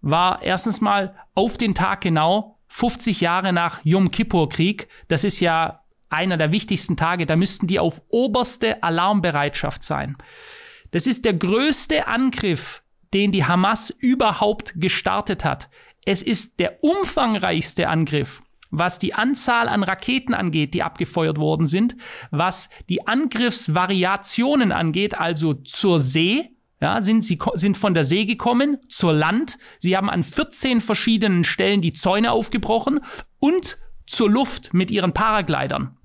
war 0.00 0.42
erstens 0.42 0.80
mal 0.80 1.14
auf 1.34 1.58
den 1.58 1.74
Tag 1.74 2.00
genau 2.02 2.58
50 2.68 3.20
Jahre 3.20 3.52
nach 3.52 3.80
Yom 3.84 4.10
Kippur 4.10 4.48
Krieg. 4.48 4.88
Das 5.08 5.24
ist 5.24 5.40
ja 5.40 5.80
einer 6.08 6.36
der 6.36 6.52
wichtigsten 6.52 6.96
Tage. 6.96 7.26
Da 7.26 7.36
müssten 7.36 7.66
die 7.66 7.78
auf 7.78 8.02
oberste 8.08 8.82
Alarmbereitschaft 8.82 9.82
sein. 9.82 10.16
Das 10.90 11.06
ist 11.06 11.24
der 11.24 11.34
größte 11.34 12.06
Angriff, 12.06 12.82
den 13.12 13.32
die 13.32 13.44
Hamas 13.44 13.90
überhaupt 13.90 14.74
gestartet 14.76 15.44
hat. 15.44 15.68
Es 16.04 16.22
ist 16.22 16.58
der 16.58 16.82
umfangreichste 16.82 17.88
Angriff, 17.88 18.42
was 18.70 18.98
die 18.98 19.14
Anzahl 19.14 19.68
an 19.68 19.82
Raketen 19.82 20.34
angeht, 20.34 20.74
die 20.74 20.82
abgefeuert 20.82 21.38
worden 21.38 21.66
sind, 21.66 21.96
was 22.30 22.70
die 22.88 23.06
Angriffsvariationen 23.06 24.72
angeht, 24.72 25.18
also 25.18 25.54
zur 25.54 26.00
See, 26.00 26.50
ja, 26.80 27.00
sind 27.00 27.24
sie 27.24 27.38
sind 27.54 27.76
von 27.76 27.94
der 27.94 28.04
See 28.04 28.24
gekommen 28.24 28.78
zur 28.88 29.12
Land. 29.12 29.58
Sie 29.78 29.96
haben 29.96 30.08
an 30.08 30.22
14 30.22 30.80
verschiedenen 30.80 31.44
Stellen 31.44 31.80
die 31.80 31.92
Zäune 31.92 32.32
aufgebrochen 32.32 33.00
und 33.40 33.78
zur 34.06 34.30
Luft 34.30 34.74
mit 34.74 34.90
ihren 34.90 35.12
Paraglidern. 35.12 35.96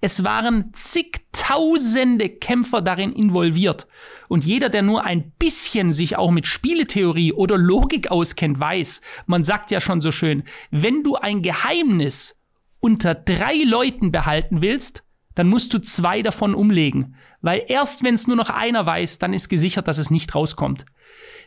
Es 0.00 0.22
waren 0.22 0.70
zigtausende 0.74 2.28
Kämpfer 2.28 2.82
darin 2.82 3.12
involviert. 3.12 3.88
Und 4.28 4.44
jeder, 4.44 4.68
der 4.68 4.82
nur 4.82 5.04
ein 5.04 5.32
bisschen 5.32 5.92
sich 5.92 6.16
auch 6.16 6.30
mit 6.30 6.46
Spieletheorie 6.46 7.32
oder 7.32 7.58
Logik 7.58 8.10
auskennt, 8.10 8.60
weiß, 8.60 9.00
man 9.26 9.44
sagt 9.44 9.70
ja 9.70 9.80
schon 9.80 10.00
so 10.00 10.12
schön, 10.12 10.44
wenn 10.70 11.02
du 11.02 11.16
ein 11.16 11.42
Geheimnis 11.42 12.40
unter 12.80 13.14
drei 13.14 13.62
Leuten 13.64 14.12
behalten 14.12 14.62
willst, 14.62 15.02
dann 15.36 15.48
musst 15.48 15.72
du 15.72 15.78
zwei 15.78 16.22
davon 16.22 16.54
umlegen. 16.54 17.14
Weil 17.42 17.62
erst 17.68 18.02
wenn 18.02 18.14
es 18.14 18.26
nur 18.26 18.36
noch 18.36 18.50
einer 18.50 18.84
weiß, 18.84 19.20
dann 19.20 19.32
ist 19.32 19.48
gesichert, 19.48 19.86
dass 19.86 19.98
es 19.98 20.10
nicht 20.10 20.34
rauskommt. 20.34 20.86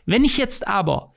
Wenn 0.06 0.24
ich 0.24 0.38
jetzt 0.38 0.66
aber 0.66 1.12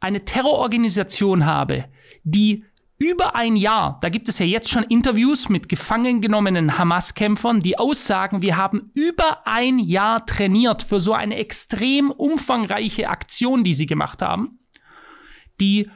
eine 0.00 0.24
Terrororganisation 0.24 1.44
habe, 1.44 1.84
die 2.22 2.64
über 2.98 3.36
ein 3.36 3.56
Jahr, 3.56 3.98
da 4.00 4.08
gibt 4.08 4.28
es 4.28 4.38
ja 4.38 4.46
jetzt 4.46 4.70
schon 4.70 4.84
Interviews 4.84 5.50
mit 5.50 5.68
gefangen 5.68 6.22
genommenen 6.22 6.78
Hamas-Kämpfern, 6.78 7.60
die 7.60 7.78
aussagen, 7.78 8.40
wir 8.40 8.56
haben 8.56 8.90
über 8.94 9.46
ein 9.46 9.78
Jahr 9.78 10.24
trainiert 10.24 10.82
für 10.82 11.00
so 11.00 11.12
eine 11.12 11.36
extrem 11.36 12.10
umfangreiche 12.10 13.10
Aktion, 13.10 13.64
die 13.64 13.74
sie 13.74 13.86
gemacht 13.86 14.22
haben, 14.22 14.60
die 15.60 15.90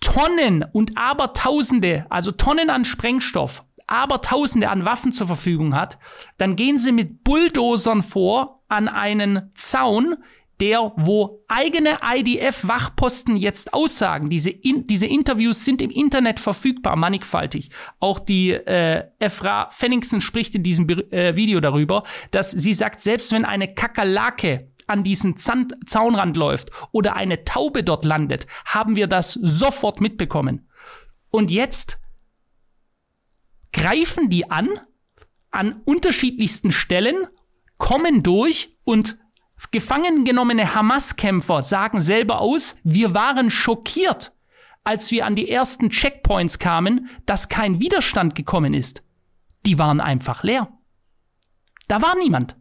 Tonnen 0.00 0.64
und 0.72 0.96
Abertausende, 0.96 2.06
also 2.10 2.30
Tonnen 2.30 2.70
an 2.70 2.84
Sprengstoff, 2.84 3.63
Abertausende 3.86 4.70
an 4.70 4.84
Waffen 4.84 5.12
zur 5.12 5.26
Verfügung 5.26 5.74
hat, 5.74 5.98
dann 6.38 6.56
gehen 6.56 6.78
sie 6.78 6.92
mit 6.92 7.24
Bulldozern 7.24 8.02
vor 8.02 8.62
an 8.68 8.88
einen 8.88 9.50
Zaun, 9.54 10.16
der, 10.60 10.92
wo 10.96 11.44
eigene 11.48 11.98
IDF-Wachposten 12.02 13.36
jetzt 13.36 13.74
aussagen, 13.74 14.30
diese, 14.30 14.50
in, 14.50 14.86
diese 14.86 15.06
Interviews 15.06 15.64
sind 15.64 15.82
im 15.82 15.90
Internet 15.90 16.38
verfügbar, 16.38 16.96
mannigfaltig. 16.96 17.70
Auch 17.98 18.20
die 18.20 18.52
äh, 18.52 19.04
Efra 19.18 19.68
Fenningsen 19.70 20.20
spricht 20.20 20.54
in 20.54 20.62
diesem 20.62 20.88
äh, 20.88 21.34
Video 21.34 21.60
darüber, 21.60 22.04
dass 22.30 22.52
sie 22.52 22.72
sagt, 22.72 23.00
selbst 23.00 23.32
wenn 23.32 23.44
eine 23.44 23.74
Kakerlake 23.74 24.70
an 24.86 25.02
diesen 25.02 25.38
Zahn 25.38 25.68
Zaunrand 25.86 26.36
läuft 26.36 26.70
oder 26.92 27.16
eine 27.16 27.44
Taube 27.44 27.82
dort 27.82 28.04
landet, 28.04 28.46
haben 28.64 28.96
wir 28.96 29.06
das 29.06 29.32
sofort 29.32 30.00
mitbekommen. 30.00 30.68
Und 31.30 31.50
jetzt 31.50 32.00
greifen 33.74 34.30
die 34.30 34.50
an, 34.50 34.70
an 35.50 35.82
unterschiedlichsten 35.84 36.72
Stellen, 36.72 37.26
kommen 37.76 38.22
durch 38.22 38.78
und 38.84 39.18
Gefangen 39.70 40.24
genommene 40.24 40.74
Hamas-Kämpfer 40.74 41.62
sagen 41.62 42.00
selber 42.00 42.40
aus, 42.40 42.76
wir 42.84 43.14
waren 43.14 43.50
schockiert, 43.50 44.32
als 44.84 45.10
wir 45.10 45.26
an 45.26 45.34
die 45.34 45.50
ersten 45.50 45.90
Checkpoints 45.90 46.58
kamen, 46.58 47.08
dass 47.26 47.48
kein 47.48 47.80
Widerstand 47.80 48.34
gekommen 48.34 48.74
ist. 48.74 49.02
Die 49.66 49.78
waren 49.78 50.00
einfach 50.00 50.42
leer. 50.42 50.68
Da 51.88 52.02
war 52.02 52.16
niemand. 52.16 52.56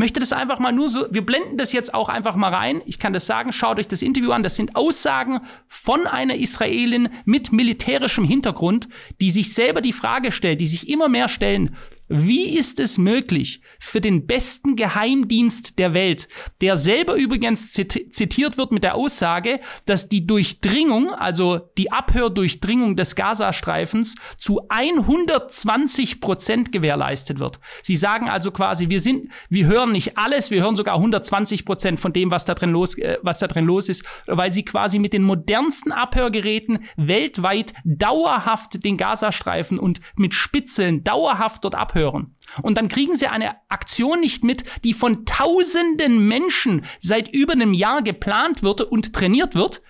Möchte 0.00 0.18
das 0.18 0.32
einfach 0.32 0.58
mal 0.60 0.72
nur 0.72 0.88
so, 0.88 1.04
wir 1.10 1.20
blenden 1.20 1.58
das 1.58 1.74
jetzt 1.74 1.92
auch 1.92 2.08
einfach 2.08 2.34
mal 2.34 2.54
rein. 2.54 2.80
Ich 2.86 2.98
kann 2.98 3.12
das 3.12 3.26
sagen, 3.26 3.52
schaut 3.52 3.78
euch 3.78 3.86
das 3.86 4.00
Interview 4.00 4.32
an. 4.32 4.42
Das 4.42 4.56
sind 4.56 4.74
Aussagen 4.74 5.42
von 5.68 6.06
einer 6.06 6.36
Israelin 6.36 7.10
mit 7.26 7.52
militärischem 7.52 8.24
Hintergrund, 8.24 8.88
die 9.20 9.30
sich 9.30 9.52
selber 9.52 9.82
die 9.82 9.92
Frage 9.92 10.32
stellt, 10.32 10.62
die 10.62 10.66
sich 10.66 10.88
immer 10.88 11.10
mehr 11.10 11.28
stellen, 11.28 11.76
wie 12.12 12.58
ist 12.58 12.80
es 12.80 12.98
möglich 12.98 13.60
für 13.78 14.00
den 14.00 14.26
besten 14.26 14.74
Geheimdienst 14.74 15.78
der 15.78 15.94
Welt, 15.94 16.28
der 16.60 16.76
selber 16.76 17.14
übrigens 17.14 17.68
zitiert 17.68 18.58
wird 18.58 18.72
mit 18.72 18.82
der 18.82 18.96
Aussage, 18.96 19.60
dass 19.86 20.08
die 20.08 20.26
Durchdringung, 20.26 21.14
also 21.14 21.70
die 21.78 21.92
Abhördurchdringung 21.92 22.96
des 22.96 23.14
Gazastreifens 23.14 24.16
zu 24.38 24.62
120 24.68 26.20
Prozent 26.20 26.72
gewährleistet 26.72 27.38
wird. 27.38 27.60
Sie 27.82 27.94
sagen 27.94 28.28
also 28.28 28.50
quasi, 28.50 28.90
wir 28.90 28.98
sind, 28.98 29.30
wir 29.48 29.66
hören 29.66 29.92
nicht 29.92 30.18
alles, 30.18 30.50
wir 30.50 30.64
hören 30.64 30.74
sogar 30.74 30.96
120 30.96 31.64
Prozent 31.64 32.00
von 32.00 32.12
dem, 32.12 32.32
was 32.32 32.44
da 32.44 32.54
drin 32.54 32.70
los, 32.70 32.98
äh, 32.98 33.18
was 33.22 33.38
da 33.38 33.46
drin 33.46 33.66
los 33.66 33.88
ist, 33.88 34.04
weil 34.26 34.50
sie 34.50 34.64
quasi 34.64 34.98
mit 34.98 35.12
den 35.12 35.22
modernsten 35.22 35.92
Abhörgeräten 35.92 36.80
weltweit 36.96 37.72
dauerhaft 37.84 38.84
den 38.84 38.96
Gazastreifen 38.96 39.78
und 39.78 40.00
mit 40.16 40.34
Spitzeln 40.34 41.04
dauerhaft 41.04 41.64
dort 41.64 41.76
abhören 41.76 41.99
hören. 42.00 42.34
Und 42.62 42.76
dann 42.76 42.88
kriegen 42.88 43.16
sie 43.16 43.28
eine 43.28 43.56
Aktion 43.68 44.20
nicht 44.20 44.44
mit, 44.44 44.64
die 44.84 44.92
von 44.92 45.24
tausenden 45.24 46.26
Menschen 46.26 46.84
seit 46.98 47.32
über 47.32 47.52
einem 47.52 47.74
Jahr 47.74 48.02
geplant 48.02 48.62
wird 48.62 48.80
und 48.82 49.12
trainiert 49.12 49.54
wird. 49.54 49.82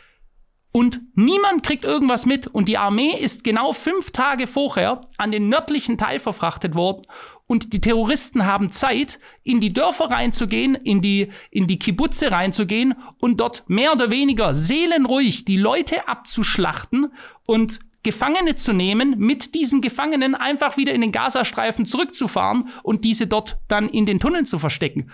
Und 0.72 1.00
niemand 1.14 1.64
kriegt 1.64 1.84
irgendwas 1.84 2.26
mit. 2.26 2.46
Und 2.46 2.68
die 2.68 2.78
Armee 2.78 3.12
ist 3.18 3.42
genau 3.42 3.72
fünf 3.72 4.12
Tage 4.12 4.46
vorher 4.46 5.00
an 5.16 5.32
den 5.32 5.48
nördlichen 5.48 5.98
Teil 5.98 6.20
verfrachtet 6.20 6.76
worden. 6.76 7.02
Und 7.46 7.72
die 7.72 7.80
Terroristen 7.80 8.46
haben 8.46 8.70
Zeit, 8.70 9.18
in 9.42 9.60
die 9.60 9.72
Dörfer 9.72 10.04
reinzugehen, 10.04 10.76
in 10.76 11.00
die, 11.00 11.32
in 11.50 11.66
die 11.66 11.80
Kibbutze 11.80 12.30
reinzugehen 12.30 12.94
und 13.20 13.40
dort 13.40 13.64
mehr 13.66 13.92
oder 13.92 14.12
weniger 14.12 14.54
seelenruhig 14.54 15.44
die 15.44 15.56
Leute 15.56 16.06
abzuschlachten 16.06 17.12
und 17.46 17.80
Gefangene 18.02 18.54
zu 18.56 18.72
nehmen, 18.72 19.18
mit 19.18 19.54
diesen 19.54 19.82
Gefangenen 19.82 20.34
einfach 20.34 20.76
wieder 20.76 20.94
in 20.94 21.02
den 21.02 21.12
Gazastreifen 21.12 21.84
zurückzufahren 21.84 22.70
und 22.82 23.04
diese 23.04 23.26
dort 23.26 23.60
dann 23.68 23.88
in 23.88 24.06
den 24.06 24.20
Tunneln 24.20 24.46
zu 24.46 24.58
verstecken. 24.58 25.10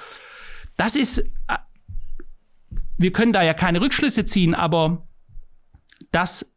Das 0.77 0.95
ist, 0.95 1.19
äh, 1.19 1.59
wir 2.97 3.13
können 3.13 3.33
da 3.33 3.45
ja 3.45 3.55
keine 3.55 3.81
Rückschlüsse 3.81 4.25
ziehen, 4.25 4.55
aber 4.55 5.07
das 6.13 6.55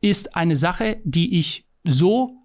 ist 0.00 0.36
eine 0.36 0.56
Sache, 0.56 1.00
die 1.04 1.38
ich 1.38 1.66
so 1.84 2.40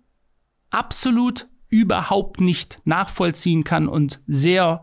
absolut 0.70 1.47
überhaupt 1.70 2.41
nicht 2.41 2.78
nachvollziehen 2.86 3.64
kann 3.64 3.88
und 3.88 4.22
sehr 4.28 4.82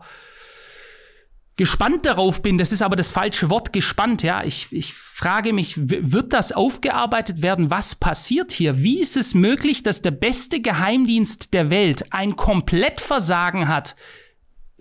gespannt 1.55 2.05
darauf 2.05 2.41
bin, 2.41 2.57
das 2.57 2.71
ist 2.71 2.81
aber 2.81 2.95
das 2.95 3.11
falsche 3.11 3.49
Wort, 3.49 3.73
gespannt, 3.73 4.23
ja. 4.23 4.43
Ich, 4.43 4.67
ich 4.71 4.93
frage 4.93 5.53
mich, 5.53 5.75
wird 5.77 6.33
das 6.33 6.51
aufgearbeitet 6.51 7.41
werden? 7.41 7.69
Was 7.69 7.95
passiert 7.95 8.51
hier? 8.51 8.79
Wie 8.79 8.99
ist 8.99 9.17
es 9.17 9.33
möglich, 9.33 9.83
dass 9.83 10.01
der 10.01 10.11
beste 10.11 10.61
Geheimdienst 10.61 11.53
der 11.53 11.69
Welt 11.69 12.11
ein 12.11 12.35
Komplettversagen 12.35 13.67
hat? 13.67 13.95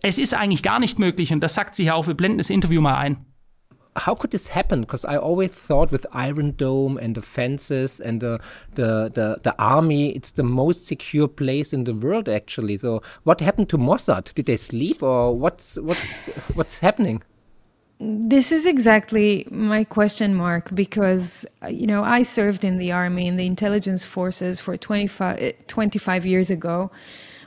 Es 0.02 0.18
ist 0.18 0.34
eigentlich 0.34 0.62
gar 0.62 0.80
nicht 0.80 0.98
möglich 0.98 1.32
und 1.32 1.40
das 1.40 1.54
sagt 1.54 1.74
sie 1.74 1.84
hier 1.84 1.94
auch. 1.94 2.06
Wir 2.06 2.14
blenden 2.14 2.38
das 2.38 2.50
Interview 2.50 2.80
mal 2.80 2.96
ein. 2.96 3.24
How 3.97 4.14
could 4.14 4.30
this 4.30 4.49
happen? 4.49 4.80
Because 4.80 5.05
I 5.05 5.16
always 5.16 5.55
thought 5.55 5.93
with 5.93 6.07
Iron 6.12 6.53
Dome 6.53 6.97
and 6.97 7.14
the 7.14 7.22
fences 7.22 8.01
and 8.01 8.20
the, 8.20 8.40
the, 8.74 9.11
the, 9.12 9.38
the, 9.43 9.55
army, 9.59 10.11
it's 10.11 10.32
the 10.32 10.43
most 10.43 10.86
secure 10.86 11.28
place 11.28 11.72
in 11.72 11.84
the 11.84 11.95
world, 11.95 12.28
actually. 12.28 12.78
So, 12.78 13.03
what 13.24 13.40
happened 13.40 13.68
to 13.70 13.78
Mossad? 13.78 14.32
Did 14.34 14.47
they 14.47 14.57
sleep, 14.57 15.03
or 15.03 15.36
what's 15.36 15.78
what's 15.78 16.26
what's 16.55 16.78
happening? 16.78 17.22
This 18.01 18.51
is 18.51 18.66
exactly 18.66 19.47
my 19.51 19.84
question 19.84 20.34
mark 20.34 20.74
because, 20.74 21.47
you 21.70 21.86
know, 21.86 22.03
I 22.03 22.22
served 22.22 22.64
in 22.64 22.78
the 22.78 22.90
army, 22.90 23.28
in 23.28 23.36
the 23.36 23.47
intelligence 23.47 24.05
forces 24.05 24.59
for 24.59 24.76
25, 24.76 25.66
25 25.68 26.26
years 26.26 26.51
ago 26.51 26.90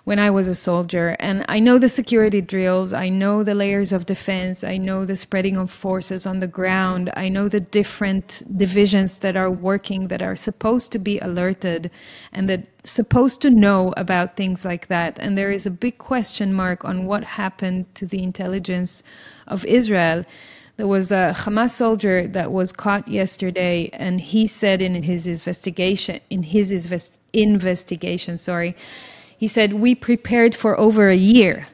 when 0.06 0.20
I 0.20 0.30
was 0.30 0.48
a 0.48 0.56
soldier. 0.56 1.16
And 1.20 1.44
I 1.50 1.60
know 1.60 1.78
the 1.78 1.90
security 1.90 2.40
drills, 2.40 2.94
I 2.94 3.10
know 3.10 3.44
the 3.44 3.56
layers 3.56 3.92
of 3.92 4.06
defense, 4.06 4.64
I 4.64 4.78
know 4.78 5.04
the 5.04 5.16
spreading 5.16 5.58
of 5.58 5.72
forces 5.72 6.26
on 6.26 6.40
the 6.40 6.48
ground, 6.48 7.12
I 7.18 7.28
know 7.28 7.50
the 7.50 7.60
different 7.60 8.44
divisions 8.56 9.18
that 9.20 9.36
are 9.36 9.50
working 9.50 10.08
that 10.08 10.22
are 10.22 10.36
supposed 10.36 10.92
to 10.94 11.00
be 11.00 11.18
alerted 11.20 11.90
and 12.32 12.48
that 12.48 12.68
supposed 12.84 13.42
to 13.42 13.50
know 13.50 13.94
about 13.98 14.38
things 14.38 14.64
like 14.64 14.88
that. 14.88 15.18
And 15.20 15.36
there 15.36 15.52
is 15.52 15.66
a 15.66 15.72
big 15.72 15.98
question 15.98 16.54
mark 16.54 16.86
on 16.86 17.06
what 17.08 17.24
happened 17.24 17.94
to 17.96 18.06
the 18.06 18.22
intelligence 18.22 19.02
of 19.48 19.66
Israel. 19.66 20.24
There 20.78 20.88
was 20.88 21.12
a 21.12 21.34
Hamas 21.36 21.72
soldier 21.72 22.28
that 22.28 22.52
was 22.52 22.72
caught 22.72 23.08
yesterday, 23.08 23.90
and 23.94 24.22
he 24.22 24.46
said 24.46 24.84
in 24.84 25.02
his 25.02 25.26
investigation, 25.26 26.20
in 26.30 26.44
his 26.44 26.72
invest, 26.72 27.18
investigation, 27.34 28.38
sorry, 28.38 28.76
he 29.38 29.48
said, 29.48 29.74
We 29.74 29.96
prepared 29.96 30.56
for 30.56 30.80
over 30.80 31.10
a 31.10 31.16
year. 31.16 31.68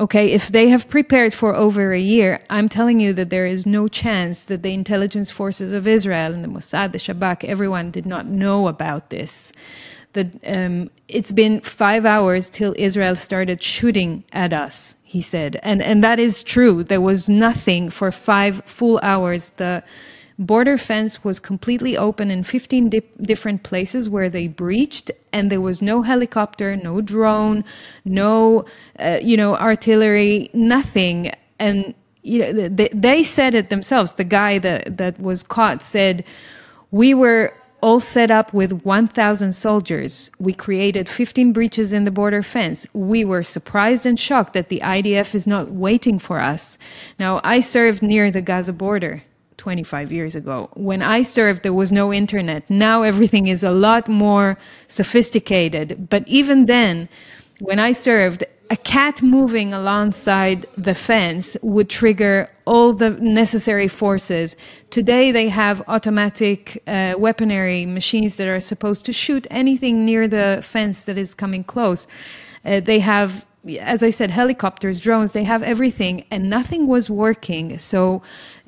Okay, 0.00 0.32
if 0.32 0.48
they 0.48 0.68
have 0.68 0.88
prepared 0.88 1.32
for 1.32 1.54
over 1.54 1.92
a 1.92 2.00
year, 2.00 2.40
I'm 2.50 2.68
telling 2.68 2.98
you 2.98 3.12
that 3.12 3.30
there 3.30 3.46
is 3.46 3.66
no 3.66 3.86
chance 3.86 4.44
that 4.46 4.62
the 4.64 4.74
intelligence 4.74 5.30
forces 5.30 5.72
of 5.72 5.86
Israel 5.86 6.34
and 6.34 6.42
the 6.42 6.48
Mossad, 6.48 6.90
the 6.90 6.98
Shabak, 6.98 7.44
everyone 7.44 7.92
did 7.92 8.04
not 8.04 8.26
know 8.26 8.66
about 8.66 9.10
this. 9.10 9.52
That 10.14 10.26
um, 10.44 10.90
it's 11.06 11.30
been 11.30 11.60
five 11.60 12.04
hours 12.04 12.50
till 12.50 12.74
Israel 12.76 13.14
started 13.14 13.62
shooting 13.62 14.24
at 14.32 14.52
us, 14.52 14.96
he 15.04 15.22
said, 15.22 15.60
and 15.62 15.80
and 15.80 16.02
that 16.02 16.18
is 16.18 16.42
true. 16.42 16.82
There 16.82 17.00
was 17.00 17.28
nothing 17.28 17.88
for 17.88 18.10
five 18.10 18.62
full 18.64 18.98
hours. 19.02 19.50
The 19.56 19.84
border 20.38 20.78
fence 20.78 21.24
was 21.24 21.38
completely 21.38 21.96
open 21.96 22.30
in 22.30 22.42
15 22.42 22.88
di- 22.88 23.02
different 23.20 23.62
places 23.62 24.08
where 24.08 24.28
they 24.28 24.48
breached 24.48 25.10
and 25.32 25.50
there 25.50 25.60
was 25.60 25.82
no 25.82 26.02
helicopter 26.02 26.76
no 26.76 27.00
drone 27.00 27.64
no 28.04 28.64
uh, 28.98 29.18
you 29.22 29.36
know 29.36 29.56
artillery 29.56 30.50
nothing 30.54 31.30
and 31.58 31.94
you 32.22 32.38
know 32.40 32.68
they, 32.68 32.88
they 32.92 33.22
said 33.22 33.54
it 33.54 33.70
themselves 33.70 34.14
the 34.14 34.24
guy 34.24 34.58
that 34.58 34.96
that 34.96 35.18
was 35.20 35.42
caught 35.42 35.82
said 35.82 36.24
we 36.90 37.14
were 37.14 37.52
all 37.82 37.98
set 38.00 38.30
up 38.30 38.54
with 38.54 38.84
1,000 38.84 39.52
soldiers. 39.52 40.30
We 40.38 40.52
created 40.52 41.08
15 41.08 41.52
breaches 41.52 41.92
in 41.92 42.04
the 42.04 42.12
border 42.12 42.42
fence. 42.42 42.86
We 42.94 43.24
were 43.24 43.42
surprised 43.42 44.06
and 44.06 44.18
shocked 44.18 44.52
that 44.52 44.68
the 44.68 44.80
IDF 44.84 45.34
is 45.34 45.48
not 45.48 45.72
waiting 45.72 46.20
for 46.20 46.38
us. 46.40 46.78
Now, 47.18 47.40
I 47.42 47.58
served 47.58 48.00
near 48.00 48.30
the 48.30 48.40
Gaza 48.40 48.72
border 48.72 49.22
25 49.62 50.10
years 50.10 50.34
ago. 50.34 50.68
When 50.74 51.02
I 51.02 51.22
served, 51.22 51.62
there 51.62 51.72
was 51.72 51.92
no 51.92 52.12
internet. 52.12 52.68
Now 52.68 53.02
everything 53.02 53.46
is 53.46 53.62
a 53.62 53.70
lot 53.70 54.08
more 54.08 54.58
sophisticated. 54.88 56.08
But 56.10 56.26
even 56.26 56.66
then, 56.66 57.08
when 57.60 57.78
I 57.78 57.92
served, 57.92 58.42
a 58.70 58.76
cat 58.76 59.22
moving 59.22 59.72
alongside 59.72 60.66
the 60.76 60.94
fence 60.94 61.56
would 61.62 61.88
trigger 61.88 62.50
all 62.64 62.92
the 62.92 63.10
necessary 63.10 63.86
forces. 63.86 64.56
Today, 64.90 65.30
they 65.30 65.48
have 65.48 65.80
automatic 65.86 66.82
uh, 66.88 67.14
weaponry 67.16 67.86
machines 67.86 68.34
that 68.38 68.48
are 68.48 68.58
supposed 68.58 69.06
to 69.06 69.12
shoot 69.12 69.46
anything 69.48 70.04
near 70.04 70.26
the 70.26 70.58
fence 70.74 71.04
that 71.04 71.16
is 71.16 71.34
coming 71.34 71.62
close. 71.62 72.08
Uh, 72.64 72.80
they 72.80 72.98
have, 72.98 73.46
as 73.78 74.02
I 74.02 74.10
said, 74.10 74.30
helicopters, 74.30 74.98
drones, 74.98 75.30
they 75.32 75.44
have 75.44 75.62
everything, 75.62 76.24
and 76.32 76.50
nothing 76.50 76.88
was 76.88 77.08
working. 77.08 77.78
So, 77.78 78.22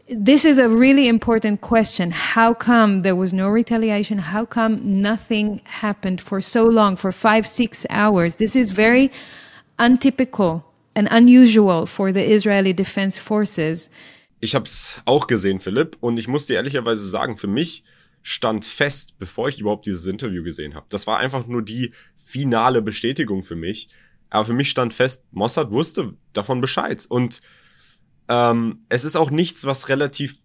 this 0.09 0.45
is 0.45 0.59
a 0.59 0.69
really 0.69 1.09
important 1.09 1.61
question. 1.61 2.11
How 2.11 2.55
come 2.55 3.03
there 3.03 3.17
was 3.17 3.33
no 3.33 3.49
retaliation? 3.49 4.19
How 4.19 4.45
come 4.45 4.81
nothing 4.83 5.61
happened 5.65 6.21
for 6.21 6.41
so 6.41 6.65
long, 6.65 6.97
for 6.97 7.13
five, 7.13 7.47
six 7.47 7.87
hours? 7.91 8.37
This 8.37 8.57
is 8.57 8.71
very 8.71 9.11
untypical 9.79 10.65
and 10.95 11.09
unusual 11.11 11.87
for 11.87 12.13
the 12.13 12.25
Israeli 12.25 12.73
Defense 12.73 13.21
Forces. 13.21 13.91
Ich 14.41 14.55
habe 14.55 14.67
es 14.67 15.01
auch 15.07 15.27
gesehen, 15.27 15.59
Philipp, 15.59 15.97
und 16.01 16.19
ich 16.19 16.29
muss 16.29 16.47
dir 16.47 16.57
ehrlicherweise 16.57 17.09
sagen, 17.09 17.39
für 17.39 17.47
mich 17.47 17.83
stand 18.23 18.65
fest, 18.65 19.19
bevor 19.19 19.49
ich 19.49 19.59
überhaupt 19.59 19.87
dieses 19.87 20.07
Interview 20.07 20.43
gesehen 20.43 20.75
habe. 20.75 20.87
Das 20.91 21.07
war 21.07 21.19
einfach 21.19 21.47
nur 21.47 21.63
die 21.63 21.93
finale 22.17 22.83
Bestätigung 22.83 23.43
für 23.43 23.57
mich. 23.57 23.89
Aber 24.29 24.45
für 24.45 24.53
mich 24.53 24.69
stand 24.69 24.93
fest, 24.93 25.25
Mossad 25.31 25.71
wusste 25.71 26.15
davon 26.33 26.61
Bescheid. 26.61 27.05
Und 27.09 27.41
ähm, 28.29 28.85
es 28.89 29.05
ist 29.05 29.17
auch 29.17 29.31
nichts, 29.31 29.65
was 29.65 29.89
relativ 29.89 30.37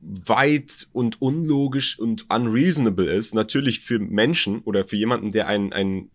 weit 0.00 0.88
und 0.92 1.22
unlogisch 1.22 1.98
und 1.98 2.28
unreasonable 2.28 3.10
ist. 3.10 3.34
Natürlich 3.34 3.80
für 3.80 3.98
Menschen 3.98 4.60
oder 4.60 4.84
für 4.84 4.96
jemanden, 4.96 5.32
der 5.32 5.46
ein, 5.46 5.72
ein 5.72 6.10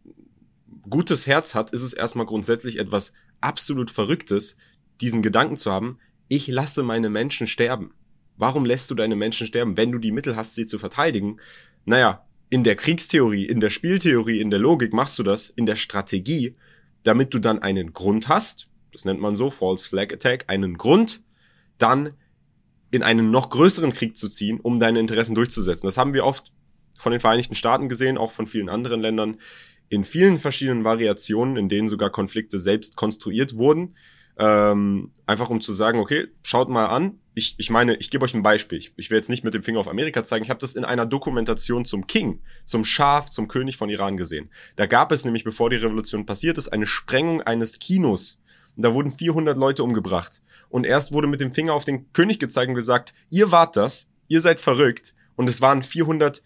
gutes 0.90 1.26
Herz 1.26 1.56
hat, 1.56 1.72
ist 1.72 1.84
es 1.84 1.94
erstmal 1.94 2.26
grundsätzlich 2.26 2.80
etwas 2.80 3.14
absolut 3.42 3.92
Verrücktes, 3.92 4.58
diesen 5.02 5.22
Gedanken 5.22 5.58
zu 5.58 5.72
haben, 5.72 6.00
ich 6.28 6.48
lasse 6.48 6.84
meine 6.84 7.10
Menschen 7.10 7.48
sterben. 7.48 7.94
Warum 8.36 8.66
lässt 8.66 8.92
du 8.92 8.96
deine 8.96 9.16
Menschen 9.16 9.48
sterben, 9.48 9.78
wenn 9.78 9.92
du 9.92 10.00
die 10.00 10.12
Mittel 10.12 10.36
hast, 10.36 10.56
sie 10.56 10.66
zu 10.66 10.80
verteidigen? 10.80 11.40
Naja, 11.86 12.26
in 12.50 12.64
der 12.64 12.76
Kriegstheorie, 12.76 13.46
in 13.46 13.60
der 13.60 13.70
Spieltheorie, 13.70 14.40
in 14.40 14.50
der 14.50 14.60
Logik 14.60 14.94
machst 14.94 15.18
du 15.20 15.24
das, 15.24 15.50
in 15.50 15.66
der 15.66 15.76
Strategie, 15.76 16.56
damit 17.04 17.34
du 17.34 17.40
dann 17.40 17.60
einen 17.60 17.94
Grund 17.94 18.28
hast, 18.28 18.68
das 18.92 19.06
nennt 19.06 19.22
man 19.22 19.36
so, 19.36 19.50
False 19.52 19.88
Flag 19.88 20.14
Attack, 20.14 20.46
einen 20.48 20.78
Grund, 20.78 21.22
dann 21.78 22.14
in 22.92 23.04
einen 23.04 23.32
noch 23.32 23.50
größeren 23.50 23.92
Krieg 23.94 24.18
zu 24.18 24.30
ziehen, 24.30 24.60
um 24.60 24.80
deine 24.80 25.00
Interessen 25.00 25.36
durchzusetzen. 25.36 25.88
Das 25.88 25.98
haben 25.98 26.14
wir 26.14 26.26
oft 26.26 26.54
von 26.98 27.12
den 27.12 27.22
Vereinigten 27.22 27.56
Staaten 27.56 27.90
gesehen, 27.90 28.18
auch 28.18 28.32
von 28.32 28.48
vielen 28.48 28.70
anderen 28.70 29.02
Ländern 29.02 29.38
in 29.90 30.04
vielen 30.04 30.38
verschiedenen 30.38 30.84
Variationen, 30.84 31.58
in 31.58 31.70
denen 31.70 31.88
sogar 31.88 32.10
Konflikte 32.10 32.60
selbst 32.60 32.96
konstruiert 32.96 33.56
wurden. 33.56 33.96
Ähm, 34.40 35.12
einfach 35.26 35.50
um 35.50 35.62
zu 35.62 35.74
sagen, 35.74 36.00
okay, 36.00 36.28
schaut 36.44 36.70
mal 36.70 36.88
an. 36.88 37.20
Ich, 37.34 37.56
ich 37.58 37.70
meine, 37.70 37.96
ich 37.96 38.12
gebe 38.12 38.24
euch 38.24 38.34
ein 38.34 38.44
Beispiel. 38.44 38.78
Ich, 38.78 38.94
ich 38.96 39.10
will 39.10 39.18
jetzt 39.18 39.30
nicht 39.30 39.44
mit 39.44 39.54
dem 39.54 39.64
Finger 39.64 39.80
auf 39.80 39.88
Amerika 39.88 40.24
zeigen. 40.24 40.44
Ich 40.44 40.50
habe 40.50 40.60
das 40.60 40.76
in 40.76 40.86
einer 40.86 41.06
Dokumentation 41.06 41.86
zum 41.86 42.06
King, 42.06 42.42
zum 42.66 42.84
Schaf, 42.86 43.30
zum 43.30 43.48
König 43.48 43.78
von 43.78 43.90
Iran 43.90 44.18
gesehen. 44.18 44.50
Da 44.76 44.86
gab 44.86 45.12
es 45.12 45.26
nämlich, 45.26 45.44
bevor 45.44 45.70
die 45.70 45.78
Revolution 45.78 46.26
passiert 46.26 46.58
ist, 46.58 46.68
eine 46.68 46.86
Sprengung 46.86 47.42
eines 47.42 47.80
Kinos. 47.80 48.42
Und 48.78 48.84
da 48.84 48.94
wurden 48.94 49.12
400 49.12 49.58
Leute 49.58 49.84
umgebracht. 49.84 50.42
Und 50.70 50.86
erst 50.86 51.12
wurde 51.12 51.28
mit 51.28 51.42
dem 51.42 51.52
Finger 51.52 51.74
auf 51.74 51.84
den 51.84 52.14
König 52.14 52.40
gezeigt 52.40 52.70
und 52.70 52.76
gesagt, 52.76 53.14
ihr 53.30 53.52
wart 53.52 53.76
das, 53.76 54.08
ihr 54.28 54.40
seid 54.40 54.62
verrückt. 54.62 55.16
Und 55.36 55.50
es 55.50 55.62
waren 55.62 55.82
400 55.82 56.42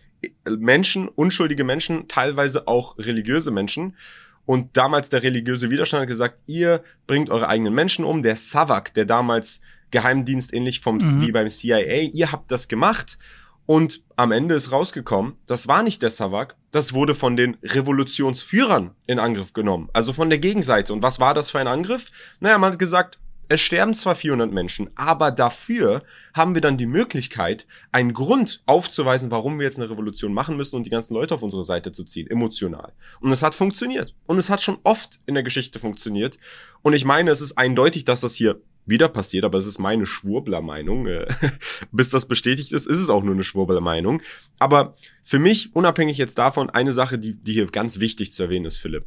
Menschen, 0.48 1.08
unschuldige 1.10 1.64
Menschen, 1.64 2.08
teilweise 2.08 2.68
auch 2.68 2.98
religiöse 2.98 3.52
Menschen. 3.52 3.98
Und 4.46 4.76
damals 4.78 5.10
der 5.10 5.24
religiöse 5.24 5.70
Widerstand 5.70 6.02
hat 6.02 6.08
gesagt, 6.08 6.42
ihr 6.48 6.84
bringt 7.06 7.30
eure 7.30 7.48
eigenen 7.48 7.74
Menschen 7.74 8.06
um. 8.06 8.24
Der 8.24 8.36
Savak, 8.36 8.94
der 8.94 9.06
damals 9.06 9.62
Geheimdienst 9.92 10.54
ähnlich 10.54 10.80
vom, 10.80 10.96
mhm. 10.98 11.22
wie 11.22 11.32
beim 11.32 11.50
CIA, 11.50 12.12
ihr 12.14 12.32
habt 12.32 12.50
das 12.50 12.68
gemacht. 12.68 13.18
Und 13.66 14.04
am 14.16 14.32
Ende 14.32 14.56
ist 14.56 14.72
rausgekommen, 14.72 15.38
das 15.46 15.68
war 15.68 15.84
nicht 15.84 16.02
der 16.02 16.10
Savak, 16.10 16.56
das 16.72 16.94
wurde 16.94 17.16
von 17.16 17.38
den 17.38 17.58
Revolutionsführern 17.64 18.96
in 19.08 19.20
Angriff 19.20 19.54
genommen. 19.54 19.90
Also 19.94 20.14
von 20.14 20.30
der 20.30 20.40
Gegenseite. 20.40 20.94
Und 20.94 21.04
was 21.04 21.20
war 21.20 21.34
das 21.34 21.52
für 21.52 21.60
ein 21.60 21.68
Angriff? 21.68 22.12
Naja, 22.40 22.58
man 22.58 22.74
hat 22.74 22.80
gesagt, 22.80 23.20
es 23.54 23.60
sterben 23.60 23.94
zwar 23.94 24.16
400 24.16 24.50
Menschen, 24.50 24.90
aber 24.96 25.30
dafür 25.30 26.04
haben 26.34 26.54
wir 26.54 26.62
dann 26.62 26.78
die 26.78 26.86
Möglichkeit, 26.86 27.68
einen 27.92 28.14
Grund 28.14 28.64
aufzuweisen, 28.66 29.30
warum 29.30 29.60
wir 29.60 29.66
jetzt 29.66 29.78
eine 29.78 29.90
Revolution 29.90 30.34
machen 30.34 30.56
müssen 30.56 30.78
und 30.78 30.86
die 30.86 30.90
ganzen 30.90 31.16
Leute 31.16 31.36
auf 31.36 31.44
unsere 31.44 31.66
Seite 31.66 31.92
zu 31.92 32.06
ziehen, 32.06 32.30
emotional. 32.30 32.94
Und 33.20 33.30
es 33.30 33.44
hat 33.44 33.54
funktioniert. 33.54 34.16
Und 34.26 34.38
es 34.38 34.50
hat 34.50 34.62
schon 34.62 34.78
oft 34.86 35.20
in 35.26 35.34
der 35.34 35.44
Geschichte 35.44 35.80
funktioniert. 35.80 36.38
Und 36.82 36.94
ich 36.94 37.04
meine, 37.04 37.30
es 37.30 37.42
ist 37.42 37.58
eindeutig, 37.58 38.06
dass 38.06 38.22
das 38.22 38.36
hier 38.36 38.62
wieder 38.86 39.08
passiert, 39.08 39.46
aber 39.46 39.58
es 39.58 39.66
ist 39.66 39.80
meine 39.80 40.06
Schwurbler-Meinung. 40.06 41.08
Äh, 41.08 41.28
bis 41.92 42.10
das 42.10 42.28
bestätigt 42.28 42.72
ist, 42.72 42.88
ist 42.88 43.00
es 43.00 43.10
auch 43.10 43.24
nur 43.24 43.34
eine 43.34 43.44
Schwurbler-Meinung. 43.44 44.22
Aber 44.60 44.96
für 45.24 45.40
mich, 45.40 45.76
unabhängig 45.76 46.18
jetzt 46.18 46.38
davon, 46.38 46.70
eine 46.70 46.94
Sache, 46.94 47.20
die, 47.20 47.36
die 47.36 47.54
hier 47.54 47.68
ganz 47.68 48.00
wichtig 48.00 48.34
zu 48.34 48.44
erwähnen 48.44 48.66
ist, 48.66 48.78
Philipp. 48.78 49.06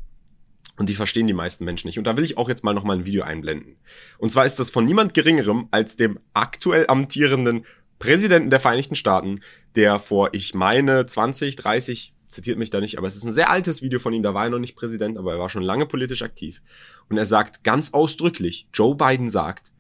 Und 0.77 0.89
die 0.89 0.95
verstehen 0.95 1.27
die 1.27 1.35
meisten 1.35 1.65
Menschen 1.65 1.87
nicht. 1.87 1.99
Und 1.99 2.05
da 2.05 2.17
will 2.17 2.25
ich 2.25 2.37
auch 2.37 2.49
jetzt 2.49 2.65
mal 2.65 2.75
nochmal 2.75 2.99
ein 2.99 3.07
Video 3.07 3.23
einblenden. 3.23 3.77
Und 4.19 4.31
zwar 4.31 4.45
ist 4.45 4.59
das 4.59 4.71
von 4.71 4.85
niemand 4.85 5.15
Geringerem 5.15 5.69
als 5.71 5.97
dem 5.97 6.19
aktuell 6.33 6.87
amtierenden 6.89 7.65
Präsidenten 8.01 8.51
der 8.51 8.61
Vereinigten 8.61 8.97
Staaten, 8.97 9.41
der 9.77 9.99
vor, 10.01 10.31
ich 10.33 10.53
meine, 10.53 11.07
20, 11.07 11.55
30, 11.57 12.13
zitiert 12.35 12.59
mich 12.59 12.71
da 12.71 12.81
nicht, 12.81 12.99
aber 12.99 13.07
es 13.07 13.17
ist 13.17 13.25
ein 13.25 13.33
sehr 13.33 13.51
altes 13.51 13.83
Video 13.83 13.99
von 13.99 14.13
ihm, 14.13 14.23
da 14.23 14.35
war 14.35 14.45
er 14.45 14.51
noch 14.51 14.59
nicht 14.59 14.77
Präsident, 14.77 15.17
aber 15.17 15.33
er 15.33 15.39
war 15.39 15.49
schon 15.49 15.63
lange 15.63 15.87
politisch 15.87 16.23
aktiv. 16.23 16.61
Und 17.09 17.17
er 17.17 17.27
sagt 17.27 17.65
ganz 17.65 17.93
ausdrücklich, 17.93 18.69
Joe 18.73 18.95
Biden 18.95 19.31
sagt, 19.31 19.73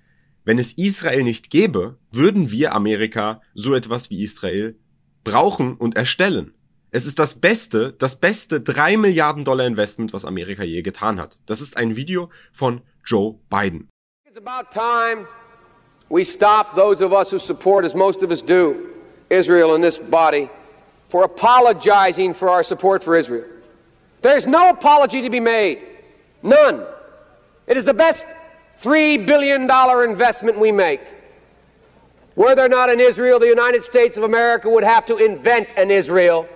wenn 0.44 0.58
es 0.58 0.72
Israel 0.72 1.22
nicht 1.22 1.50
gäbe, 1.50 1.98
würden 2.10 2.50
wir 2.50 2.74
Amerika 2.74 3.40
so 3.54 3.74
etwas 3.74 4.10
wie 4.10 4.22
Israel 4.22 4.78
brauchen 5.24 5.74
und 5.74 5.96
erstellen. 5.96 6.54
Es 6.90 7.06
ist 7.06 7.18
das 7.18 7.40
beste, 7.40 7.92
das 7.94 8.20
beste 8.20 8.60
3 8.60 8.96
Milliarden 8.96 9.44
Dollar 9.44 9.66
Investment, 9.66 10.12
was 10.12 10.24
Amerika 10.24 10.62
je 10.62 10.82
getan 10.82 11.18
hat. 11.18 11.40
Das 11.46 11.60
ist 11.60 11.76
ein 11.76 11.96
Video 11.96 12.30
von 12.52 12.82
Joe 13.04 13.40
Biden. 13.50 13.88
It's 14.26 14.38
about 14.38 14.70
time 14.70 15.26
we 16.08 16.24
stop 16.24 16.76
those 16.76 17.04
of 17.04 17.12
us 17.12 17.32
who 17.32 17.38
support, 17.38 17.84
as 17.84 17.94
most 17.94 18.22
of 18.22 18.30
us 18.30 18.42
do, 18.42 18.92
Israel 19.30 19.74
in 19.74 19.80
this 19.80 19.98
body, 19.98 20.48
for 21.14 21.22
apologizing 21.22 22.34
for 22.34 22.50
our 22.50 22.64
support 22.64 23.00
for 23.00 23.14
Israel. 23.14 23.44
There's 24.20 24.48
no 24.48 24.70
apology 24.70 25.22
to 25.22 25.30
be 25.30 25.38
made. 25.38 25.78
None. 26.42 26.82
It 27.68 27.76
is 27.76 27.84
the 27.84 27.94
best 27.94 28.26
$3 28.80 29.24
billion 29.24 29.70
investment 30.10 30.58
we 30.58 30.72
make. 30.72 31.02
Were 32.34 32.56
there 32.56 32.68
not 32.68 32.90
an 32.90 32.98
Israel, 32.98 33.38
the 33.38 33.46
United 33.46 33.84
States 33.84 34.18
of 34.18 34.24
America 34.24 34.68
would 34.68 34.82
have 34.82 35.04
to 35.04 35.18
invent 35.18 35.68
an 35.76 35.92
Israel 35.92 36.48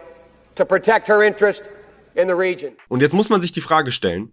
to 0.56 0.64
protect 0.64 1.06
her 1.06 1.22
interest 1.22 1.68
in 2.16 2.26
the 2.26 2.34
region. 2.34 2.72
Und 2.88 3.00
jetzt 3.00 3.14
muss 3.14 3.30
man 3.30 3.40
sich 3.40 3.52
die 3.52 3.60
Frage 3.60 3.92
stellen, 3.92 4.32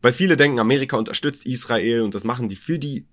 weil 0.00 0.14
viele 0.14 0.38
denken, 0.38 0.58
Amerika 0.58 0.96
unterstützt 0.96 1.44
Israel 1.44 2.00
und 2.00 2.14
das 2.14 2.24
machen 2.24 2.48
die 2.48 2.56
für 2.56 2.78
die 2.78 3.04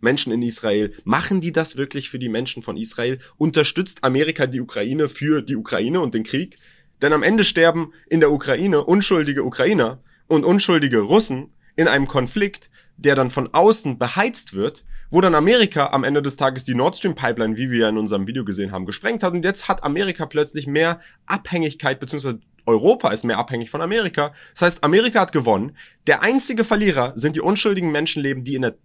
Menschen 0.00 0.32
in 0.32 0.42
Israel. 0.42 0.92
Machen 1.04 1.40
die 1.40 1.52
das 1.52 1.76
wirklich 1.76 2.10
für 2.10 2.18
die 2.18 2.28
Menschen 2.28 2.62
von 2.62 2.76
Israel? 2.76 3.18
Unterstützt 3.36 4.04
Amerika 4.04 4.46
die 4.46 4.60
Ukraine 4.60 5.08
für 5.08 5.42
die 5.42 5.56
Ukraine 5.56 6.00
und 6.00 6.14
den 6.14 6.24
Krieg? 6.24 6.58
Denn 7.00 7.12
am 7.12 7.22
Ende 7.22 7.44
sterben 7.44 7.92
in 8.08 8.20
der 8.20 8.30
Ukraine 8.30 8.84
unschuldige 8.84 9.44
Ukrainer 9.44 10.00
und 10.28 10.44
unschuldige 10.44 11.00
Russen 11.00 11.52
in 11.76 11.88
einem 11.88 12.06
Konflikt, 12.06 12.70
der 12.96 13.14
dann 13.14 13.30
von 13.30 13.52
außen 13.52 13.98
beheizt 13.98 14.54
wird, 14.54 14.84
wo 15.10 15.20
dann 15.20 15.34
Amerika 15.34 15.88
am 15.88 16.04
Ende 16.04 16.22
des 16.22 16.36
Tages 16.36 16.64
die 16.64 16.74
Nord 16.74 16.96
Stream 16.96 17.14
Pipeline, 17.14 17.56
wie 17.56 17.70
wir 17.70 17.88
in 17.88 17.98
unserem 17.98 18.26
Video 18.26 18.44
gesehen 18.44 18.72
haben, 18.72 18.86
gesprengt 18.86 19.22
hat. 19.22 19.34
Und 19.34 19.44
jetzt 19.44 19.68
hat 19.68 19.84
Amerika 19.84 20.24
plötzlich 20.24 20.66
mehr 20.66 21.00
Abhängigkeit, 21.26 22.00
beziehungsweise 22.00 22.40
Europa 22.64 23.10
ist 23.10 23.24
mehr 23.24 23.38
abhängig 23.38 23.70
von 23.70 23.82
Amerika. 23.82 24.32
Das 24.54 24.62
heißt, 24.62 24.84
Amerika 24.84 25.20
hat 25.20 25.32
gewonnen. 25.32 25.76
Der 26.06 26.22
einzige 26.22 26.64
Verlierer 26.64 27.12
sind 27.14 27.36
die 27.36 27.40
unschuldigen 27.40 27.92
Menschenleben, 27.92 28.44
die 28.44 28.54
in 28.54 28.62
der, 28.62 28.76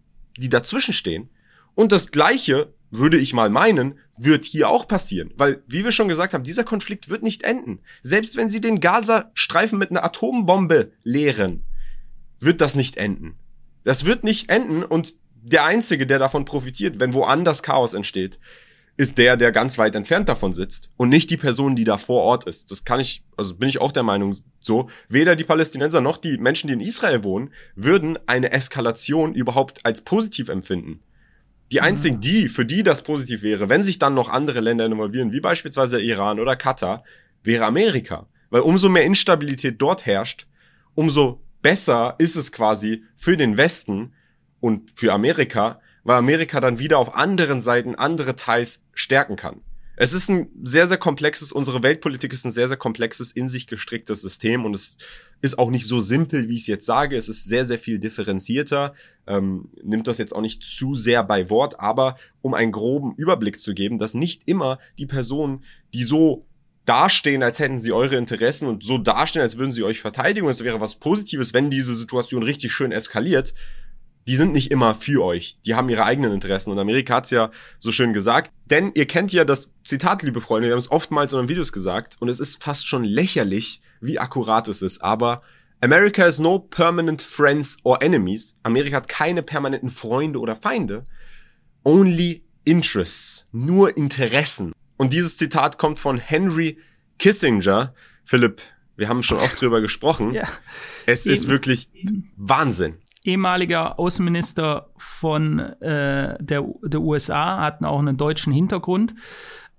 die 0.41 0.49
dazwischen 0.49 0.93
stehen. 0.93 1.29
Und 1.75 1.91
das 1.91 2.11
Gleiche, 2.11 2.73
würde 2.89 3.17
ich 3.17 3.33
mal 3.33 3.49
meinen, 3.49 3.99
wird 4.17 4.45
hier 4.45 4.69
auch 4.69 4.87
passieren. 4.87 5.31
Weil, 5.35 5.63
wie 5.67 5.83
wir 5.83 5.91
schon 5.91 6.07
gesagt 6.07 6.33
haben, 6.33 6.43
dieser 6.43 6.63
Konflikt 6.63 7.09
wird 7.09 7.23
nicht 7.23 7.43
enden. 7.43 7.79
Selbst 8.01 8.35
wenn 8.35 8.49
sie 8.49 8.61
den 8.61 8.79
Gaza-Streifen 8.79 9.77
mit 9.77 9.91
einer 9.91 10.03
Atombombe 10.03 10.91
leeren, 11.03 11.63
wird 12.39 12.61
das 12.61 12.75
nicht 12.75 12.97
enden. 12.97 13.35
Das 13.83 14.05
wird 14.05 14.23
nicht 14.23 14.49
enden 14.49 14.83
und 14.83 15.15
der 15.41 15.65
Einzige, 15.65 16.05
der 16.05 16.19
davon 16.19 16.45
profitiert, 16.45 16.99
wenn 16.99 17.13
woanders 17.13 17.63
Chaos 17.63 17.93
entsteht, 17.93 18.39
ist 18.97 19.19
der, 19.19 19.37
der 19.37 19.51
ganz 19.51 19.77
weit 19.77 19.93
entfernt 19.93 20.27
davon 20.27 20.53
sitzt 20.53 20.89
und 20.97 21.09
nicht 21.09 21.29
die 21.29 21.37
Person, 21.37 21.75
die 21.75 21.83
da 21.83 21.99
vor 21.99 22.23
Ort 22.23 22.45
ist. 22.45 22.71
Das 22.71 22.83
kann 22.83 22.99
ich, 22.99 23.23
also 23.37 23.55
bin 23.55 23.69
ich 23.69 23.79
auch 23.79 23.91
der 23.91 24.01
Meinung 24.01 24.37
so. 24.59 24.89
Weder 25.07 25.35
die 25.35 25.43
Palästinenser 25.43 26.01
noch 26.01 26.17
die 26.17 26.39
Menschen, 26.39 26.67
die 26.67 26.73
in 26.73 26.79
Israel 26.79 27.23
wohnen, 27.23 27.53
würden 27.75 28.17
eine 28.25 28.51
Eskalation 28.51 29.35
überhaupt 29.35 29.85
als 29.85 30.01
positiv 30.01 30.49
empfinden. 30.49 31.01
Die 31.71 31.81
einzigen, 31.81 32.19
die, 32.21 32.49
für 32.49 32.65
die 32.65 32.81
das 32.81 33.03
positiv 33.03 33.43
wäre, 33.43 33.69
wenn 33.69 33.83
sich 33.83 33.99
dann 33.99 34.15
noch 34.15 34.29
andere 34.29 34.61
Länder 34.61 34.85
involvieren, 34.85 35.31
wie 35.31 35.41
beispielsweise 35.41 36.01
Iran 36.01 36.39
oder 36.39 36.55
Katar, 36.55 37.03
wäre 37.43 37.65
Amerika. 37.65 38.27
Weil 38.49 38.61
umso 38.61 38.89
mehr 38.89 39.03
Instabilität 39.03 39.79
dort 39.79 40.05
herrscht, 40.05 40.47
umso 40.95 41.41
besser 41.61 42.15
ist 42.17 42.35
es 42.35 42.51
quasi 42.51 43.03
für 43.15 43.35
den 43.35 43.57
Westen 43.57 44.13
und 44.59 44.93
für 44.95 45.13
Amerika, 45.13 45.81
weil 46.07 46.15
Amerika 46.15 46.61
dann 46.61 46.79
wieder 46.79 46.99
auf 46.99 47.15
anderen 47.15 47.59
Seiten 47.59 47.93
andere 47.93 48.37
Teils 48.37 48.85
stärken 48.93 49.35
kann. 49.35 49.59
Es 49.97 50.13
ist 50.13 50.29
ein 50.29 50.47
sehr, 50.63 50.87
sehr 50.87 50.97
komplexes, 50.97 51.51
unsere 51.51 51.83
Weltpolitik 51.83 52.31
ist 52.31 52.45
ein 52.45 52.51
sehr, 52.51 52.69
sehr 52.69 52.77
komplexes, 52.77 53.33
in 53.33 53.49
sich 53.49 53.67
gestricktes 53.67 54.21
System 54.21 54.63
und 54.63 54.73
es 54.73 54.95
ist 55.41 55.59
auch 55.59 55.69
nicht 55.69 55.85
so 55.85 55.99
simpel, 55.99 56.47
wie 56.47 56.53
ich 56.53 56.61
es 56.61 56.67
jetzt 56.67 56.85
sage. 56.85 57.17
Es 57.17 57.27
ist 57.27 57.43
sehr, 57.43 57.65
sehr 57.65 57.77
viel 57.77 57.99
differenzierter, 57.99 58.93
ähm, 59.27 59.69
nimmt 59.83 60.07
das 60.07 60.17
jetzt 60.17 60.33
auch 60.33 60.41
nicht 60.41 60.63
zu 60.63 60.93
sehr 60.93 61.23
bei 61.23 61.49
Wort, 61.49 61.77
aber 61.81 62.15
um 62.41 62.53
einen 62.53 62.71
groben 62.71 63.13
Überblick 63.17 63.59
zu 63.59 63.73
geben, 63.73 63.99
dass 63.99 64.13
nicht 64.13 64.43
immer 64.45 64.79
die 64.97 65.07
Personen, 65.07 65.65
die 65.93 66.03
so 66.03 66.45
dastehen, 66.85 67.43
als 67.43 67.59
hätten 67.59 67.81
sie 67.81 67.91
eure 67.91 68.15
Interessen 68.15 68.69
und 68.69 68.85
so 68.85 68.97
dastehen, 68.97 69.41
als 69.41 69.57
würden 69.57 69.73
sie 69.73 69.83
euch 69.83 69.99
verteidigen 69.99 70.45
und 70.45 70.53
es 70.53 70.63
wäre 70.63 70.79
was 70.79 70.95
Positives, 70.95 71.53
wenn 71.53 71.69
diese 71.69 71.93
Situation 71.93 72.43
richtig 72.43 72.71
schön 72.71 72.93
eskaliert, 72.93 73.53
die 74.27 74.35
sind 74.35 74.51
nicht 74.51 74.71
immer 74.71 74.93
für 74.93 75.23
euch. 75.23 75.57
Die 75.65 75.75
haben 75.75 75.87
ihre 75.87 76.03
eigenen 76.03 76.33
Interessen. 76.33 76.71
Und 76.71 76.79
Amerika 76.79 77.15
hat's 77.15 77.31
ja 77.31 77.49
so 77.79 77.93
schön 77.93 78.11
gesagt. 78.11 78.51
Denn 78.65 78.91
ihr 78.93 79.05
kennt 79.07 79.31
ja 79.31 79.45
das 79.45 79.73
Zitat, 79.85 80.21
liebe 80.21 80.41
Freunde, 80.41 80.67
wir 80.67 80.73
haben 80.73 80.79
es 80.79 80.91
oftmals 80.91 81.31
in 81.31 81.39
den 81.39 81.49
Videos 81.49 81.71
gesagt. 81.71 82.17
Und 82.19 82.27
es 82.27 82.41
ist 82.41 82.61
fast 82.61 82.87
schon 82.87 83.05
lächerlich, 83.05 83.81
wie 84.01 84.19
akkurat 84.19 84.67
es 84.67 84.81
ist. 84.81 85.01
Aber 85.01 85.41
America 85.79 86.23
has 86.23 86.39
no 86.39 86.59
permanent 86.59 87.21
friends 87.21 87.77
or 87.83 88.01
enemies. 88.01 88.55
Amerika 88.63 88.97
hat 88.97 89.07
keine 89.07 89.43
permanenten 89.43 89.89
Freunde 89.89 90.39
oder 90.39 90.57
Feinde. 90.57 91.05
Only 91.85 92.43
interests. 92.65 93.47
Nur 93.53 93.95
Interessen. 93.95 94.73
Und 94.97 95.13
dieses 95.13 95.37
Zitat 95.37 95.77
kommt 95.77 95.99
von 95.99 96.17
Henry 96.17 96.79
Kissinger. 97.17 97.93
Philipp, 98.25 98.61
wir 98.97 99.07
haben 99.07 99.23
schon 99.23 99.37
oft 99.37 99.61
drüber 99.61 99.79
gesprochen. 99.79 100.33
Ja. 100.33 100.49
Es 101.05 101.25
Eben. 101.25 101.33
ist 101.33 101.47
wirklich 101.47 101.87
Wahnsinn 102.35 102.97
ehemaliger 103.27 103.99
Außenminister 103.99 104.89
von 104.97 105.59
äh, 105.59 106.37
der, 106.39 106.65
der 106.83 107.01
USA, 107.01 107.59
hatten 107.59 107.85
auch 107.85 107.99
einen 107.99 108.17
deutschen 108.17 108.53
Hintergrund. 108.53 109.15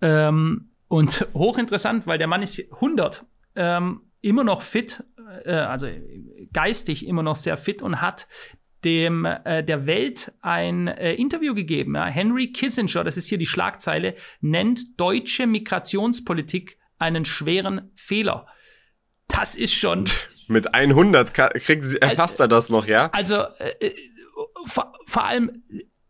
Ähm, 0.00 0.70
und 0.86 1.26
hochinteressant, 1.34 2.06
weil 2.06 2.18
der 2.18 2.26
Mann 2.26 2.42
ist 2.42 2.72
100, 2.74 3.24
ähm, 3.56 4.02
immer 4.20 4.44
noch 4.44 4.62
fit, 4.62 5.02
äh, 5.44 5.52
also 5.52 5.88
geistig 6.52 7.06
immer 7.06 7.22
noch 7.22 7.36
sehr 7.36 7.56
fit 7.56 7.82
und 7.82 8.00
hat 8.00 8.28
dem 8.84 9.24
äh, 9.24 9.64
der 9.64 9.86
Welt 9.86 10.32
ein 10.40 10.86
äh, 10.86 11.14
Interview 11.14 11.54
gegeben. 11.54 11.94
Ja. 11.94 12.06
Henry 12.06 12.52
Kissinger, 12.52 13.02
das 13.02 13.16
ist 13.16 13.28
hier 13.28 13.38
die 13.38 13.46
Schlagzeile, 13.46 14.14
nennt 14.40 15.00
deutsche 15.00 15.46
Migrationspolitik 15.46 16.78
einen 16.98 17.24
schweren 17.24 17.90
Fehler. 17.96 18.46
Das 19.26 19.56
ist 19.56 19.74
schon 19.74 20.04
Mit 20.48 20.74
100 20.74 21.34
kriegt 21.34 21.84
sie, 21.84 22.00
erfasst 22.00 22.40
er 22.40 22.48
das 22.48 22.70
noch, 22.70 22.86
ja? 22.86 23.10
Also, 23.12 23.36
äh, 23.58 23.86
äh, 23.86 23.94
vor, 24.64 24.92
vor 25.06 25.24
allem 25.24 25.52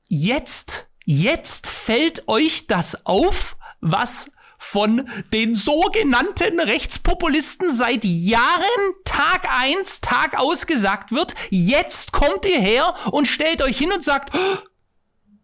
jetzt, 0.08 0.88
jetzt 1.04 1.68
fällt 1.68 2.28
euch 2.28 2.66
das 2.66 3.04
auf, 3.04 3.56
was 3.80 4.30
von 4.58 5.08
den 5.32 5.54
sogenannten 5.54 6.60
Rechtspopulisten 6.60 7.72
seit 7.72 8.04
Jahren 8.04 8.62
Tag 9.04 9.48
eins, 9.62 10.00
Tag 10.00 10.38
aus 10.38 10.66
gesagt 10.66 11.12
wird. 11.12 11.34
Jetzt 11.50 12.12
kommt 12.12 12.44
ihr 12.44 12.60
her 12.60 12.94
und 13.12 13.26
stellt 13.26 13.62
euch 13.62 13.78
hin 13.78 13.92
und 13.92 14.02
sagt, 14.02 14.34
oh, 14.34 14.58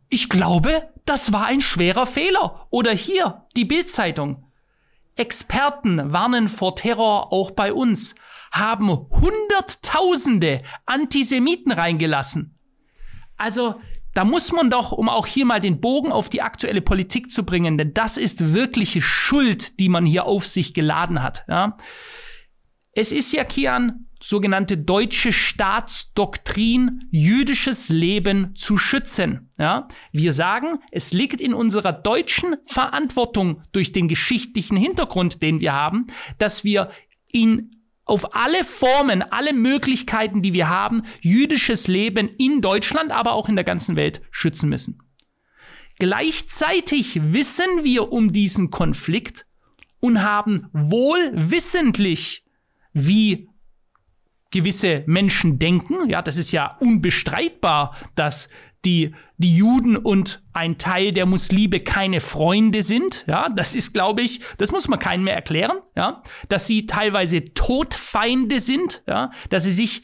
ich 0.09 0.29
glaube, 0.29 0.89
das 1.07 1.33
war 1.33 1.47
ein 1.47 1.61
schwerer 1.61 2.07
Fehler. 2.07 2.67
Oder 2.71 2.93
hier, 2.93 3.47
die 3.57 3.65
Bildzeitung. 3.65 4.51
Experten 5.17 6.13
warnen 6.13 6.49
vor 6.49 6.75
Terror 6.75 7.33
auch 7.33 7.53
bei 7.53 7.73
uns 7.73 8.17
haben 8.55 8.89
Hunderttausende 8.89 10.63
Antisemiten 10.87 11.73
reingelassen. 11.73 12.57
Also, 13.37 13.81
da 14.15 14.25
muss 14.25 14.53
man 14.53 14.71
doch, 14.71 14.93
um 14.93 15.09
auch 15.09 15.27
hier 15.27 15.45
mal 15.45 15.61
den 15.61 15.81
Bogen 15.81 16.13
auf 16.13 16.29
die 16.29 16.41
aktuelle 16.41 16.81
Politik 16.81 17.33
zu 17.33 17.45
bringen, 17.45 17.77
denn 17.77 17.95
das 17.95 18.17
ist 18.17 18.55
wirkliche 18.55 19.03
Schuld, 19.03 19.81
die 19.81 19.89
man 19.89 20.07
hier 20.07 20.27
auf 20.27 20.47
sich 20.47 20.73
geladen 20.73 21.21
hat. 21.21 21.45
Ja? 21.49 21.77
Es 22.93 23.11
ist 23.11 23.33
ja, 23.33 23.43
Kian, 23.43 24.07
sogenannte 24.23 24.79
deutsche 24.79 25.33
Staatsdoktrin, 25.33 27.09
jüdisches 27.11 27.89
Leben 27.89 28.55
zu 28.55 28.79
schützen. 28.79 29.51
Ja? 29.59 29.89
Wir 30.13 30.33
sagen, 30.33 30.79
es 30.93 31.13
liegt 31.13 31.41
in 31.41 31.53
unserer 31.53 31.93
deutschen 31.93 32.55
Verantwortung 32.67 33.63
durch 33.73 33.91
den 33.91 34.07
geschichtlichen 34.07 34.77
Hintergrund, 34.77 35.43
den 35.43 35.59
wir 35.59 35.73
haben, 35.73 36.07
dass 36.39 36.63
wir 36.63 36.91
in 37.33 37.74
auf 38.05 38.35
alle 38.37 38.65
Formen, 38.65 39.23
alle 39.23 39.53
Möglichkeiten, 39.53 40.43
die 40.43 40.53
wir 40.53 40.69
haben, 40.69 41.03
jüdisches 41.21 41.89
Leben 41.89 42.29
in 42.29 42.61
Deutschland, 42.61 43.11
aber 43.13 43.33
auch 43.33 43.49
in 43.49 43.57
der 43.57 43.65
ganzen 43.65 43.97
Welt 43.97 44.23
schützen 44.31 44.69
müssen. 44.69 45.01
Gleichzeitig 45.99 47.21
wissen 47.33 47.85
wir 47.85 48.13
um 48.13 48.33
diesen 48.33 48.71
Konflikt 48.71 49.47
und 50.01 50.23
haben 50.23 50.69
wohl 50.73 51.31
wissentlich, 51.33 52.45
wie 52.93 53.49
gewisse 54.51 55.03
Menschen 55.07 55.59
denken. 55.59 56.09
Ja, 56.11 56.21
das 56.21 56.37
ist 56.37 56.53
ja 56.53 56.77
unbestreitbar, 56.81 57.97
dass 58.15 58.49
die, 58.85 59.15
die 59.39 59.57
Juden 59.57 59.97
und 59.97 60.43
ein 60.53 60.79
Teil 60.79 61.11
der 61.11 61.27
Muslime 61.27 61.81
keine 61.81 62.21
Freunde 62.21 62.83
sind. 62.83 63.25
Ja, 63.27 63.49
das 63.49 63.75
ist, 63.75 63.93
glaube 63.93 64.23
ich, 64.23 64.41
das 64.59 64.73
muss 64.73 64.89
man 64.89 64.99
keinem 64.99 65.25
mehr 65.25 65.35
erklären. 65.35 65.79
Ja, 65.97 66.23
dass 66.49 66.67
sie 66.67 66.87
teilweise 66.87 67.55
Todfeinde 67.55 68.61
sind. 68.61 69.03
Ja, 69.07 69.31
dass 69.51 69.65
sie 69.65 69.73
sich, 69.73 70.03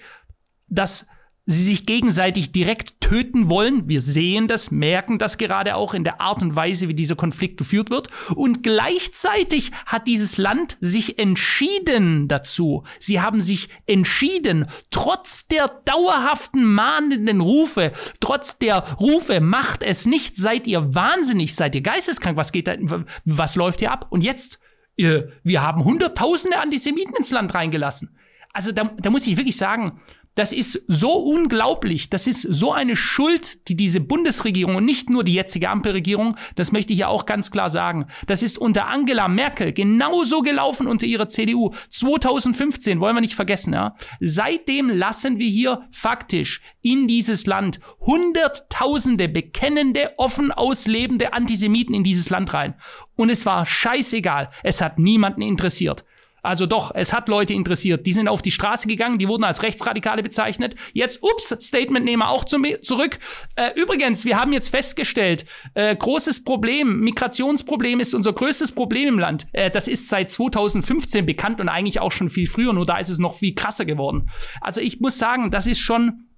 dass 0.68 1.07
sie 1.47 1.64
sich 1.64 1.86
gegenseitig 1.86 2.53
direkt 2.53 3.01
töten 3.01 3.51
wollen. 3.51 3.88
Wir 3.88 4.01
sehen 4.01 4.47
das, 4.47 4.70
merken 4.70 5.18
das 5.18 5.36
gerade 5.36 5.74
auch 5.74 5.95
in 5.95 6.05
der 6.05 6.20
Art 6.20 6.43
und 6.43 6.55
Weise, 6.55 6.86
wie 6.86 6.95
dieser 6.95 7.16
Konflikt 7.16 7.57
geführt 7.57 7.91
wird. 7.91 8.09
Und 8.36 8.62
gleichzeitig 8.62 9.72
hat 9.86 10.07
dieses 10.07 10.38
Land 10.38 10.76
sich 10.80 11.18
entschieden 11.18 12.28
dazu. 12.28 12.84
Sie 13.01 13.20
haben 13.20 13.41
sich 13.41 13.68
entschieden, 13.86 14.66
trotz 14.91 15.49
der 15.49 15.68
dauerhaften 15.84 16.64
mahnenden 16.64 17.41
Rufe, 17.41 17.93
trotz 18.20 18.59
der 18.59 18.84
Rufe, 19.01 19.41
macht 19.41 19.82
es 19.82 20.07
nicht, 20.07 20.36
seid 20.36 20.68
ihr 20.68 20.95
wahnsinnig, 20.95 21.57
seid 21.57 21.74
ihr 21.74 21.82
geisteskrank, 21.82 22.36
was 22.36 22.53
geht 22.53 22.68
da, 22.68 22.76
was 23.24 23.57
läuft 23.57 23.80
hier 23.80 23.91
ab? 23.91 24.07
Und 24.11 24.22
jetzt, 24.22 24.61
wir 24.97 25.62
haben 25.62 25.84
Hunderttausende 25.84 26.61
Antisemiten 26.61 27.16
ins 27.16 27.30
Land 27.30 27.55
reingelassen. 27.55 28.16
Also 28.53 28.72
da, 28.72 28.91
da 28.99 29.11
muss 29.11 29.26
ich 29.26 29.36
wirklich 29.36 29.57
sagen, 29.57 30.01
das 30.35 30.53
ist 30.53 30.85
so 30.87 31.12
unglaublich, 31.12 32.09
das 32.09 32.26
ist 32.26 32.43
so 32.43 32.72
eine 32.72 32.97
Schuld, 32.97 33.68
die 33.68 33.76
diese 33.76 34.01
Bundesregierung 34.01 34.76
und 34.76 34.85
nicht 34.85 35.11
nur 35.11 35.24
die 35.24 35.35
jetzige 35.35 35.68
Ampelregierung, 35.68 36.37
das 36.55 36.72
möchte 36.72 36.93
ich 36.93 37.01
ja 37.01 37.09
auch 37.09 37.26
ganz 37.26 37.51
klar 37.51 37.68
sagen, 37.68 38.07
das 38.26 38.43
ist 38.43 38.57
unter 38.57 38.87
Angela 38.87 39.28
Merkel 39.28 39.72
genauso 39.72 40.43
gelaufen 40.43 40.87
unter 40.87 41.07
ihrer 41.07 41.28
CDU 41.28 41.72
2015, 41.89 43.01
wollen 43.01 43.16
wir 43.16 43.20
nicht 43.20 43.35
vergessen, 43.35 43.72
ja. 43.72 43.97
Seitdem 44.20 44.89
lassen 44.89 45.39
wir 45.39 45.49
hier 45.49 45.83
faktisch 45.91 46.62
in 46.81 47.09
dieses 47.09 47.47
Land 47.47 47.81
hunderttausende 48.01 49.28
bekennende, 49.28 50.12
offen 50.16 50.53
auslebende 50.53 51.33
Antisemiten 51.33 51.95
in 51.95 52.05
dieses 52.05 52.31
Land 52.31 52.55
rein. 52.55 52.74
Und 53.16 53.31
es 53.31 53.47
war 53.47 53.66
scheißegal, 53.66 54.51
es 54.62 54.81
hat 54.81 54.99
niemanden 54.99 55.43
interessiert. 55.43 56.05
Also 56.43 56.66
doch, 56.66 56.93
es 56.95 57.12
hat 57.12 57.28
Leute 57.28 57.55
interessiert. 57.55 58.07
Die 58.07 58.12
sind 58.12 58.28
auf 58.28 58.43
die 58.43 58.51
Straße 58.51 58.86
gegangen, 58.86 59.18
die 59.18 59.28
wurden 59.28 59.45
als 59.45 59.62
Rechtsradikale 59.62 60.22
bezeichnet. 60.22 60.74
Jetzt, 60.93 61.22
ups, 61.22 61.57
Statement 61.61 62.09
auch 62.22 62.45
zum, 62.45 62.66
zurück. 62.82 63.18
Äh, 63.57 63.70
übrigens, 63.80 64.24
wir 64.24 64.38
haben 64.38 64.53
jetzt 64.53 64.70
festgestellt, 64.70 65.47
äh, 65.74 65.95
großes 65.95 66.45
Problem, 66.45 67.01
Migrationsproblem 67.01 68.01
ist 68.01 68.14
unser 68.14 68.32
größtes 68.32 68.72
Problem 68.72 69.09
im 69.09 69.18
Land. 69.18 69.47
Äh, 69.53 69.70
das 69.70 69.88
ist 69.88 70.09
seit 70.09 70.30
2015 70.30 71.24
bekannt 71.24 71.61
und 71.61 71.68
eigentlich 71.68 72.01
auch 72.01 72.12
schon 72.12 72.30
viel 72.30 72.47
früher, 72.47 72.72
nur 72.72 72.86
da 72.86 72.97
ist 72.97 73.09
es 73.09 73.18
noch 73.18 73.36
viel 73.36 73.55
krasser 73.55 73.84
geworden. 73.84 74.30
Also 74.61 74.80
ich 74.80 75.01
muss 75.01 75.18
sagen, 75.18 75.51
das 75.51 75.66
ist 75.66 75.78
schon 75.78 76.30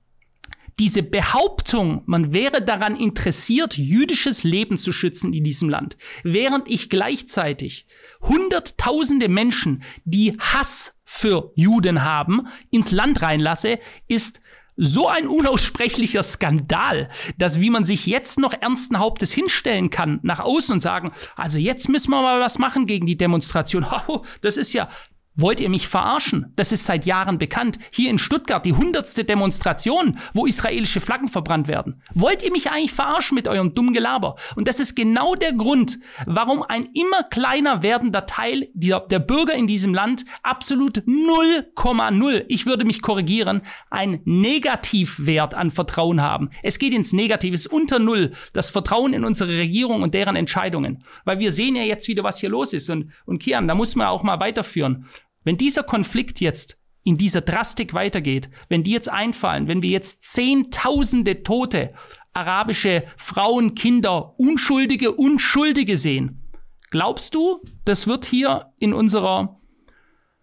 diese 0.83 1.05
Behauptung, 1.05 2.03
man 2.07 2.35
wäre 2.35 2.61
daran 2.61 2.97
interessiert, 2.97 3.79
jüdisches 3.79 4.43
Leben 4.43 4.79
zu 4.79 4.91
schützen 4.91 5.33
in 5.33 5.45
diesem 5.45 5.69
Land, 5.69 5.97
während 6.25 6.69
ich 6.69 6.91
gleichzeitig 6.91 7.87
hunderttausende 8.21 9.29
Menschen, 9.29 9.85
die 10.05 10.37
Hass 10.41 10.99
für 11.05 11.53
Juden 11.55 12.03
haben, 12.03 12.49
ins 12.73 12.91
Land 12.91 13.23
reinlasse, 13.23 13.79
ist 14.09 14.41
so 14.77 15.07
ein 15.07 15.29
unaussprechlicher 15.29 16.25
Skandal, 16.25 17.09
dass 17.39 17.61
wie 17.61 17.71
man 17.71 17.85
sich 17.85 18.07
jetzt 18.07 18.41
noch 18.41 18.53
ernsten 18.53 18.99
Hauptes 18.99 19.31
hinstellen 19.33 19.89
kann 19.89 20.19
nach 20.25 20.41
außen 20.41 20.73
und 20.73 20.81
sagen, 20.81 21.13
also 21.37 21.59
jetzt 21.59 21.91
müssen 21.91 22.11
wir 22.11 22.23
mal 22.23 22.41
was 22.41 22.59
machen 22.59 22.87
gegen 22.87 23.07
die 23.07 23.17
Demonstration. 23.17 23.87
Das 24.41 24.57
ist 24.57 24.73
ja 24.73 24.89
Wollt 25.35 25.61
ihr 25.61 25.71
mich 25.71 25.89
verarschen? 25.89 26.53
Das 26.57 26.73
ist 26.73 26.85
seit 26.85 27.07
Jahren 27.07 27.39
bekannt. 27.39 27.79
Hier 27.91 28.11
in 28.11 28.19
Stuttgart 28.19 28.67
die 28.67 28.75
hundertste 28.75 29.25
Demonstration, 29.25 30.19
wo 30.35 30.45
israelische 30.45 31.01
Flaggen 31.01 31.29
verbrannt 31.29 31.69
werden. 31.69 32.03
Wollt 32.13 32.43
ihr 32.43 32.53
mich 32.53 32.71
eigentlich 32.71 32.93
verarschen 32.93 33.35
mit 33.35 33.49
eurem 33.49 33.75
dummen 33.75 33.95
Gelaber? 33.95 34.37
Und 34.57 34.69
das 34.69 34.79
ist 34.79 34.95
genau 34.95 35.35
der 35.35 35.55
Grund, 35.55 36.01
warum 36.27 36.63
ein 36.63 36.91
immer 36.93 37.23
kleiner 37.23 37.83
werdender 37.83 38.27
Teil 38.27 38.69
der, 38.75 39.01
Bürger 39.01 39.55
in 39.55 39.67
diesem 39.67 39.95
Land 39.95 40.25
absolut 40.43 40.99
0,0, 40.99 42.45
ich 42.49 42.67
würde 42.67 42.85
mich 42.85 43.01
korrigieren, 43.01 43.63
ein 43.89 44.21
Negativwert 44.27 45.55
an 45.55 45.71
Vertrauen 45.71 46.21
haben. 46.21 46.51
Es 46.63 46.79
geht 46.79 46.93
ins 46.93 47.15
Negative, 47.15 47.55
es 47.55 47.63
ist 47.63 47.73
unter 47.73 47.99
Null, 47.99 48.33
das 48.53 48.69
Vertrauen 48.69 49.15
in 49.15 49.25
unsere 49.25 49.57
Regierung 49.57 50.03
und 50.03 50.13
deren 50.13 50.37
Entscheidungen. 50.37 51.05
Weil 51.25 51.39
wir 51.39 51.53
sehen 51.53 51.75
ja 51.75 51.85
jetzt 51.85 52.07
wieder, 52.09 52.23
was 52.23 52.39
hier 52.39 52.51
los 52.51 52.75
ist. 52.75 52.91
Und, 52.91 53.13
und 53.25 53.43
Kian, 53.43 53.67
da 53.67 53.75
muss 53.75 53.97
man 53.97 54.09
auch 54.09 54.23
mal 54.23 54.41
weiterführen. 54.41 55.07
Wenn 55.45 55.57
dieser 55.57 55.83
Konflikt 55.83 56.41
jetzt 56.41 56.79
in 57.05 57.19
dieser 57.19 57.41
Drastik 57.41 57.95
weitergeht, 57.95 58.49
wenn 58.69 58.85
die 58.85 58.93
jetzt 58.93 59.11
einfallen, 59.11 59.69
wenn 59.69 59.83
wir 59.83 59.91
jetzt 59.91 60.23
Zehntausende 60.23 61.43
tote 61.43 61.93
arabische 62.35 63.05
Frauen, 63.17 63.75
Kinder, 63.75 64.31
Unschuldige, 64.39 65.13
Unschuldige 65.13 65.97
sehen, 65.97 66.49
glaubst 66.91 67.35
du, 67.35 67.61
das 67.85 68.07
wird 68.07 68.25
hier 68.25 68.73
in 68.79 68.95
unserer, 68.95 69.59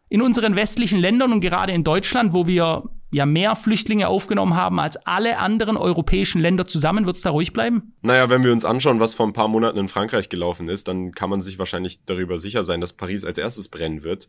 in 0.09 0.21
unseren 0.21 0.55
westlichen 0.55 0.99
Ländern 0.99 1.33
und 1.33 1.41
gerade 1.41 1.71
in 1.71 1.83
Deutschland, 1.83 2.33
wo 2.33 2.45
wir 2.45 2.89
ja 3.11 3.25
mehr 3.25 3.55
Flüchtlinge 3.55 4.07
aufgenommen 4.07 4.55
haben 4.55 4.79
als 4.79 4.97
alle 5.07 5.39
anderen 5.39 5.77
europäischen 5.77 6.39
Länder 6.39 6.67
zusammen, 6.67 7.05
wird 7.05 7.15
es 7.15 7.23
da 7.23 7.31
ruhig 7.31 7.53
bleiben? 7.53 7.95
Naja, 8.01 8.29
wenn 8.29 8.43
wir 8.43 8.51
uns 8.51 8.65
anschauen, 8.65 8.99
was 8.99 9.15
vor 9.15 9.25
ein 9.25 9.33
paar 9.33 9.47
Monaten 9.47 9.79
in 9.79 9.87
Frankreich 9.87 10.29
gelaufen 10.29 10.69
ist, 10.69 10.87
dann 10.87 11.11
kann 11.11 11.29
man 11.29 11.41
sich 11.41 11.57
wahrscheinlich 11.57 12.05
darüber 12.05 12.37
sicher 12.37 12.63
sein, 12.63 12.81
dass 12.81 12.93
Paris 12.93 13.25
als 13.25 13.37
erstes 13.37 13.69
brennen 13.69 14.03
wird. 14.03 14.27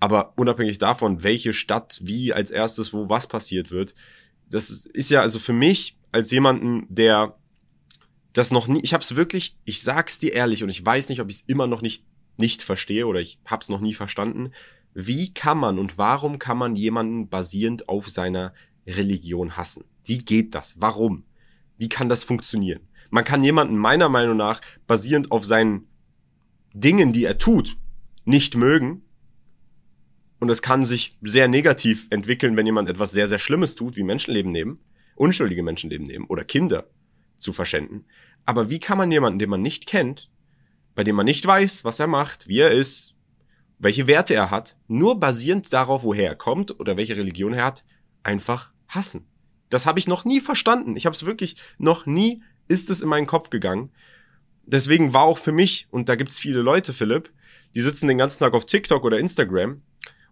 Aber 0.00 0.32
unabhängig 0.36 0.78
davon, 0.78 1.22
welche 1.24 1.52
Stadt 1.52 2.00
wie 2.02 2.32
als 2.32 2.50
erstes, 2.50 2.92
wo 2.92 3.08
was 3.08 3.26
passiert 3.26 3.70
wird, 3.70 3.94
das 4.50 4.70
ist 4.70 5.10
ja 5.10 5.20
also 5.20 5.38
für 5.38 5.52
mich 5.52 5.96
als 6.12 6.30
jemanden, 6.30 6.86
der 6.88 7.36
das 8.32 8.50
noch 8.50 8.68
nie, 8.68 8.80
ich 8.82 8.94
habe 8.94 9.02
es 9.02 9.16
wirklich, 9.16 9.56
ich 9.64 9.82
sag's 9.82 10.18
dir 10.18 10.32
ehrlich 10.32 10.62
und 10.62 10.68
ich 10.68 10.84
weiß 10.84 11.08
nicht, 11.08 11.20
ob 11.20 11.28
ich 11.28 11.36
es 11.36 11.42
immer 11.42 11.66
noch 11.66 11.82
nicht 11.82 12.04
nicht 12.38 12.62
verstehe 12.62 13.06
oder 13.06 13.20
ich 13.20 13.38
hab's 13.44 13.68
noch 13.68 13.80
nie 13.80 13.94
verstanden. 13.94 14.52
Wie 14.94 15.34
kann 15.34 15.58
man 15.58 15.78
und 15.78 15.98
warum 15.98 16.38
kann 16.38 16.56
man 16.56 16.76
jemanden 16.76 17.28
basierend 17.28 17.88
auf 17.88 18.08
seiner 18.08 18.54
Religion 18.86 19.56
hassen? 19.56 19.84
Wie 20.04 20.18
geht 20.18 20.54
das? 20.54 20.80
Warum? 20.80 21.24
Wie 21.76 21.88
kann 21.88 22.08
das 22.08 22.24
funktionieren? 22.24 22.88
Man 23.10 23.24
kann 23.24 23.44
jemanden 23.44 23.76
meiner 23.76 24.08
Meinung 24.08 24.36
nach 24.36 24.60
basierend 24.86 25.30
auf 25.30 25.44
seinen 25.44 25.88
Dingen, 26.72 27.12
die 27.12 27.24
er 27.24 27.38
tut, 27.38 27.76
nicht 28.24 28.54
mögen, 28.56 29.02
und 30.40 30.48
es 30.50 30.62
kann 30.62 30.84
sich 30.84 31.16
sehr 31.22 31.48
negativ 31.48 32.06
entwickeln, 32.10 32.56
wenn 32.56 32.66
jemand 32.66 32.88
etwas 32.88 33.12
sehr, 33.12 33.26
sehr 33.26 33.38
Schlimmes 33.38 33.74
tut, 33.74 33.96
wie 33.96 34.02
Menschenleben 34.02 34.52
nehmen, 34.52 34.78
unschuldige 35.16 35.62
Menschenleben 35.62 36.06
nehmen 36.06 36.26
oder 36.26 36.44
Kinder 36.44 36.88
zu 37.36 37.52
verschenden. 37.52 38.04
Aber 38.44 38.70
wie 38.70 38.80
kann 38.80 38.98
man 38.98 39.10
jemanden, 39.10 39.38
den 39.38 39.50
man 39.50 39.62
nicht 39.62 39.86
kennt, 39.86 40.30
bei 40.94 41.04
dem 41.04 41.16
man 41.16 41.26
nicht 41.26 41.46
weiß, 41.46 41.84
was 41.84 42.00
er 42.00 42.06
macht, 42.06 42.48
wie 42.48 42.60
er 42.60 42.70
ist, 42.70 43.14
welche 43.78 44.06
Werte 44.06 44.34
er 44.34 44.50
hat, 44.50 44.76
nur 44.88 45.20
basierend 45.20 45.72
darauf, 45.72 46.02
woher 46.02 46.28
er 46.28 46.36
kommt 46.36 46.78
oder 46.80 46.96
welche 46.96 47.16
Religion 47.16 47.52
er 47.52 47.64
hat, 47.64 47.84
einfach 48.22 48.72
hassen? 48.88 49.26
Das 49.70 49.86
habe 49.86 49.98
ich 49.98 50.08
noch 50.08 50.24
nie 50.24 50.40
verstanden. 50.40 50.96
Ich 50.96 51.06
habe 51.06 51.14
es 51.14 51.26
wirklich 51.26 51.56
noch 51.78 52.06
nie, 52.06 52.42
ist 52.66 52.90
es 52.90 53.02
in 53.02 53.08
meinen 53.08 53.26
Kopf 53.26 53.50
gegangen. 53.50 53.90
Deswegen 54.64 55.12
war 55.12 55.22
auch 55.22 55.38
für 55.38 55.52
mich, 55.52 55.86
und 55.90 56.08
da 56.08 56.16
gibt's 56.16 56.38
viele 56.38 56.60
Leute, 56.60 56.92
Philipp, 56.92 57.30
die 57.74 57.82
sitzen 57.82 58.08
den 58.08 58.18
ganzen 58.18 58.40
Tag 58.40 58.54
auf 58.54 58.66
TikTok 58.66 59.04
oder 59.04 59.18
Instagram 59.18 59.82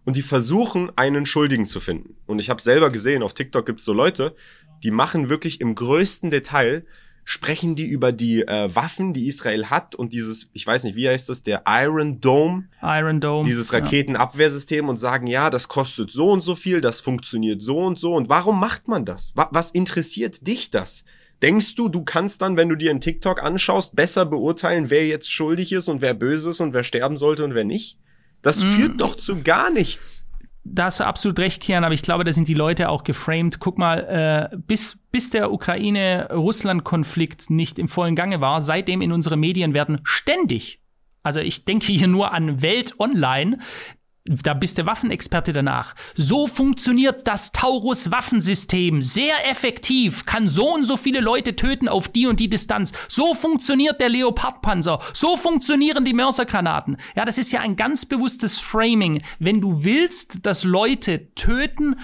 und 0.07 0.15
die 0.15 0.21
versuchen, 0.21 0.89
einen 0.95 1.25
Schuldigen 1.25 1.65
zu 1.65 1.81
finden. 1.81 2.15
Und 2.27 2.39
ich 2.39 2.49
habe 2.49 2.61
selber 2.61 2.91
gesehen, 2.91 3.21
auf 3.21 3.33
TikTok 3.33 3.65
gibt's 3.65 3.83
so 3.83 3.91
Leute, 3.91 4.33
die 4.81 4.89
machen 4.89 5.27
wirklich 5.27 5.59
im 5.59 5.75
größten 5.75 6.31
Detail, 6.31 6.85
sprechen 7.25 7.75
die 7.75 7.87
über 7.87 8.13
die 8.13 8.43
äh, 8.43 8.73
Waffen, 8.73 9.13
die 9.13 9.27
Israel 9.27 9.65
hat 9.65 9.95
und 9.95 10.13
dieses, 10.13 10.49
ich 10.53 10.65
weiß 10.65 10.85
nicht, 10.85 10.95
wie 10.95 11.09
heißt 11.09 11.27
das, 11.27 11.43
der 11.43 11.63
Iron 11.67 12.21
Dome. 12.21 12.69
Iron 12.81 13.19
Dome. 13.19 13.43
Dieses 13.45 13.73
Raketenabwehrsystem 13.73 14.87
und 14.87 14.95
sagen, 14.95 15.27
ja, 15.27 15.49
das 15.49 15.67
kostet 15.67 16.09
so 16.09 16.31
und 16.31 16.41
so 16.41 16.55
viel, 16.55 16.79
das 16.79 17.01
funktioniert 17.01 17.61
so 17.61 17.79
und 17.79 17.99
so. 17.99 18.13
Und 18.13 18.29
warum 18.29 18.61
macht 18.61 18.87
man 18.87 19.03
das? 19.03 19.33
Was 19.35 19.71
interessiert 19.71 20.47
dich 20.47 20.71
das? 20.71 21.03
Denkst 21.41 21.75
du, 21.75 21.89
du 21.89 22.05
kannst 22.05 22.41
dann, 22.41 22.55
wenn 22.55 22.69
du 22.69 22.77
dir 22.77 22.91
einen 22.91 23.01
TikTok 23.01 23.43
anschaust, 23.43 23.93
besser 23.93 24.25
beurteilen, 24.25 24.89
wer 24.89 25.05
jetzt 25.05 25.29
schuldig 25.29 25.73
ist 25.73 25.89
und 25.89 25.99
wer 25.99 26.13
böse 26.13 26.51
ist 26.51 26.61
und 26.61 26.73
wer 26.73 26.83
sterben 26.83 27.17
sollte 27.17 27.43
und 27.43 27.55
wer 27.55 27.65
nicht? 27.65 27.99
Das 28.41 28.63
mm. 28.63 28.67
führt 28.67 29.01
doch 29.01 29.15
zu 29.15 29.41
gar 29.41 29.69
nichts. 29.69 30.25
Da 30.63 30.85
hast 30.85 30.99
du 30.99 31.05
absolut 31.05 31.39
recht, 31.39 31.61
Kian, 31.61 31.83
aber 31.85 31.93
ich 31.93 32.01
glaube, 32.01 32.23
da 32.25 32.33
sind 32.33 32.47
die 32.49 32.53
Leute 32.53 32.89
auch 32.89 33.03
geframed. 33.03 33.59
Guck 33.59 33.77
mal, 33.77 34.49
äh, 34.51 34.57
bis, 34.57 34.99
bis 35.11 35.29
der 35.29 35.51
Ukraine-Russland-Konflikt 35.51 37.49
nicht 37.49 37.79
im 37.79 37.87
vollen 37.87 38.15
Gange 38.15 38.41
war, 38.41 38.61
seitdem 38.61 39.01
in 39.01 39.13
unsere 39.13 39.37
Medien 39.37 39.73
werden 39.73 40.01
ständig 40.03 40.81
also 41.27 41.41
ich 41.41 41.65
denke 41.65 41.87
hier 41.91 42.07
nur 42.07 42.31
an 42.31 42.61
Welt 42.61 43.01
Online, 43.01 43.59
da 44.27 44.53
bist 44.53 44.77
der 44.77 44.85
Waffenexperte 44.85 45.53
danach. 45.53 45.95
So 46.15 46.47
funktioniert 46.47 47.27
das 47.27 47.51
Taurus-Waffensystem. 47.53 49.01
Sehr 49.01 49.49
effektiv. 49.49 50.25
Kann 50.25 50.47
so 50.47 50.73
und 50.73 50.83
so 50.83 50.97
viele 50.97 51.21
Leute 51.21 51.55
töten 51.55 51.87
auf 51.87 52.09
die 52.09 52.27
und 52.27 52.39
die 52.39 52.49
Distanz. 52.49 52.91
So 53.07 53.33
funktioniert 53.33 54.01
der 54.01 54.09
Leopardpanzer. 54.09 54.99
So 55.13 55.37
funktionieren 55.37 56.03
die 56.03 56.13
Mörsergranaten. 56.13 56.97
Ja, 57.15 57.25
das 57.25 57.37
ist 57.37 57.51
ja 57.51 57.61
ein 57.61 57.75
ganz 57.75 58.05
bewusstes 58.05 58.59
Framing. 58.59 59.21
Wenn 59.39 59.61
du 59.61 59.83
willst, 59.83 60.45
dass 60.45 60.63
Leute 60.63 61.33
töten, 61.35 61.95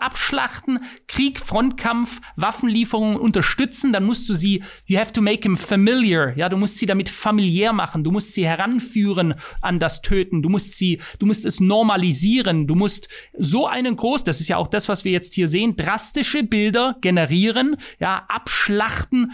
abschlachten, 0.00 0.80
Krieg, 1.08 1.40
Frontkampf, 1.40 2.20
Waffenlieferungen 2.36 3.16
unterstützen, 3.16 3.92
dann 3.92 4.04
musst 4.04 4.28
du 4.28 4.34
sie, 4.34 4.62
you 4.86 4.98
have 4.98 5.12
to 5.12 5.22
make 5.22 5.40
them 5.40 5.56
familiar. 5.56 6.36
Ja, 6.36 6.48
du 6.48 6.56
musst 6.56 6.78
sie 6.78 6.86
damit 6.86 7.08
familiär 7.08 7.72
machen. 7.72 8.04
Du 8.04 8.10
musst 8.10 8.34
sie 8.34 8.46
heranführen 8.46 9.34
an 9.60 9.78
das 9.78 10.02
Töten. 10.02 10.42
Du 10.42 10.48
musst 10.48 10.76
sie, 10.76 11.00
du 11.18 11.26
musst 11.26 11.44
es 11.44 11.53
es 11.54 11.60
normalisieren. 11.60 12.66
Du 12.66 12.74
musst 12.74 13.08
so 13.38 13.66
einen 13.66 13.96
groß, 13.96 14.24
das 14.24 14.40
ist 14.40 14.48
ja 14.48 14.56
auch 14.56 14.66
das, 14.66 14.88
was 14.88 15.04
wir 15.04 15.12
jetzt 15.12 15.34
hier 15.34 15.48
sehen, 15.48 15.76
drastische 15.76 16.42
Bilder 16.42 16.96
generieren, 17.00 17.76
ja, 18.00 18.24
abschlachten, 18.28 19.32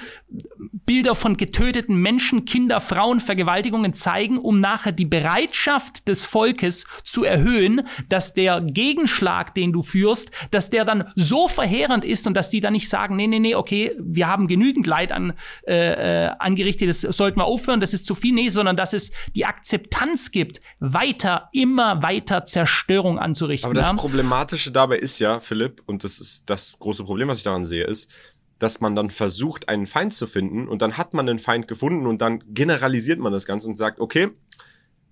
Bilder 0.87 1.14
von 1.14 1.37
getöteten 1.37 1.97
Menschen, 1.97 2.45
Kinder, 2.45 2.81
Frauen, 2.81 3.21
Vergewaltigungen 3.21 3.95
zeigen, 3.95 4.39
um 4.39 4.61
nachher 4.61 4.93
die 4.93 5.05
Bereitschaft 5.05 6.09
des 6.09 6.23
Volkes 6.23 6.87
zu 7.05 7.25
erhöhen, 7.25 7.83
dass 8.09 8.35
der 8.35 8.61
Gegenschlag, 8.61 9.55
den 9.55 9.73
du 9.73 9.83
führst, 9.83 10.31
dass 10.51 10.71
der 10.71 10.85
dann 10.85 11.05
so 11.14 11.49
verheerend 11.49 12.05
ist 12.05 12.27
und 12.27 12.35
dass 12.35 12.51
die 12.51 12.61
dann 12.61 12.73
nicht 12.73 12.89
sagen, 12.89 13.16
nee, 13.16 13.27
nee, 13.27 13.39
nee, 13.39 13.55
okay, 13.55 13.93
wir 14.01 14.27
haben 14.27 14.49
genügend 14.49 14.87
Leid 14.87 15.12
an, 15.12 15.35
äh, 15.66 16.27
äh 16.27 16.31
angerichtet, 16.39 16.89
das 16.89 17.01
sollten 17.01 17.39
wir 17.39 17.45
aufhören, 17.45 17.81
das 17.81 17.95
ist 17.95 18.07
zu 18.07 18.14
viel, 18.14 18.35
nee, 18.35 18.49
sondern 18.49 18.77
dass 18.77 18.93
es 18.93 19.12
die 19.37 19.47
Akzeptanz 19.47 20.33
gibt, 20.33 20.61
weiter, 20.81 21.49
immer 21.53 22.03
weiter 22.03 22.10
weiter 22.11 22.45
Zerstörung 22.45 23.19
anzurichten. 23.19 23.67
Aber 23.67 23.75
das 23.75 23.89
ja? 23.89 23.95
Problematische 23.95 24.73
dabei 24.73 24.99
ist 24.99 25.19
ja, 25.19 25.41
Philipp, 25.41 25.83
und 25.87 26.05
das 26.05 26.19
ist 26.19 26.51
das 26.51 26.79
große 26.79 27.05
Problem, 27.05 27.29
was 27.29 27.39
ich 27.39 27.45
daran 27.45 27.65
sehe, 27.65 27.85
ist, 27.85 28.11
dass 28.59 28.81
man 28.81 28.95
dann 28.95 29.11
versucht, 29.11 29.69
einen 29.69 29.87
Feind 29.87 30.13
zu 30.13 30.27
finden 30.27 30.69
und 30.69 30.83
dann 30.83 30.99
hat 30.99 31.15
man 31.15 31.29
einen 31.29 31.39
Feind 31.39 31.67
gefunden 31.67 32.07
und 32.07 32.21
dann 32.21 32.43
generalisiert 32.49 33.19
man 33.19 33.33
das 33.33 33.47
Ganze 33.47 33.69
und 33.69 33.77
sagt, 33.77 34.01
okay, 34.01 34.29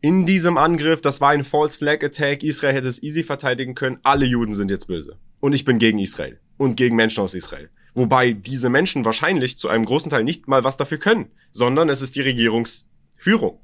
in 0.01 0.27
diesem 0.27 0.59
Angriff, 0.59 1.01
das 1.01 1.21
war 1.21 1.31
ein 1.31 1.45
False 1.45 1.79
Flag 1.79 2.05
Attack, 2.05 2.43
Israel 2.43 2.75
hätte 2.75 2.89
es 2.89 3.03
easy 3.03 3.23
verteidigen 3.23 3.75
können, 3.75 3.99
alle 4.03 4.27
Juden 4.27 4.53
sind 4.53 4.71
jetzt 4.71 4.87
böse. 4.87 5.17
Und 5.41 5.55
ich 5.55 5.65
bin 5.65 5.79
gegen 5.79 5.99
Israel 5.99 6.39
und 6.57 6.77
gegen 6.77 6.95
Menschen 6.95 7.23
aus 7.23 7.35
Israel. 7.35 7.71
Wobei 7.95 8.33
diese 8.33 8.69
Menschen 8.69 9.05
wahrscheinlich 9.05 9.59
zu 9.59 9.69
einem 9.69 9.85
großen 9.85 10.11
Teil 10.11 10.25
nicht 10.25 10.47
mal 10.47 10.63
was 10.63 10.77
dafür 10.77 10.99
können, 10.99 11.31
sondern 11.53 11.89
es 11.89 12.03
ist 12.03 12.17
die 12.17 12.21
Regierungsführung 12.21 13.61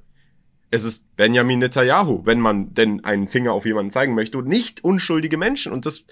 es 0.70 0.84
ist 0.84 1.16
Benjamin 1.16 1.60
Netanyahu, 1.60 2.22
wenn 2.24 2.40
man 2.40 2.74
denn 2.74 3.04
einen 3.04 3.28
Finger 3.28 3.52
auf 3.52 3.66
jemanden 3.66 3.90
zeigen 3.90 4.14
möchte 4.14 4.38
und 4.38 4.48
nicht 4.48 4.82
unschuldige 4.82 5.36
Menschen. 5.36 5.72
Und 5.72 5.86
das 5.86 6.04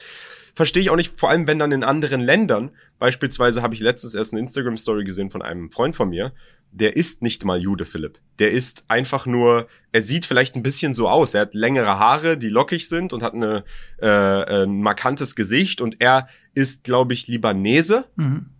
verstehe 0.54 0.82
ich 0.82 0.90
auch 0.90 0.96
nicht, 0.96 1.18
vor 1.18 1.30
allem 1.30 1.46
wenn 1.46 1.58
dann 1.58 1.72
in 1.72 1.84
anderen 1.84 2.20
Ländern, 2.20 2.70
beispielsweise 2.98 3.62
habe 3.62 3.74
ich 3.74 3.80
letztens 3.80 4.14
erst 4.14 4.32
eine 4.32 4.40
Instagram-Story 4.40 5.04
gesehen 5.04 5.30
von 5.30 5.42
einem 5.42 5.70
Freund 5.70 5.96
von 5.96 6.10
mir, 6.10 6.32
der 6.70 6.96
ist 6.96 7.20
nicht 7.20 7.44
mal 7.44 7.60
Jude, 7.60 7.84
Philipp. 7.84 8.18
Der 8.38 8.50
ist 8.50 8.84
einfach 8.88 9.26
nur, 9.26 9.68
er 9.92 10.00
sieht 10.00 10.24
vielleicht 10.24 10.56
ein 10.56 10.62
bisschen 10.62 10.94
so 10.94 11.08
aus. 11.08 11.34
Er 11.34 11.42
hat 11.42 11.54
längere 11.54 11.98
Haare, 11.98 12.38
die 12.38 12.48
lockig 12.48 12.88
sind 12.88 13.12
und 13.12 13.22
hat 13.22 13.34
eine, 13.34 13.64
äh, 13.98 14.62
ein 14.64 14.80
markantes 14.80 15.34
Gesicht 15.34 15.82
und 15.82 16.00
er 16.00 16.28
ist, 16.54 16.84
glaube 16.84 17.12
ich, 17.12 17.26
Libanese. 17.26 18.06
Mhm 18.16 18.51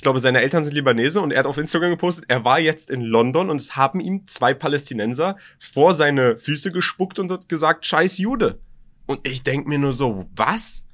ich 0.00 0.02
glaube, 0.02 0.18
seine 0.18 0.40
Eltern 0.40 0.64
sind 0.64 0.72
Libanese 0.72 1.20
und 1.20 1.30
er 1.30 1.40
hat 1.40 1.46
auf 1.46 1.58
Instagram 1.58 1.90
gepostet, 1.90 2.24
er 2.28 2.42
war 2.42 2.58
jetzt 2.58 2.88
in 2.88 3.02
London 3.02 3.50
und 3.50 3.60
es 3.60 3.76
haben 3.76 4.00
ihm 4.00 4.26
zwei 4.26 4.54
Palästinenser 4.54 5.36
vor 5.58 5.92
seine 5.92 6.38
Füße 6.38 6.72
gespuckt 6.72 7.18
und 7.18 7.30
hat 7.30 7.50
gesagt, 7.50 7.84
scheiß 7.84 8.16
Jude. 8.16 8.60
Und 9.04 9.28
ich 9.28 9.42
denk 9.42 9.68
mir 9.68 9.78
nur 9.78 9.92
so, 9.92 10.24
was? 10.34 10.86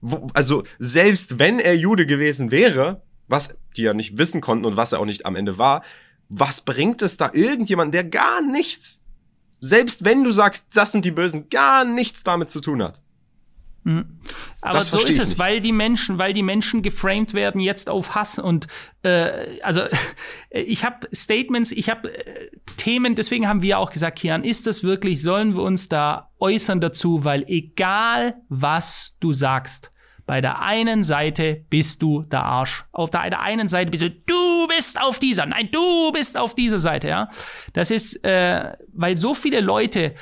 Wo, 0.00 0.28
also 0.32 0.62
selbst 0.78 1.40
wenn 1.40 1.58
er 1.58 1.76
Jude 1.76 2.06
gewesen 2.06 2.52
wäre, 2.52 3.02
was 3.26 3.56
die 3.76 3.82
ja 3.82 3.94
nicht 3.94 4.16
wissen 4.16 4.40
konnten 4.40 4.64
und 4.64 4.76
was 4.76 4.92
er 4.92 5.00
auch 5.00 5.06
nicht 5.06 5.26
am 5.26 5.34
Ende 5.34 5.58
war, 5.58 5.82
was 6.28 6.60
bringt 6.60 7.02
es 7.02 7.16
da 7.16 7.30
irgendjemand, 7.32 7.92
der 7.92 8.04
gar 8.04 8.42
nichts, 8.42 9.02
selbst 9.60 10.04
wenn 10.04 10.22
du 10.22 10.30
sagst, 10.30 10.68
das 10.76 10.92
sind 10.92 11.04
die 11.04 11.10
Bösen, 11.10 11.48
gar 11.48 11.84
nichts 11.84 12.22
damit 12.22 12.48
zu 12.48 12.60
tun 12.60 12.80
hat? 12.80 13.01
Mhm. 13.84 14.20
Aber 14.60 14.78
das 14.78 14.90
so 14.90 14.98
ist 14.98 15.18
es, 15.18 15.30
nicht. 15.30 15.38
weil 15.38 15.60
die 15.60 15.72
Menschen, 15.72 16.18
weil 16.18 16.32
die 16.32 16.42
Menschen 16.42 16.82
geframed 16.82 17.34
werden 17.34 17.60
jetzt 17.60 17.90
auf 17.90 18.14
Hass 18.14 18.38
und 18.38 18.68
äh, 19.02 19.60
also 19.62 19.82
ich 20.50 20.84
habe 20.84 21.08
Statements, 21.14 21.72
ich 21.72 21.90
habe 21.90 22.14
äh, 22.14 22.50
Themen, 22.76 23.14
deswegen 23.14 23.48
haben 23.48 23.62
wir 23.62 23.78
auch 23.78 23.90
gesagt, 23.90 24.20
Kian, 24.20 24.44
ist 24.44 24.66
das 24.66 24.84
wirklich, 24.84 25.22
sollen 25.22 25.54
wir 25.54 25.62
uns 25.62 25.88
da 25.88 26.30
äußern 26.38 26.80
dazu, 26.80 27.24
weil 27.24 27.44
egal 27.48 28.36
was 28.48 29.14
du 29.20 29.32
sagst, 29.32 29.92
bei 30.26 30.40
der 30.40 30.62
einen 30.62 31.02
Seite 31.02 31.64
bist 31.68 32.00
du 32.00 32.22
der 32.22 32.44
Arsch. 32.44 32.84
Auf 32.92 33.10
der, 33.10 33.28
der 33.28 33.40
einen 33.40 33.68
Seite 33.68 33.90
bist 33.90 34.04
du, 34.04 34.10
du 34.10 34.68
bist 34.68 35.00
auf 35.00 35.18
dieser, 35.18 35.46
nein, 35.46 35.68
du 35.72 36.12
bist 36.12 36.38
auf 36.38 36.54
dieser 36.54 36.78
Seite, 36.78 37.08
ja. 37.08 37.30
Das 37.72 37.90
ist, 37.90 38.24
äh, 38.24 38.72
weil 38.92 39.16
so 39.16 39.34
viele 39.34 39.60
Leute, 39.60 40.14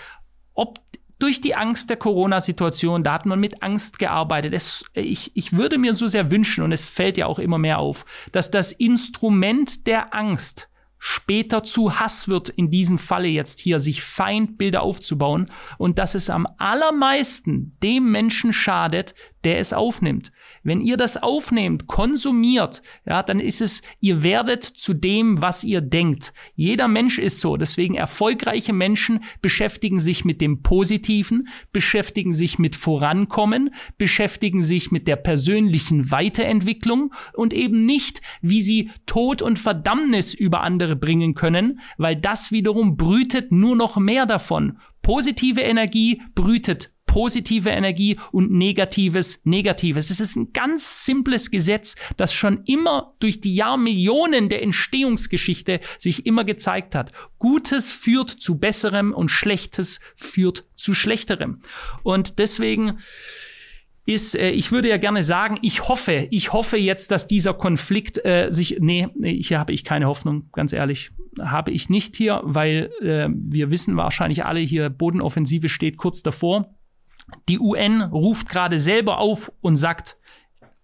ob 0.54 0.78
durch 1.22 1.40
die 1.40 1.54
Angst 1.54 1.90
der 1.90 1.96
Corona-Situation, 1.96 3.04
da 3.04 3.12
hat 3.12 3.26
man 3.26 3.38
mit 3.38 3.62
Angst 3.62 3.98
gearbeitet. 3.98 4.54
Es, 4.54 4.84
ich, 4.94 5.30
ich 5.34 5.52
würde 5.52 5.78
mir 5.78 5.94
so 5.94 6.08
sehr 6.08 6.30
wünschen, 6.30 6.64
und 6.64 6.72
es 6.72 6.88
fällt 6.88 7.16
ja 7.16 7.26
auch 7.26 7.38
immer 7.38 7.58
mehr 7.58 7.78
auf, 7.78 8.04
dass 8.32 8.50
das 8.50 8.72
Instrument 8.72 9.86
der 9.86 10.14
Angst 10.14 10.68
später 11.00 11.64
zu 11.64 11.98
Hass 11.98 12.28
wird, 12.28 12.50
in 12.50 12.70
diesem 12.70 12.98
Falle 12.98 13.28
jetzt 13.28 13.58
hier, 13.58 13.80
sich 13.80 14.02
Feindbilder 14.02 14.82
aufzubauen 14.82 15.46
und 15.78 15.98
dass 15.98 16.14
es 16.14 16.28
am 16.28 16.46
allermeisten 16.58 17.76
dem 17.82 18.12
Menschen 18.12 18.52
schadet, 18.52 19.14
der 19.42 19.58
es 19.58 19.72
aufnimmt. 19.72 20.30
Wenn 20.62 20.82
ihr 20.82 20.96
das 20.96 21.22
aufnehmt, 21.22 21.86
konsumiert, 21.86 22.82
ja, 23.06 23.22
dann 23.22 23.40
ist 23.40 23.62
es, 23.62 23.82
ihr 24.00 24.22
werdet 24.22 24.62
zu 24.62 24.92
dem, 24.92 25.40
was 25.40 25.64
ihr 25.64 25.80
denkt. 25.80 26.34
Jeder 26.54 26.86
Mensch 26.86 27.18
ist 27.18 27.40
so. 27.40 27.56
Deswegen 27.56 27.94
erfolgreiche 27.94 28.74
Menschen 28.74 29.24
beschäftigen 29.40 30.00
sich 30.00 30.24
mit 30.24 30.40
dem 30.40 30.62
Positiven, 30.62 31.48
beschäftigen 31.72 32.34
sich 32.34 32.58
mit 32.58 32.76
Vorankommen, 32.76 33.74
beschäftigen 33.96 34.62
sich 34.62 34.90
mit 34.90 35.08
der 35.08 35.16
persönlichen 35.16 36.10
Weiterentwicklung 36.10 37.14
und 37.32 37.54
eben 37.54 37.86
nicht, 37.86 38.20
wie 38.42 38.60
sie 38.60 38.90
Tod 39.06 39.40
und 39.40 39.58
Verdammnis 39.58 40.34
über 40.34 40.60
andere 40.60 40.94
bringen 40.94 41.34
können, 41.34 41.80
weil 41.96 42.16
das 42.16 42.52
wiederum 42.52 42.98
brütet 42.98 43.50
nur 43.50 43.76
noch 43.76 43.96
mehr 43.96 44.26
davon. 44.26 44.78
Positive 45.02 45.62
Energie 45.62 46.20
brütet 46.34 46.92
positive 47.10 47.70
Energie 47.70 48.16
und 48.30 48.52
negatives 48.52 49.40
Negatives. 49.42 50.06
Das 50.06 50.20
ist 50.20 50.36
ein 50.36 50.52
ganz 50.52 51.04
simples 51.04 51.50
Gesetz, 51.50 51.96
das 52.16 52.32
schon 52.32 52.62
immer 52.66 53.16
durch 53.18 53.40
die 53.40 53.56
Jahrmillionen 53.56 54.48
der 54.48 54.62
Entstehungsgeschichte 54.62 55.80
sich 55.98 56.24
immer 56.24 56.44
gezeigt 56.44 56.94
hat. 56.94 57.10
Gutes 57.40 57.92
führt 57.92 58.30
zu 58.30 58.58
besserem 58.58 59.12
und 59.12 59.28
Schlechtes 59.28 59.98
führt 60.14 60.66
zu 60.76 60.94
schlechterem. 60.94 61.58
Und 62.04 62.38
deswegen 62.38 63.00
ist, 64.06 64.36
äh, 64.36 64.50
ich 64.50 64.70
würde 64.70 64.88
ja 64.88 64.96
gerne 64.96 65.24
sagen, 65.24 65.58
ich 65.62 65.88
hoffe, 65.88 66.28
ich 66.30 66.52
hoffe 66.52 66.76
jetzt, 66.76 67.10
dass 67.10 67.26
dieser 67.26 67.54
Konflikt 67.54 68.24
äh, 68.24 68.50
sich, 68.50 68.78
nee, 68.78 69.08
nee, 69.16 69.42
hier 69.42 69.58
habe 69.58 69.72
ich 69.72 69.82
keine 69.82 70.06
Hoffnung, 70.06 70.48
ganz 70.52 70.72
ehrlich, 70.72 71.10
habe 71.40 71.72
ich 71.72 71.90
nicht 71.90 72.14
hier, 72.14 72.40
weil 72.44 72.90
äh, 73.00 73.28
wir 73.32 73.70
wissen 73.70 73.96
wahrscheinlich 73.96 74.44
alle 74.44 74.60
hier, 74.60 74.90
Bodenoffensive 74.90 75.68
steht 75.68 75.96
kurz 75.96 76.22
davor. 76.22 76.76
Die 77.48 77.58
UN 77.58 78.02
ruft 78.02 78.48
gerade 78.48 78.78
selber 78.78 79.18
auf 79.18 79.52
und 79.60 79.76
sagt, 79.76 80.16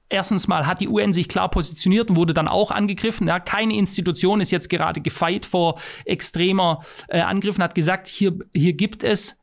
Erstens 0.09 0.47
mal 0.47 0.69
hat 0.69 0.81
die 0.81 0.89
UN 0.89 1.13
sich 1.13 1.29
klar 1.29 1.51
positioniert 1.51 2.11
und 2.11 2.17
wurde 2.17 2.33
dann 2.33 2.47
auch 2.47 2.71
angegriffen. 2.71 3.27
Ja, 3.27 3.41
keine 3.41 3.75
Institution 3.75 4.41
ist 4.41 4.53
jetzt 4.53 4.71
gerade 4.71 5.01
gefeit 5.01 5.45
vor 5.45 5.81
extremer 6.05 6.85
äh, 7.09 7.21
Angriffen, 7.21 7.63
hat 7.63 7.75
gesagt, 7.75 8.07
hier, 8.07 8.39
hier 8.55 8.75
gibt 8.75 9.03
es 9.03 9.41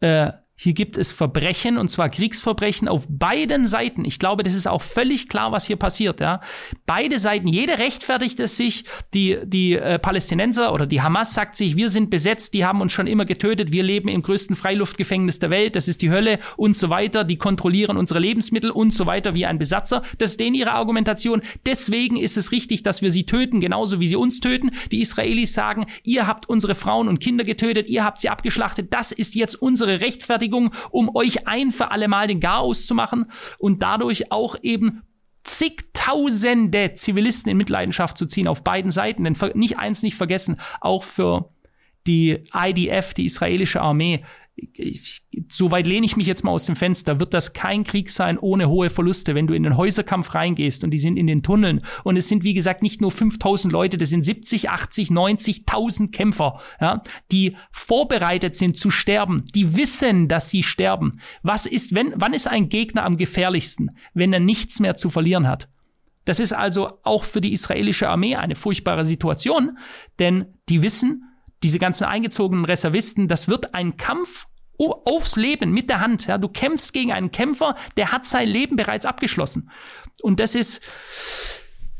äh, 0.00 0.32
hier 0.62 0.74
gibt 0.74 0.96
es 0.96 1.10
Verbrechen, 1.10 1.76
und 1.76 1.88
zwar 1.88 2.08
Kriegsverbrechen 2.08 2.86
auf 2.86 3.06
beiden 3.08 3.66
Seiten. 3.66 4.04
Ich 4.04 4.20
glaube, 4.20 4.44
das 4.44 4.54
ist 4.54 4.68
auch 4.68 4.80
völlig 4.80 5.28
klar, 5.28 5.50
was 5.50 5.66
hier 5.66 5.74
passiert. 5.74 6.20
Ja? 6.20 6.40
Beide 6.86 7.18
Seiten, 7.18 7.48
jede 7.48 7.78
rechtfertigt 7.78 8.38
es 8.38 8.56
sich. 8.56 8.84
Die, 9.12 9.38
die 9.42 9.74
äh, 9.74 9.98
Palästinenser 9.98 10.72
oder 10.72 10.86
die 10.86 11.02
Hamas 11.02 11.34
sagt 11.34 11.56
sich, 11.56 11.74
wir 11.74 11.88
sind 11.88 12.10
besetzt, 12.10 12.54
die 12.54 12.64
haben 12.64 12.80
uns 12.80 12.92
schon 12.92 13.08
immer 13.08 13.24
getötet, 13.24 13.72
wir 13.72 13.82
leben 13.82 14.08
im 14.08 14.22
größten 14.22 14.54
Freiluftgefängnis 14.54 15.40
der 15.40 15.50
Welt, 15.50 15.74
das 15.74 15.88
ist 15.88 16.00
die 16.00 16.10
Hölle 16.10 16.38
und 16.56 16.76
so 16.76 16.90
weiter. 16.90 17.24
Die 17.24 17.38
kontrollieren 17.38 17.96
unsere 17.96 18.20
Lebensmittel 18.20 18.70
und 18.70 18.94
so 18.94 19.06
weiter 19.06 19.34
wie 19.34 19.46
ein 19.46 19.58
Besatzer. 19.58 20.04
Das 20.18 20.30
ist 20.30 20.40
denen 20.40 20.54
ihre 20.54 20.74
Argumentation. 20.74 21.42
Deswegen 21.66 22.16
ist 22.16 22.36
es 22.36 22.52
richtig, 22.52 22.84
dass 22.84 23.02
wir 23.02 23.10
sie 23.10 23.26
töten, 23.26 23.58
genauso 23.58 23.98
wie 23.98 24.06
sie 24.06 24.14
uns 24.14 24.38
töten. 24.38 24.70
Die 24.92 25.00
Israelis 25.00 25.54
sagen, 25.54 25.86
ihr 26.04 26.28
habt 26.28 26.48
unsere 26.48 26.76
Frauen 26.76 27.08
und 27.08 27.18
Kinder 27.18 27.42
getötet, 27.42 27.88
ihr 27.88 28.04
habt 28.04 28.20
sie 28.20 28.28
abgeschlachtet. 28.28 28.94
Das 28.94 29.10
ist 29.10 29.34
jetzt 29.34 29.56
unsere 29.56 30.00
Rechtfertigung 30.00 30.51
Verteidigung, 30.52 30.72
um 30.90 31.14
euch 31.14 31.46
ein 31.46 31.70
für 31.70 31.90
alle 31.90 32.08
Mal 32.08 32.28
den 32.28 32.40
Garaus 32.40 32.86
zu 32.86 32.94
machen 32.94 33.30
und 33.58 33.82
dadurch 33.82 34.30
auch 34.30 34.56
eben 34.62 35.02
zigtausende 35.44 36.94
Zivilisten 36.94 37.50
in 37.50 37.56
Mitleidenschaft 37.56 38.16
zu 38.16 38.26
ziehen 38.26 38.46
auf 38.46 38.62
beiden 38.62 38.90
Seiten. 38.90 39.24
Denn 39.24 39.36
nicht 39.54 39.78
eins 39.78 40.02
nicht 40.02 40.16
vergessen, 40.16 40.60
auch 40.80 41.02
für 41.02 41.50
die 42.06 42.44
IDF, 42.54 43.14
die 43.14 43.26
israelische 43.26 43.80
Armee, 43.80 44.24
ich, 44.54 45.22
so 45.48 45.70
weit 45.70 45.86
lehne 45.86 46.04
ich 46.04 46.16
mich 46.16 46.26
jetzt 46.26 46.44
mal 46.44 46.50
aus 46.50 46.66
dem 46.66 46.76
Fenster, 46.76 47.20
wird 47.20 47.34
das 47.34 47.52
kein 47.52 47.84
Krieg 47.84 48.10
sein 48.10 48.38
ohne 48.38 48.68
hohe 48.68 48.90
Verluste, 48.90 49.34
wenn 49.34 49.46
du 49.46 49.54
in 49.54 49.62
den 49.62 49.76
Häuserkampf 49.76 50.34
reingehst 50.34 50.84
und 50.84 50.90
die 50.90 50.98
sind 50.98 51.16
in 51.16 51.26
den 51.26 51.42
Tunneln 51.42 51.82
und 52.04 52.16
es 52.16 52.28
sind 52.28 52.44
wie 52.44 52.54
gesagt 52.54 52.82
nicht 52.82 53.00
nur 53.00 53.10
5000 53.10 53.72
Leute, 53.72 53.96
das 53.96 54.10
sind 54.10 54.24
70, 54.24 54.70
80, 54.70 55.08
90.000 55.08 56.10
Kämpfer, 56.10 56.60
ja, 56.80 57.02
die 57.30 57.56
vorbereitet 57.70 58.56
sind 58.56 58.78
zu 58.78 58.90
sterben, 58.90 59.44
die 59.54 59.76
wissen, 59.76 60.28
dass 60.28 60.50
sie 60.50 60.62
sterben. 60.62 61.20
Was 61.42 61.66
ist, 61.66 61.94
wenn, 61.94 62.12
wann 62.16 62.34
ist 62.34 62.46
ein 62.46 62.68
Gegner 62.68 63.04
am 63.04 63.16
gefährlichsten, 63.16 63.92
wenn 64.14 64.32
er 64.32 64.40
nichts 64.40 64.80
mehr 64.80 64.96
zu 64.96 65.10
verlieren 65.10 65.48
hat? 65.48 65.68
Das 66.24 66.38
ist 66.38 66.52
also 66.52 66.98
auch 67.02 67.24
für 67.24 67.40
die 67.40 67.52
israelische 67.52 68.08
Armee 68.08 68.36
eine 68.36 68.54
furchtbare 68.54 69.04
Situation, 69.04 69.76
denn 70.18 70.46
die 70.68 70.82
wissen, 70.82 71.31
diese 71.62 71.78
ganzen 71.78 72.04
eingezogenen 72.04 72.64
Reservisten, 72.64 73.28
das 73.28 73.48
wird 73.48 73.74
ein 73.74 73.96
Kampf 73.96 74.46
aufs 74.78 75.36
Leben 75.36 75.72
mit 75.72 75.90
der 75.90 76.00
Hand. 76.00 76.26
Ja, 76.26 76.38
du 76.38 76.48
kämpfst 76.48 76.92
gegen 76.92 77.12
einen 77.12 77.30
Kämpfer, 77.30 77.76
der 77.96 78.12
hat 78.12 78.24
sein 78.24 78.48
Leben 78.48 78.76
bereits 78.76 79.06
abgeschlossen. 79.06 79.70
Und 80.22 80.40
das 80.40 80.54
ist, 80.54 80.80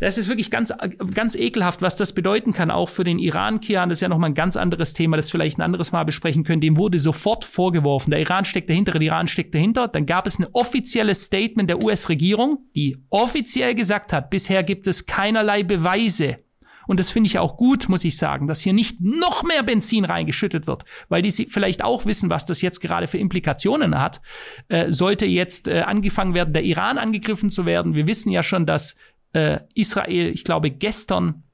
das 0.00 0.18
ist 0.18 0.28
wirklich 0.28 0.50
ganz, 0.50 0.72
ganz 1.14 1.36
ekelhaft, 1.36 1.80
was 1.80 1.94
das 1.94 2.12
bedeuten 2.12 2.52
kann, 2.52 2.70
auch 2.72 2.88
für 2.88 3.04
den 3.04 3.18
Iran, 3.18 3.60
Kian. 3.60 3.88
Das 3.88 3.98
ist 3.98 4.02
ja 4.02 4.08
nochmal 4.08 4.30
ein 4.30 4.34
ganz 4.34 4.56
anderes 4.56 4.94
Thema, 4.94 5.16
das 5.16 5.30
vielleicht 5.30 5.58
ein 5.58 5.62
anderes 5.62 5.92
Mal 5.92 6.04
besprechen 6.04 6.42
können. 6.44 6.60
Dem 6.60 6.76
wurde 6.76 6.98
sofort 6.98 7.44
vorgeworfen, 7.44 8.10
der 8.10 8.20
Iran 8.20 8.44
steckt 8.44 8.68
dahinter, 8.68 8.92
der 8.92 9.02
Iran 9.02 9.28
steckt 9.28 9.54
dahinter. 9.54 9.86
Dann 9.86 10.06
gab 10.06 10.26
es 10.26 10.38
ein 10.38 10.46
offizielles 10.52 11.24
Statement 11.24 11.70
der 11.70 11.82
US-Regierung, 11.82 12.66
die 12.74 12.96
offiziell 13.10 13.74
gesagt 13.74 14.12
hat, 14.12 14.30
bisher 14.30 14.64
gibt 14.64 14.86
es 14.88 15.06
keinerlei 15.06 15.62
Beweise 15.62 16.38
und 16.86 17.00
das 17.00 17.10
finde 17.10 17.28
ich 17.28 17.38
auch 17.38 17.56
gut, 17.56 17.88
muss 17.88 18.04
ich 18.04 18.16
sagen, 18.16 18.46
dass 18.46 18.60
hier 18.60 18.72
nicht 18.72 19.00
noch 19.00 19.42
mehr 19.42 19.62
Benzin 19.62 20.04
reingeschüttet 20.04 20.66
wird, 20.66 20.84
weil 21.08 21.22
die 21.22 21.30
vielleicht 21.30 21.84
auch 21.84 22.06
wissen, 22.06 22.30
was 22.30 22.46
das 22.46 22.62
jetzt 22.62 22.80
gerade 22.80 23.06
für 23.06 23.18
Implikationen 23.18 23.98
hat. 23.98 24.20
Äh, 24.68 24.92
sollte 24.92 25.26
jetzt 25.26 25.68
äh, 25.68 25.80
angefangen 25.80 26.34
werden, 26.34 26.52
der 26.52 26.64
Iran 26.64 26.98
angegriffen 26.98 27.50
zu 27.50 27.66
werden. 27.66 27.94
Wir 27.94 28.06
wissen 28.06 28.30
ja 28.30 28.42
schon, 28.42 28.66
dass 28.66 28.96
äh, 29.32 29.60
Israel, 29.74 30.28
ich 30.28 30.44
glaube, 30.44 30.70
gestern 30.70 31.44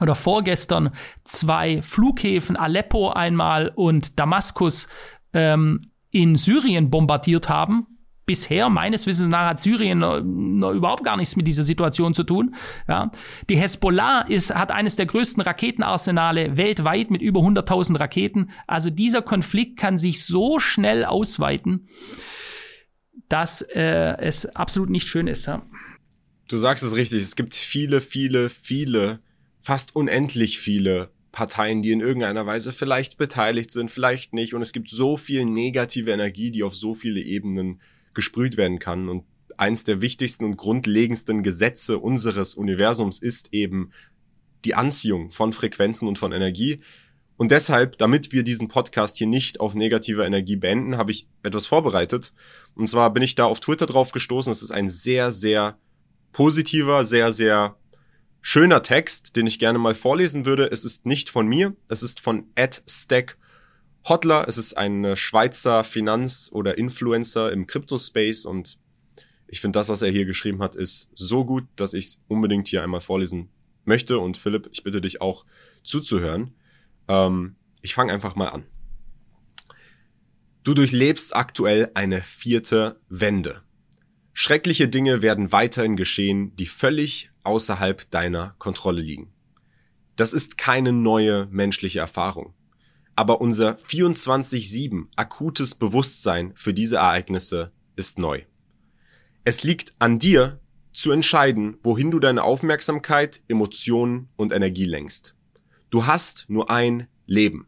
oder 0.00 0.14
vorgestern 0.14 0.90
zwei 1.24 1.82
Flughäfen, 1.82 2.56
Aleppo 2.56 3.10
einmal 3.10 3.72
und 3.74 4.18
Damaskus, 4.18 4.88
ähm, 5.32 5.80
in 6.10 6.36
Syrien 6.36 6.88
bombardiert 6.88 7.48
haben 7.48 7.97
bisher 8.28 8.68
meines 8.68 9.06
Wissens 9.06 9.30
nach 9.30 9.48
hat 9.48 9.58
Syrien 9.58 9.98
noch, 9.98 10.20
noch 10.22 10.72
überhaupt 10.72 11.02
gar 11.02 11.16
nichts 11.16 11.34
mit 11.34 11.48
dieser 11.48 11.64
Situation 11.64 12.14
zu 12.14 12.22
tun. 12.22 12.54
Ja. 12.86 13.10
Die 13.48 13.56
Hezbollah 13.56 14.20
ist, 14.20 14.54
hat 14.54 14.70
eines 14.70 14.96
der 14.96 15.06
größten 15.06 15.42
Raketenarsenale 15.42 16.56
weltweit 16.56 17.10
mit 17.10 17.22
über 17.22 17.40
100.000 17.40 17.98
Raketen. 17.98 18.50
Also 18.66 18.90
dieser 18.90 19.22
Konflikt 19.22 19.78
kann 19.78 19.96
sich 19.96 20.24
so 20.24 20.60
schnell 20.60 21.06
ausweiten, 21.06 21.88
dass 23.28 23.62
äh, 23.62 24.16
es 24.18 24.44
absolut 24.54 24.90
nicht 24.90 25.08
schön 25.08 25.26
ist. 25.26 25.46
Ja. 25.46 25.62
Du 26.48 26.58
sagst 26.58 26.84
es 26.84 26.94
richtig. 26.94 27.22
Es 27.22 27.34
gibt 27.34 27.54
viele, 27.54 28.02
viele, 28.02 28.50
viele, 28.50 29.20
fast 29.62 29.96
unendlich 29.96 30.58
viele 30.58 31.08
Parteien, 31.32 31.80
die 31.80 31.92
in 31.92 32.00
irgendeiner 32.00 32.44
Weise 32.44 32.72
vielleicht 32.72 33.16
beteiligt 33.16 33.70
sind, 33.70 33.90
vielleicht 33.90 34.34
nicht. 34.34 34.52
Und 34.52 34.60
es 34.60 34.72
gibt 34.72 34.90
so 34.90 35.16
viel 35.16 35.46
negative 35.46 36.10
Energie, 36.10 36.50
die 36.50 36.62
auf 36.62 36.74
so 36.74 36.92
viele 36.92 37.20
Ebenen 37.20 37.80
gesprüht 38.14 38.56
werden 38.56 38.78
kann. 38.78 39.08
Und 39.08 39.24
eins 39.56 39.84
der 39.84 40.00
wichtigsten 40.00 40.44
und 40.44 40.56
grundlegendsten 40.56 41.42
Gesetze 41.42 41.98
unseres 41.98 42.54
Universums 42.54 43.18
ist 43.18 43.52
eben 43.52 43.90
die 44.64 44.74
Anziehung 44.74 45.30
von 45.30 45.52
Frequenzen 45.52 46.08
und 46.08 46.18
von 46.18 46.32
Energie. 46.32 46.80
Und 47.36 47.52
deshalb, 47.52 47.98
damit 47.98 48.32
wir 48.32 48.42
diesen 48.42 48.66
Podcast 48.66 49.16
hier 49.16 49.28
nicht 49.28 49.60
auf 49.60 49.74
negative 49.74 50.24
Energie 50.24 50.56
beenden, 50.56 50.96
habe 50.96 51.12
ich 51.12 51.28
etwas 51.44 51.66
vorbereitet. 51.66 52.32
Und 52.74 52.88
zwar 52.88 53.12
bin 53.12 53.22
ich 53.22 53.36
da 53.36 53.44
auf 53.44 53.60
Twitter 53.60 53.86
drauf 53.86 54.10
gestoßen. 54.10 54.50
Es 54.50 54.62
ist 54.62 54.72
ein 54.72 54.88
sehr, 54.88 55.30
sehr 55.30 55.78
positiver, 56.32 57.04
sehr, 57.04 57.30
sehr 57.30 57.76
schöner 58.40 58.82
Text, 58.82 59.36
den 59.36 59.46
ich 59.46 59.60
gerne 59.60 59.78
mal 59.78 59.94
vorlesen 59.94 60.46
würde. 60.46 60.70
Es 60.70 60.84
ist 60.84 61.06
nicht 61.06 61.30
von 61.30 61.46
mir, 61.46 61.76
es 61.88 62.02
ist 62.02 62.20
von 62.20 62.48
Ed 62.56 62.82
Stack 62.88 63.36
Hotler. 64.06 64.46
Es 64.48 64.58
ist 64.58 64.74
ein 64.74 65.16
Schweizer 65.16 65.84
Finanz- 65.84 66.50
oder 66.52 66.78
Influencer 66.78 67.52
im 67.52 67.66
Crypto-Space 67.66 68.44
und 68.44 68.78
ich 69.48 69.60
finde 69.60 69.78
das, 69.78 69.88
was 69.88 70.02
er 70.02 70.10
hier 70.10 70.26
geschrieben 70.26 70.62
hat, 70.62 70.76
ist 70.76 71.08
so 71.14 71.44
gut, 71.44 71.64
dass 71.76 71.94
ich 71.94 72.04
es 72.04 72.22
unbedingt 72.28 72.68
hier 72.68 72.82
einmal 72.82 73.00
vorlesen 73.00 73.48
möchte. 73.84 74.18
Und 74.18 74.36
Philipp, 74.36 74.68
ich 74.70 74.84
bitte 74.84 75.00
dich 75.00 75.20
auch 75.22 75.46
zuzuhören. 75.82 76.54
Ähm, 77.08 77.56
ich 77.80 77.94
fange 77.94 78.12
einfach 78.12 78.36
mal 78.36 78.48
an. 78.48 78.64
Du 80.64 80.74
durchlebst 80.74 81.34
aktuell 81.34 81.90
eine 81.94 82.20
vierte 82.20 83.00
Wende. 83.08 83.62
Schreckliche 84.34 84.86
Dinge 84.86 85.22
werden 85.22 85.50
weiterhin 85.50 85.96
geschehen, 85.96 86.54
die 86.56 86.66
völlig 86.66 87.30
außerhalb 87.42 88.10
deiner 88.10 88.54
Kontrolle 88.58 89.00
liegen. 89.00 89.32
Das 90.16 90.34
ist 90.34 90.58
keine 90.58 90.92
neue 90.92 91.46
menschliche 91.46 92.00
Erfahrung. 92.00 92.54
Aber 93.18 93.40
unser 93.40 93.72
24-7 93.72 95.08
akutes 95.16 95.74
Bewusstsein 95.74 96.52
für 96.54 96.72
diese 96.72 96.98
Ereignisse 96.98 97.72
ist 97.96 98.16
neu. 98.16 98.44
Es 99.42 99.64
liegt 99.64 99.92
an 99.98 100.20
dir, 100.20 100.60
zu 100.92 101.10
entscheiden, 101.10 101.78
wohin 101.82 102.12
du 102.12 102.20
deine 102.20 102.44
Aufmerksamkeit, 102.44 103.40
Emotionen 103.48 104.28
und 104.36 104.52
Energie 104.52 104.84
lenkst. 104.84 105.34
Du 105.90 106.06
hast 106.06 106.44
nur 106.46 106.70
ein 106.70 107.08
Leben. 107.26 107.66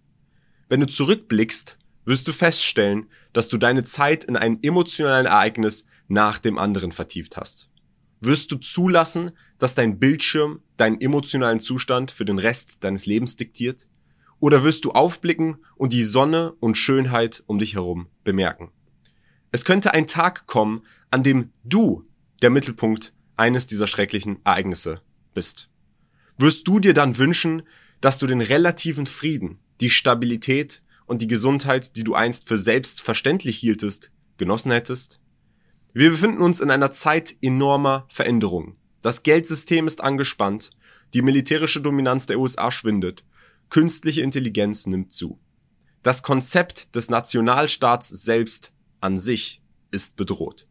Wenn 0.69 0.79
du 0.79 0.87
zurückblickst, 0.87 1.79
wirst 2.05 2.29
du 2.29 2.33
feststellen, 2.33 3.09
dass 3.33 3.49
du 3.49 3.57
deine 3.57 3.83
Zeit 3.83 4.23
in 4.23 4.37
einem 4.37 4.61
emotionalen 4.63 5.27
Ereignis 5.27 5.87
nach 6.07 6.39
dem 6.39 6.59
anderen 6.59 6.93
vertieft 6.93 7.37
hast. 7.37 7.69
Wirst 8.21 8.53
du 8.53 8.57
zulassen, 8.59 9.33
dass 9.59 9.75
dein 9.75 9.99
Bildschirm 9.99 10.63
deinen 10.77 11.01
emotionalen 11.01 11.59
Zustand 11.59 12.13
für 12.13 12.25
den 12.25 12.39
Rest 12.39 12.85
deines 12.85 13.05
Lebens 13.07 13.35
diktiert? 13.35 13.89
Oder 14.41 14.65
wirst 14.65 14.85
du 14.87 14.93
aufblicken 14.93 15.59
und 15.77 15.93
die 15.93 16.03
Sonne 16.05 16.55
und 16.61 16.77
Schönheit 16.77 17.43
um 17.47 17.59
dich 17.59 17.75
herum 17.75 18.09
bemerken? 18.25 18.73
Es 19.53 19.65
könnte 19.65 19.93
ein 19.93 20.07
Tag 20.07 20.47
kommen, 20.47 20.81
an 21.11 21.23
dem 21.23 21.51
du 21.63 22.05
der 22.41 22.51
Mittelpunkt 22.51 23.13
eines 23.37 23.67
dieser 23.67 23.87
schrecklichen 23.87 24.45
Ereignisse 24.45 25.03
bist. 25.35 25.69
Wirst 26.39 26.67
du 26.67 26.79
dir 26.79 26.95
dann 26.95 27.19
wünschen, 27.19 27.63
dass 28.01 28.19
du 28.19 28.27
den 28.27 28.41
relativen 28.41 29.07
Frieden, 29.07 29.59
die 29.81 29.91
Stabilität 29.91 30.83
und 31.05 31.21
die 31.21 31.27
Gesundheit, 31.27 31.97
die 31.97 32.05
du 32.05 32.15
einst 32.15 32.49
für 32.49 32.57
selbstverständlich 32.57 33.59
hieltest, 33.59 34.11
genossen 34.39 34.73
hättest? 34.73 35.19
Wir 35.93 36.11
befinden 36.11 36.41
uns 36.41 36.61
in 36.61 36.71
einer 36.71 36.91
Zeit 36.91 37.35
enormer 37.43 38.07
Veränderungen. 38.09 38.77
Das 39.03 39.23
Geldsystem 39.23 39.87
ist 39.87 40.03
angespannt, 40.03 40.71
die 41.13 41.23
militärische 41.23 41.81
Dominanz 41.81 42.27
der 42.27 42.39
USA 42.39 42.71
schwindet, 42.71 43.25
künstliche 43.71 44.21
Intelligenz 44.21 44.87
nimmt 44.87 45.13
zu. 45.13 45.39
Das 46.03 46.23
Konzept 46.23 46.95
des 46.97 47.09
Nationalstaats 47.09 48.09
selbst 48.09 48.73
an 49.01 49.17
sich 49.19 49.63
ist 49.91 50.17
bedroht. 50.17 50.67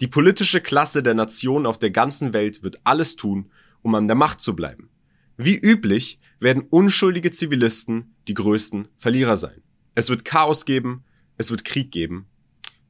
Die 0.00 0.08
politische 0.08 0.60
Klasse 0.60 1.02
der 1.02 1.14
Nationen 1.14 1.66
auf 1.66 1.78
der 1.78 1.90
ganzen 1.90 2.32
Welt 2.32 2.62
wird 2.62 2.80
alles 2.84 3.16
tun, 3.16 3.50
um 3.82 3.94
an 3.94 4.08
der 4.08 4.16
Macht 4.16 4.40
zu 4.40 4.56
bleiben. 4.56 4.90
Wie 5.36 5.56
üblich 5.56 6.18
werden 6.38 6.66
unschuldige 6.68 7.30
Zivilisten 7.30 8.14
die 8.28 8.34
größten 8.34 8.88
Verlierer 8.96 9.36
sein. 9.36 9.62
Es 9.94 10.08
wird 10.08 10.24
Chaos 10.24 10.64
geben, 10.64 11.04
es 11.36 11.50
wird 11.50 11.64
Krieg 11.64 11.90
geben, 11.92 12.26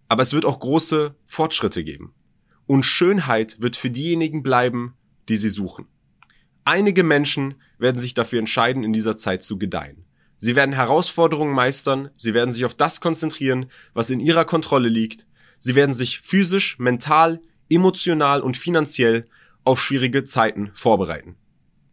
aber 0.08 0.22
es 0.22 0.32
wird 0.32 0.44
auch 0.44 0.58
große 0.58 1.14
Fortschritte 1.24 1.84
geben. 1.84 2.14
Und 2.66 2.84
Schönheit 2.84 3.60
wird 3.60 3.76
für 3.76 3.90
diejenigen 3.90 4.42
bleiben, 4.42 4.94
die 5.28 5.36
sie 5.36 5.50
suchen. 5.50 5.86
Einige 6.64 7.02
Menschen 7.02 7.54
werden 7.78 7.98
sich 7.98 8.14
dafür 8.14 8.38
entscheiden, 8.38 8.84
in 8.84 8.92
dieser 8.92 9.16
Zeit 9.16 9.42
zu 9.42 9.58
gedeihen. 9.58 10.04
Sie 10.36 10.56
werden 10.56 10.74
Herausforderungen 10.74 11.54
meistern, 11.54 12.10
sie 12.16 12.32
werden 12.32 12.50
sich 12.50 12.64
auf 12.64 12.74
das 12.74 13.00
konzentrieren, 13.00 13.66
was 13.92 14.10
in 14.10 14.20
ihrer 14.20 14.44
Kontrolle 14.44 14.88
liegt, 14.88 15.26
sie 15.58 15.74
werden 15.74 15.92
sich 15.92 16.20
physisch, 16.20 16.78
mental, 16.78 17.40
emotional 17.68 18.40
und 18.40 18.56
finanziell 18.56 19.24
auf 19.64 19.82
schwierige 19.82 20.24
Zeiten 20.24 20.70
vorbereiten. 20.72 21.36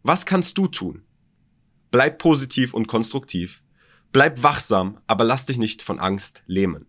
Was 0.02 0.24
kannst 0.24 0.56
du 0.56 0.66
tun? 0.66 1.02
Bleib 1.90 2.18
positiv 2.18 2.74
und 2.74 2.86
konstruktiv. 2.86 3.62
Bleib 4.12 4.42
wachsam, 4.42 4.98
aber 5.06 5.24
lass 5.24 5.46
dich 5.46 5.58
nicht 5.58 5.82
von 5.82 5.98
Angst 5.98 6.42
lähmen. 6.46 6.86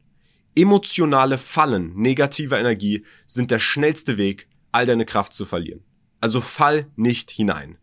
Emotionale 0.56 1.38
Fallen 1.38 1.94
negativer 1.96 2.60
Energie 2.60 3.06
sind 3.26 3.52
der 3.52 3.60
schnellste 3.60 4.18
Weg, 4.18 4.48
all 4.72 4.86
deine 4.86 5.06
Kraft 5.06 5.34
zu 5.34 5.46
verlieren. 5.46 5.84
Also 6.22 6.42
fall 6.42 6.88
nicht 6.96 7.32
hinein. 7.32 7.78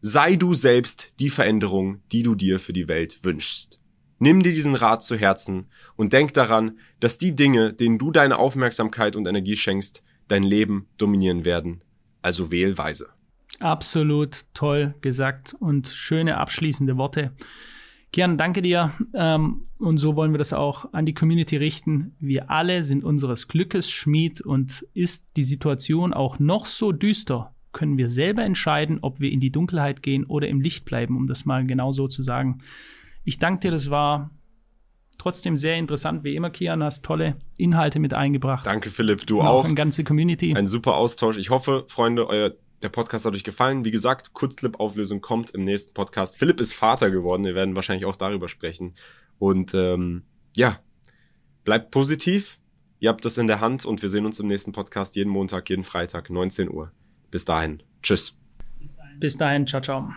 Sei 0.00 0.36
du 0.36 0.54
selbst 0.54 1.14
die 1.18 1.28
Veränderung, 1.28 2.00
die 2.12 2.22
du 2.22 2.34
dir 2.34 2.58
für 2.58 2.72
die 2.72 2.88
Welt 2.88 3.24
wünschst. 3.24 3.80
Nimm 4.20 4.42
dir 4.42 4.52
diesen 4.52 4.74
Rat 4.74 5.02
zu 5.02 5.16
Herzen 5.16 5.66
und 5.96 6.12
denk 6.12 6.34
daran, 6.34 6.78
dass 7.00 7.18
die 7.18 7.34
Dinge, 7.34 7.72
denen 7.72 7.98
du 7.98 8.10
deine 8.10 8.38
Aufmerksamkeit 8.38 9.16
und 9.16 9.26
Energie 9.26 9.56
schenkst, 9.56 10.02
dein 10.26 10.42
Leben 10.42 10.88
dominieren 10.98 11.44
werden. 11.44 11.82
Also 12.22 12.50
wählweise. 12.50 13.08
Absolut 13.60 14.44
toll 14.54 14.94
gesagt 15.00 15.54
und 15.58 15.88
schöne 15.88 16.36
abschließende 16.36 16.96
Worte. 16.96 17.32
Kian, 18.12 18.38
danke 18.38 18.62
dir. 18.62 18.92
Ähm, 19.14 19.68
und 19.78 19.98
so 19.98 20.16
wollen 20.16 20.32
wir 20.32 20.38
das 20.38 20.52
auch 20.52 20.92
an 20.92 21.06
die 21.06 21.14
Community 21.14 21.56
richten. 21.56 22.16
Wir 22.18 22.50
alle 22.50 22.82
sind 22.82 23.04
unseres 23.04 23.48
Glückes 23.48 23.90
Schmied 23.90 24.40
und 24.40 24.86
ist 24.94 25.36
die 25.36 25.42
Situation 25.42 26.14
auch 26.14 26.38
noch 26.38 26.66
so 26.66 26.92
düster, 26.92 27.54
können 27.72 27.98
wir 27.98 28.08
selber 28.08 28.42
entscheiden, 28.42 28.98
ob 29.02 29.20
wir 29.20 29.30
in 29.30 29.40
die 29.40 29.50
Dunkelheit 29.50 30.02
gehen 30.02 30.24
oder 30.24 30.48
im 30.48 30.60
Licht 30.60 30.84
bleiben, 30.84 31.16
um 31.16 31.26
das 31.26 31.44
mal 31.44 31.66
genau 31.66 31.92
so 31.92 32.08
zu 32.08 32.22
sagen. 32.22 32.60
Ich 33.24 33.38
danke 33.38 33.60
dir, 33.60 33.70
das 33.70 33.90
war 33.90 34.30
trotzdem 35.18 35.56
sehr 35.56 35.76
interessant, 35.76 36.24
wie 36.24 36.34
immer, 36.34 36.50
Kian, 36.50 36.82
hast 36.82 37.04
tolle 37.04 37.36
Inhalte 37.56 37.98
mit 37.98 38.14
eingebracht. 38.14 38.66
Danke, 38.66 38.88
Philipp, 38.90 39.26
du 39.26 39.40
Und 39.40 39.46
auch. 39.46 39.64
Eine 39.64 39.74
ganze 39.74 40.04
Community. 40.04 40.54
Ein 40.54 40.66
super 40.66 40.94
Austausch. 40.96 41.36
Ich 41.36 41.50
hoffe, 41.50 41.84
Freunde, 41.88 42.28
euer 42.28 42.54
der 42.82 42.88
Podcast 42.88 43.24
hat 43.24 43.34
euch 43.34 43.44
gefallen. 43.44 43.84
Wie 43.84 43.90
gesagt, 43.90 44.32
Kurzclip-Auflösung 44.34 45.20
kommt 45.20 45.50
im 45.50 45.62
nächsten 45.62 45.94
Podcast. 45.94 46.38
Philipp 46.38 46.60
ist 46.60 46.74
Vater 46.74 47.10
geworden. 47.10 47.44
Wir 47.44 47.56
werden 47.56 47.74
wahrscheinlich 47.74 48.04
auch 48.04 48.16
darüber 48.16 48.48
sprechen. 48.48 48.94
Und 49.38 49.74
ähm, 49.74 50.22
ja, 50.56 50.78
bleibt 51.64 51.90
positiv. 51.90 52.58
Ihr 53.00 53.10
habt 53.10 53.24
das 53.24 53.38
in 53.38 53.46
der 53.46 53.60
Hand 53.60 53.84
und 53.84 54.02
wir 54.02 54.08
sehen 54.08 54.26
uns 54.26 54.40
im 54.40 54.46
nächsten 54.46 54.72
Podcast 54.72 55.16
jeden 55.16 55.30
Montag, 55.30 55.68
jeden 55.70 55.84
Freitag, 55.84 56.30
19 56.30 56.70
Uhr. 56.70 56.92
Bis 57.30 57.44
dahin. 57.44 57.82
Tschüss. 58.02 58.36
Bis 59.18 59.36
dahin. 59.36 59.66
Ciao, 59.66 59.80
ciao. 59.80 60.12